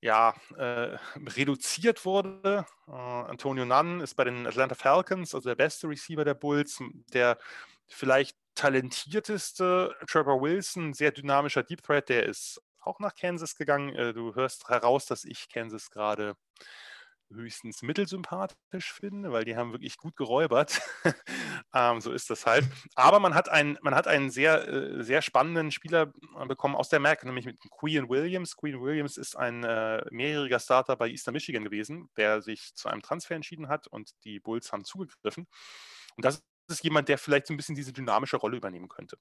[0.02, 0.98] ja, äh,
[1.36, 2.66] reduziert wurde.
[2.88, 6.80] Äh, Antonio Nunn ist bei den Atlanta Falcons, also der beste Receiver der Bulls,
[7.14, 7.38] der
[7.88, 13.96] vielleicht talentierteste Trevor Wilson, sehr dynamischer Deep Threat, der ist auch nach Kansas gegangen.
[13.96, 16.36] Äh, du hörst heraus, dass ich Kansas gerade
[17.32, 20.82] höchstens mittelsympathisch finde, weil die haben wirklich gut geräubert.
[21.74, 22.66] ähm, so ist das halt.
[22.96, 26.14] Aber man hat einen, man hat einen sehr, äh, sehr spannenden Spieler
[26.48, 28.56] bekommen aus der MAC, nämlich mit Queen Williams.
[28.56, 33.02] Queen Williams ist ein äh, mehrjähriger Starter bei Eastern Michigan gewesen, der sich zu einem
[33.02, 35.48] Transfer entschieden hat und die Bulls haben zugegriffen.
[36.16, 39.18] Und das ist jemand, der vielleicht so ein bisschen diese dynamische Rolle übernehmen könnte.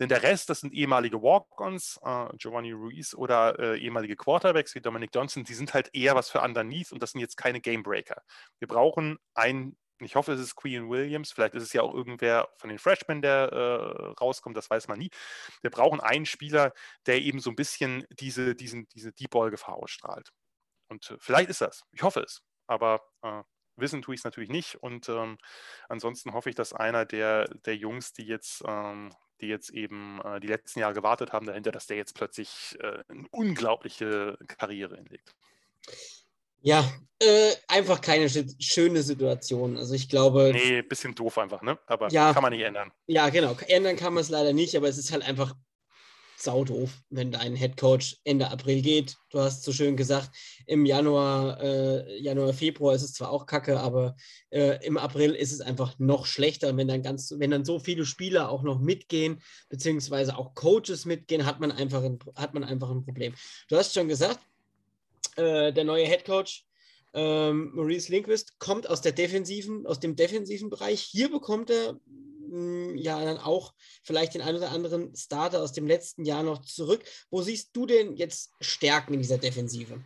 [0.00, 4.80] Denn der Rest, das sind ehemalige Walk-Ons, äh, Giovanni Ruiz oder äh, ehemalige Quarterbacks wie
[4.80, 8.22] Dominic Johnson, die sind halt eher was für underneath und das sind jetzt keine Gamebreaker.
[8.58, 12.48] Wir brauchen einen, ich hoffe, es ist Queen Williams, vielleicht ist es ja auch irgendwer
[12.58, 15.10] von den Freshmen, der äh, rauskommt, das weiß man nie.
[15.62, 16.72] Wir brauchen einen Spieler,
[17.06, 20.30] der eben so ein bisschen diese, diesen, diese Deep Ball-Gefahr ausstrahlt.
[20.88, 21.82] Und äh, vielleicht ist das.
[21.92, 22.42] Ich hoffe es.
[22.66, 23.42] Aber äh,
[23.76, 24.76] Wissen tue ich es natürlich nicht.
[24.76, 25.38] Und ähm,
[25.88, 30.40] ansonsten hoffe ich, dass einer der, der Jungs, die jetzt, ähm, die jetzt eben äh,
[30.40, 35.34] die letzten Jahre gewartet haben dahinter, dass der jetzt plötzlich äh, eine unglaubliche Karriere hinlegt.
[36.60, 36.82] Ja,
[37.18, 38.28] äh, einfach keine
[38.58, 39.76] schöne Situation.
[39.76, 40.50] Also ich glaube.
[40.54, 41.78] Nee, bisschen doof einfach, ne?
[41.86, 42.90] Aber ja, kann man nicht ändern.
[43.06, 43.54] Ja, genau.
[43.68, 45.54] Ändern kann man es leider nicht, aber es ist halt einfach
[46.36, 49.16] saudoof, wenn dein Headcoach Ende April geht.
[49.30, 50.30] Du hast so schön gesagt,
[50.66, 54.16] im Januar, äh, Januar, Februar ist es zwar auch kacke, aber
[54.50, 56.76] äh, im April ist es einfach noch schlechter.
[56.76, 61.46] Wenn dann ganz, wenn dann so viele Spieler auch noch mitgehen, beziehungsweise auch Coaches mitgehen,
[61.46, 63.34] hat man einfach ein, hat man einfach ein Problem.
[63.68, 64.40] Du hast schon gesagt,
[65.36, 66.64] äh, der neue Headcoach
[67.14, 71.00] ähm, Maurice Linquist kommt aus der defensiven, aus dem defensiven Bereich.
[71.00, 71.98] Hier bekommt er
[72.96, 77.04] ja dann auch vielleicht den einen oder anderen Starter aus dem letzten Jahr noch zurück.
[77.30, 80.02] Wo siehst du denn jetzt Stärken in dieser Defensive?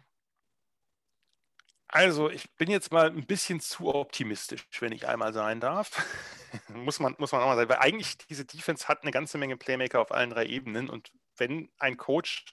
[1.91, 6.05] Also, ich bin jetzt mal ein bisschen zu optimistisch, wenn ich einmal sein darf.
[6.69, 9.57] muss, man, muss man auch mal sagen, weil eigentlich diese Defense hat eine ganze Menge
[9.57, 12.45] Playmaker auf allen drei Ebenen und wenn ein Coach,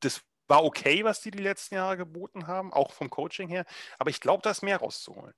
[0.00, 3.64] das war okay, was die die letzten Jahre geboten haben, auch vom Coaching her,
[3.98, 5.34] aber ich glaube, da ist mehr rauszuholen.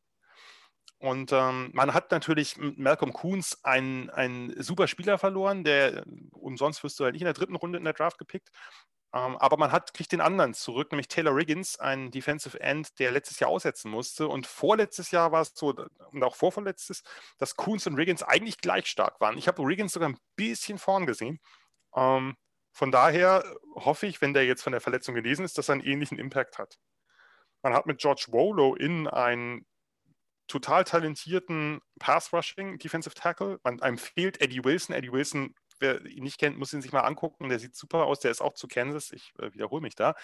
[1.02, 6.84] Und ähm, man hat natürlich mit Malcolm Coons einen, einen super Spieler verloren, der umsonst
[6.84, 8.50] wirst du halt nicht in der dritten Runde in der Draft gepickt.
[9.12, 13.10] Ähm, aber man hat, kriegt den anderen zurück, nämlich Taylor Riggins, ein Defensive End, der
[13.10, 14.28] letztes Jahr aussetzen musste.
[14.28, 15.74] Und vorletztes Jahr war es so,
[16.12, 17.02] und auch vorvorletztes,
[17.36, 19.36] dass Coons und Riggins eigentlich gleich stark waren.
[19.36, 21.40] Ich habe Riggins sogar ein bisschen vorn gesehen.
[21.96, 22.36] Ähm,
[22.70, 23.42] von daher
[23.74, 26.58] hoffe ich, wenn der jetzt von der Verletzung genesen ist, dass er einen ähnlichen Impact
[26.58, 26.78] hat.
[27.62, 29.66] Man hat mit George Wolo in einen
[30.52, 33.58] total talentierten Pass-Rushing Defensive Tackle.
[33.64, 34.94] Man, einem fehlt Eddie Wilson.
[34.94, 37.50] Eddie Wilson, wer ihn nicht kennt, muss ihn sich mal angucken.
[37.50, 38.20] Der sieht super aus.
[38.20, 39.12] Der ist auch zu Kansas.
[39.12, 40.14] Ich äh, wiederhole mich da.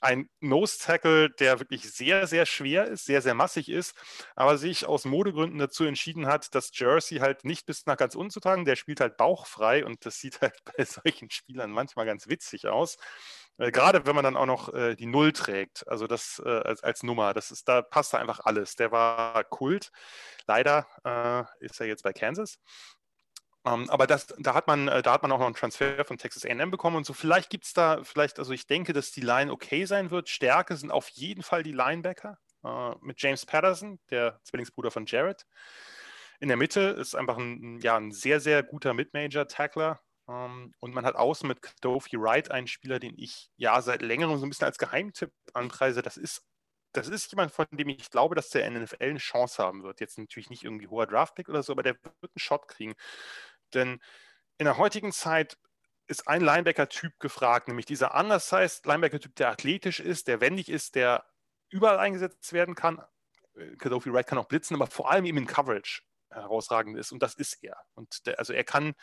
[0.00, 3.96] Ein Nose-Tackle, der wirklich sehr, sehr schwer ist, sehr, sehr massig ist,
[4.36, 8.30] aber sich aus Modegründen dazu entschieden hat, das Jersey halt nicht bis nach ganz unten
[8.30, 8.66] zu tragen.
[8.66, 12.98] Der spielt halt bauchfrei und das sieht halt bei solchen Spielern manchmal ganz witzig aus.
[13.58, 16.82] Äh, gerade wenn man dann auch noch äh, die Null trägt, also das äh, als,
[16.82, 18.74] als Nummer, das ist, da passt da einfach alles.
[18.76, 19.90] Der war Kult.
[20.46, 22.58] Leider äh, ist er jetzt bei Kansas.
[23.66, 26.04] Um, ähm, aber das, da, hat man, äh, da hat man auch noch einen Transfer
[26.04, 27.14] von Texas AM bekommen und so.
[27.14, 30.28] Vielleicht gibt es da, vielleicht, also ich denke, dass die Line okay sein wird.
[30.28, 35.46] Stärke sind auf jeden Fall die Linebacker uh, mit James Patterson, der Zwillingsbruder von Jared.
[36.40, 40.00] In der Mitte ist einfach ein, ja, ein sehr, sehr guter Mid-Major-Tackler.
[40.26, 44.02] Um, ähm, und man hat außen mit Dofi Wright einen Spieler, den ich ja seit
[44.02, 46.02] längerem so ein bisschen als Geheimtipp anpreise.
[46.02, 46.42] Das ist,
[46.92, 50.00] das ist jemand, von dem ich glaube, dass der NFL eine Chance haben wird.
[50.00, 52.94] Jetzt natürlich nicht irgendwie hoher Draftpick oder so, aber der wird einen Shot kriegen.
[53.74, 54.00] Denn
[54.58, 55.58] in der heutigen Zeit
[56.06, 61.24] ist ein Linebacker-Typ gefragt, nämlich dieser undersized Linebacker-Typ, der athletisch ist, der wendig ist, der
[61.70, 63.02] überall eingesetzt werden kann.
[63.56, 67.12] Äh, Kadofi Wright kann auch blitzen, aber vor allem eben in Coverage herausragend ist.
[67.12, 67.76] Und das ist er.
[67.94, 68.94] Und der, also er kann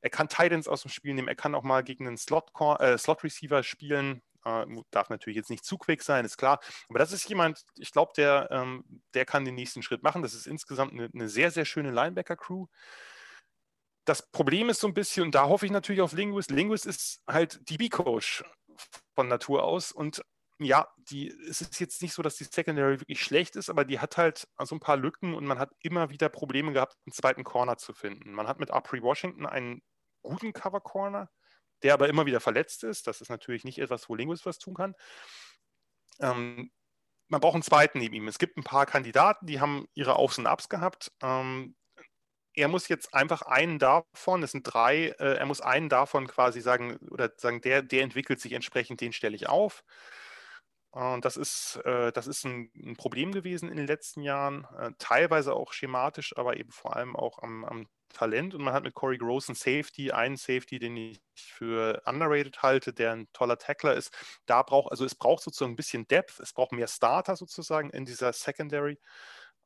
[0.00, 2.98] er kann Titans aus dem Spiel nehmen, er kann auch mal gegen einen Slot-Receiver äh,
[2.98, 4.22] Slot spielen.
[4.44, 6.60] Äh, darf natürlich jetzt nicht zu quick sein, ist klar.
[6.88, 8.84] Aber das ist jemand, ich glaube, der, ähm,
[9.14, 10.22] der kann den nächsten Schritt machen.
[10.22, 12.66] Das ist insgesamt eine, eine sehr, sehr schöne Linebacker-Crew.
[14.04, 16.50] Das Problem ist so ein bisschen, und da hoffe ich natürlich auf Linguist.
[16.50, 18.44] Linguist ist halt DB-Coach
[19.14, 20.22] von Natur aus und
[20.58, 23.98] ja, die, es ist jetzt nicht so, dass die Secondary wirklich schlecht ist, aber die
[23.98, 27.44] hat halt so ein paar Lücken und man hat immer wieder Probleme gehabt, einen zweiten
[27.44, 28.32] Corner zu finden.
[28.32, 29.80] Man hat mit Apri Washington einen
[30.22, 31.30] guten Cover Corner,
[31.82, 33.06] der aber immer wieder verletzt ist.
[33.06, 34.94] Das ist natürlich nicht etwas, wo Linguist was tun kann.
[36.20, 36.70] Ähm,
[37.28, 38.28] man braucht einen zweiten neben ihm.
[38.28, 41.12] Es gibt ein paar Kandidaten, die haben ihre Aufs und Ups gehabt.
[41.22, 41.74] Ähm,
[42.60, 46.60] er muss jetzt einfach einen davon, es sind drei, äh, er muss einen davon quasi
[46.60, 49.84] sagen, oder sagen, der, der entwickelt sich entsprechend, den stelle ich auf.
[50.92, 55.54] Und das ist, äh, das ist ein, Problem gewesen in den letzten Jahren, äh, teilweise
[55.54, 58.54] auch schematisch, aber eben vor allem auch am, am Talent.
[58.54, 62.92] Und man hat mit Corey Gross einen Safety, einen Safety, den ich für underrated halte,
[62.92, 64.12] der ein toller Tackler ist.
[64.46, 68.04] Da braucht, also es braucht sozusagen ein bisschen Depth, es braucht mehr Starter sozusagen in
[68.04, 68.98] dieser Secondary,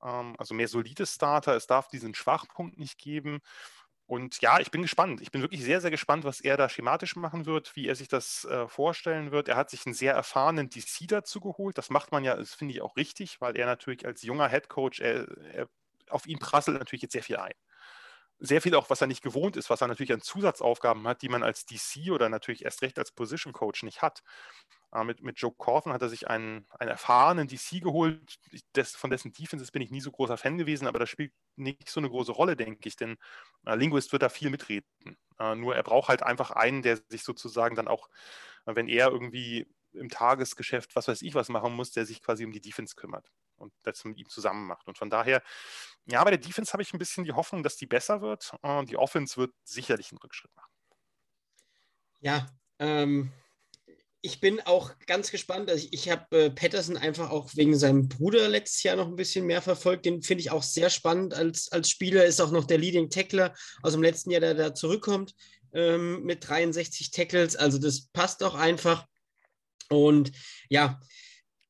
[0.05, 1.57] also mehr solide Starter.
[1.57, 3.41] Es darf diesen Schwachpunkt nicht geben.
[4.07, 5.23] Und ja, ich bin gespannt.
[5.23, 8.09] Ich bin wirklich sehr, sehr gespannt, was er da schematisch machen wird, wie er sich
[8.09, 9.49] das äh, vorstellen wird.
[9.49, 11.79] Er hat sich einen sehr erfahrenen DC dazu geholt.
[11.79, 14.69] Das macht man ja, das finde ich auch richtig, weil er natürlich als junger Head
[14.69, 15.69] Coach, er, er,
[16.11, 17.55] auf ihn prasselt natürlich jetzt sehr viel ein.
[18.41, 21.29] Sehr viel auch, was er nicht gewohnt ist, was er natürlich an Zusatzaufgaben hat, die
[21.29, 24.23] man als DC oder natürlich erst recht als Position Coach nicht hat.
[24.93, 28.37] Äh, mit, mit Joe Corthan hat er sich einen, einen erfahrenen DC geholt.
[28.77, 31.89] Des, von dessen Defenses bin ich nie so großer Fan gewesen, aber das spielt nicht
[31.89, 33.17] so eine große Rolle, denke ich, denn
[33.67, 34.87] äh, Linguist wird da viel mitreden.
[35.39, 38.09] Äh, nur er braucht halt einfach einen, der sich sozusagen dann auch,
[38.67, 42.53] wenn er irgendwie im Tagesgeschäft, was weiß ich, was machen muss, der sich quasi um
[42.53, 44.87] die Defense kümmert und das mit ihm zusammen macht.
[44.89, 45.43] Und von daher,
[46.07, 48.53] ja, bei der Defense habe ich ein bisschen die Hoffnung, dass die besser wird.
[48.63, 50.71] Äh, die Offense wird sicherlich einen Rückschritt machen.
[52.21, 52.47] Ja,
[52.79, 53.33] ähm,
[54.25, 55.69] ich bin auch ganz gespannt.
[55.69, 59.17] Also ich, ich habe äh, Patterson einfach auch wegen seinem Bruder letztes Jahr noch ein
[59.17, 60.07] bisschen mehr verfolgt.
[60.07, 62.25] Den finde ich auch sehr spannend als, als Spieler.
[62.25, 65.35] Ist auch noch der Leading Tackler aus dem letzten Jahr, der da zurückkommt
[65.75, 67.55] ähm, mit 63 Tackles.
[67.55, 69.07] Also das passt auch einfach.
[69.91, 70.33] Und
[70.71, 70.99] ja,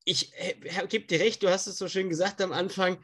[0.05, 0.55] ich äh,
[0.89, 2.99] gebe dir recht, du hast es so schön gesagt am Anfang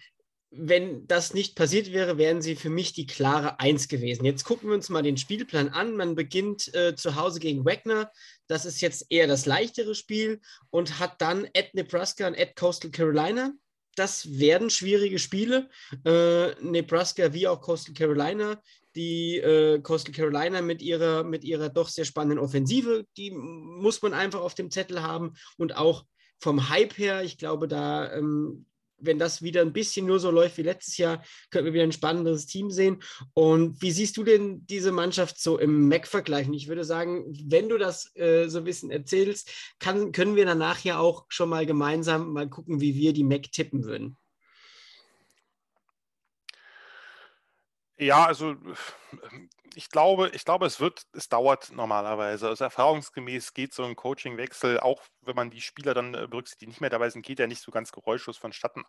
[0.52, 4.24] wenn das nicht passiert wäre, wären sie für mich die klare Eins gewesen.
[4.24, 5.96] Jetzt gucken wir uns mal den Spielplan an.
[5.96, 8.10] Man beginnt äh, zu Hause gegen Wagner.
[8.48, 10.40] Das ist jetzt eher das leichtere Spiel
[10.70, 13.52] und hat dann at Nebraska und at Coastal Carolina.
[13.94, 15.68] Das werden schwierige Spiele.
[16.04, 18.60] Äh, Nebraska wie auch Coastal Carolina.
[18.96, 24.14] Die äh, Coastal Carolina mit ihrer, mit ihrer doch sehr spannenden Offensive, die muss man
[24.14, 25.34] einfach auf dem Zettel haben.
[25.58, 26.06] Und auch
[26.40, 28.66] vom Hype her, ich glaube, da ähm,
[29.00, 31.92] wenn das wieder ein bisschen nur so läuft wie letztes Jahr, könnten wir wieder ein
[31.92, 33.02] spannendes Team sehen.
[33.34, 36.46] Und wie siehst du denn diese Mannschaft so im Mac-Vergleich?
[36.46, 40.44] Und ich würde sagen, wenn du das äh, so ein bisschen erzählst, kann, können wir
[40.44, 44.16] danach ja auch schon mal gemeinsam mal gucken, wie wir die Mac tippen würden.
[47.98, 48.56] Ja, also
[49.74, 52.48] ich glaube, ich glaube, es wird, es dauert normalerweise.
[52.48, 56.66] Also erfahrungsgemäß geht so ein Coachingwechsel, auch wenn man die Spieler dann äh, berücksichtigt, die
[56.66, 58.84] nicht mehr dabei sind, geht ja nicht so ganz geräuschlos vonstatten.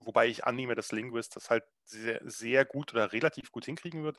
[0.00, 4.18] Wobei ich annehme, dass Linguist das halt sehr, sehr gut oder relativ gut hinkriegen wird.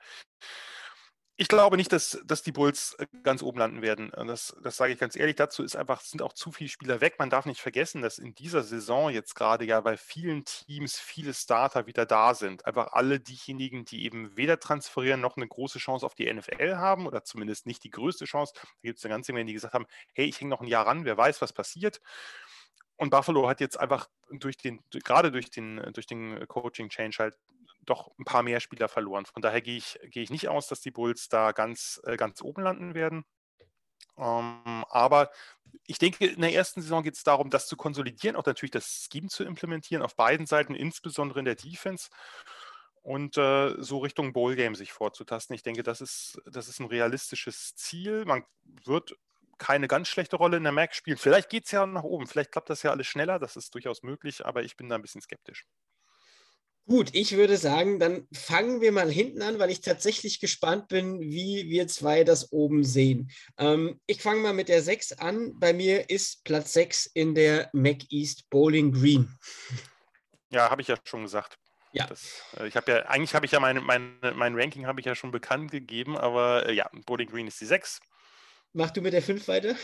[1.40, 4.12] Ich glaube nicht, dass, dass die Bulls äh, ganz oben landen werden.
[4.26, 5.36] Das, das sage ich ganz ehrlich.
[5.36, 7.18] Dazu ist einfach, sind auch zu viele Spieler weg.
[7.20, 11.36] Man darf nicht vergessen, dass in dieser Saison jetzt gerade ja bei vielen Teams viele
[11.36, 12.66] Starter wieder da sind.
[12.66, 17.06] Einfach alle diejenigen, die eben weder transferieren noch eine große Chance auf die NFL haben
[17.06, 18.54] oder zumindest nicht die größte Chance.
[18.56, 19.86] Da gibt es eine ganze Menge, die gesagt haben,
[20.16, 22.02] hey, ich hänge noch ein Jahr ran, wer weiß, was passiert.
[22.96, 27.38] Und Buffalo hat jetzt einfach durch den, gerade durch den, durch den Coaching-Change halt
[27.90, 29.26] doch ein paar mehr Spieler verloren.
[29.26, 32.42] Von daher gehe ich, gehe ich nicht aus, dass die Bulls da ganz, äh, ganz
[32.42, 33.26] oben landen werden.
[34.18, 35.30] Ähm, aber
[35.86, 39.08] ich denke, in der ersten Saison geht es darum, das zu konsolidieren, auch natürlich das
[39.12, 42.10] Scheme zu implementieren, auf beiden Seiten, insbesondere in der Defense
[43.04, 45.56] und äh, so Richtung Bowl Game sich vorzutasten.
[45.56, 48.26] Ich denke, das ist, das ist ein realistisches Ziel.
[48.26, 48.44] Man
[48.86, 49.16] wird
[49.58, 51.18] keine ganz schlechte Rolle in der MAC spielen.
[51.18, 54.04] Vielleicht geht es ja nach oben, vielleicht klappt das ja alles schneller, das ist durchaus
[54.04, 55.66] möglich, aber ich bin da ein bisschen skeptisch.
[56.88, 61.20] Gut, ich würde sagen, dann fangen wir mal hinten an, weil ich tatsächlich gespannt bin,
[61.20, 63.30] wie wir zwei das oben sehen.
[63.58, 65.60] Ähm, ich fange mal mit der 6 an.
[65.60, 69.38] Bei mir ist Platz 6 in der Mac East Bowling Green.
[70.50, 71.58] Ja, habe ich ja schon gesagt.
[71.92, 72.08] Ja.
[72.08, 75.06] Das, äh, ich habe ja, eigentlich habe ich ja mein, mein, mein Ranking habe ich
[75.06, 78.00] ja schon bekannt gegeben, aber äh, ja, Bowling Green ist die 6.
[78.72, 79.76] Mach du mit der 5 weiter?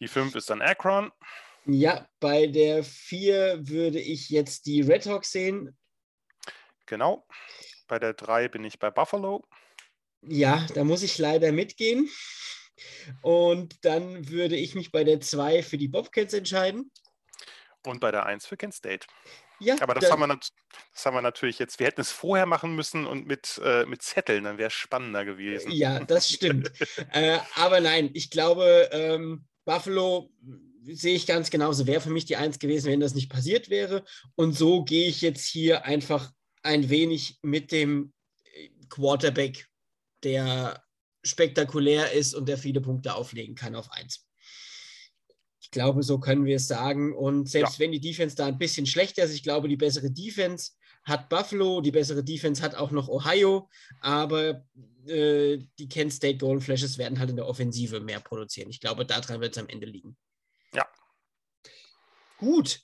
[0.00, 1.12] Die 5 ist dann Akron.
[1.66, 5.76] Ja, bei der 4 würde ich jetzt die Red Hawks sehen.
[6.86, 7.26] Genau.
[7.88, 9.44] Bei der 3 bin ich bei Buffalo.
[10.22, 12.08] Ja, da muss ich leider mitgehen.
[13.22, 16.90] Und dann würde ich mich bei der 2 für die Bobcats entscheiden.
[17.86, 19.06] Und bei der 1 für Kent State.
[19.60, 22.74] Ja, aber das, haben wir, das haben wir natürlich jetzt, wir hätten es vorher machen
[22.74, 25.70] müssen und mit, äh, mit Zetteln, dann wäre es spannender gewesen.
[25.70, 26.72] Ja, das stimmt.
[27.12, 30.30] äh, aber nein, ich glaube, ähm, Buffalo
[30.82, 34.04] sehe ich ganz genauso, wäre für mich die Eins gewesen, wenn das nicht passiert wäre.
[34.34, 36.30] Und so gehe ich jetzt hier einfach
[36.64, 38.12] ein wenig mit dem
[38.52, 39.68] äh, Quarterback,
[40.24, 40.82] der
[41.22, 44.26] spektakulär ist und der viele Punkte auflegen kann auf eins.
[45.60, 47.14] Ich glaube, so können wir es sagen.
[47.14, 47.84] Und selbst ja.
[47.84, 50.72] wenn die Defense da ein bisschen schlechter ist, ich glaube, die bessere Defense
[51.04, 53.68] hat Buffalo, die bessere Defense hat auch noch Ohio,
[54.00, 54.64] aber
[55.06, 58.70] äh, die Kent State Golden Flashes werden halt in der Offensive mehr produzieren.
[58.70, 60.16] Ich glaube, daran wird es am Ende liegen.
[60.72, 60.86] Ja.
[62.38, 62.80] Gut,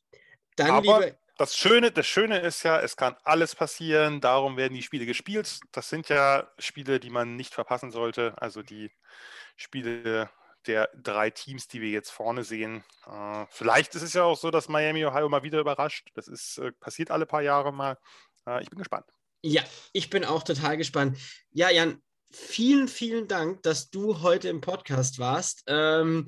[0.57, 1.19] dann Aber liebe.
[1.41, 5.61] Das Schöne, das Schöne ist ja, es kann alles passieren, darum werden die Spiele gespielt.
[5.73, 8.35] Das sind ja Spiele, die man nicht verpassen sollte.
[8.37, 8.91] Also die
[9.57, 10.29] Spiele
[10.67, 12.85] der drei Teams, die wir jetzt vorne sehen.
[13.07, 16.11] Äh, vielleicht ist es ja auch so, dass Miami, Ohio mal wieder überrascht.
[16.13, 17.97] Das ist, äh, passiert alle paar Jahre mal.
[18.47, 19.07] Äh, ich bin gespannt.
[19.41, 19.65] Ja,
[19.95, 21.17] ich bin auch total gespannt.
[21.53, 25.63] Ja, Jan, vielen, vielen Dank, dass du heute im Podcast warst.
[25.69, 26.27] Ähm,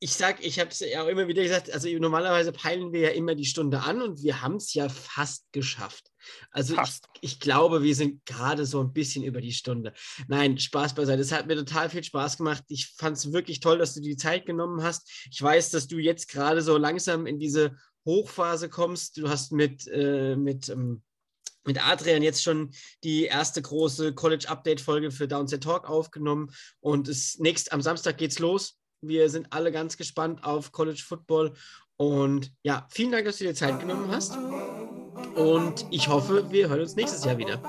[0.00, 3.08] ich sag, ich habe es ja auch immer wieder gesagt, also normalerweise peilen wir ja
[3.10, 6.10] immer die Stunde an und wir haben es ja fast geschafft.
[6.50, 6.90] Also ich,
[7.20, 9.92] ich, glaube, wir sind gerade so ein bisschen über die Stunde.
[10.28, 11.20] Nein, Spaß beiseite.
[11.20, 12.64] Es hat mir total viel Spaß gemacht.
[12.68, 15.10] Ich fand es wirklich toll, dass du die Zeit genommen hast.
[15.30, 17.76] Ich weiß, dass du jetzt gerade so langsam in diese
[18.06, 19.18] Hochphase kommst.
[19.18, 21.02] Du hast mit, äh, mit ähm,
[21.66, 22.72] mit Adrian jetzt schon
[23.02, 26.50] die erste große College-Update-Folge für Downset Talk aufgenommen
[26.80, 28.78] und es nächst am Samstag geht's los.
[29.08, 31.52] Wir sind alle ganz gespannt auf College Football.
[31.96, 34.36] Und ja, vielen Dank, dass du dir Zeit genommen hast.
[35.36, 37.60] Und ich hoffe, wir hören uns nächstes Jahr wieder.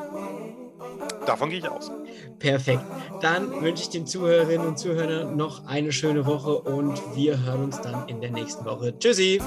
[1.26, 1.92] Davon gehe ich aus.
[2.40, 2.84] Perfekt.
[3.22, 7.82] Dann wünsche ich den Zuhörerinnen und Zuhörern noch eine schöne Woche und wir hören uns
[7.82, 8.98] dann in der nächsten Woche.
[8.98, 9.42] Tschüssi.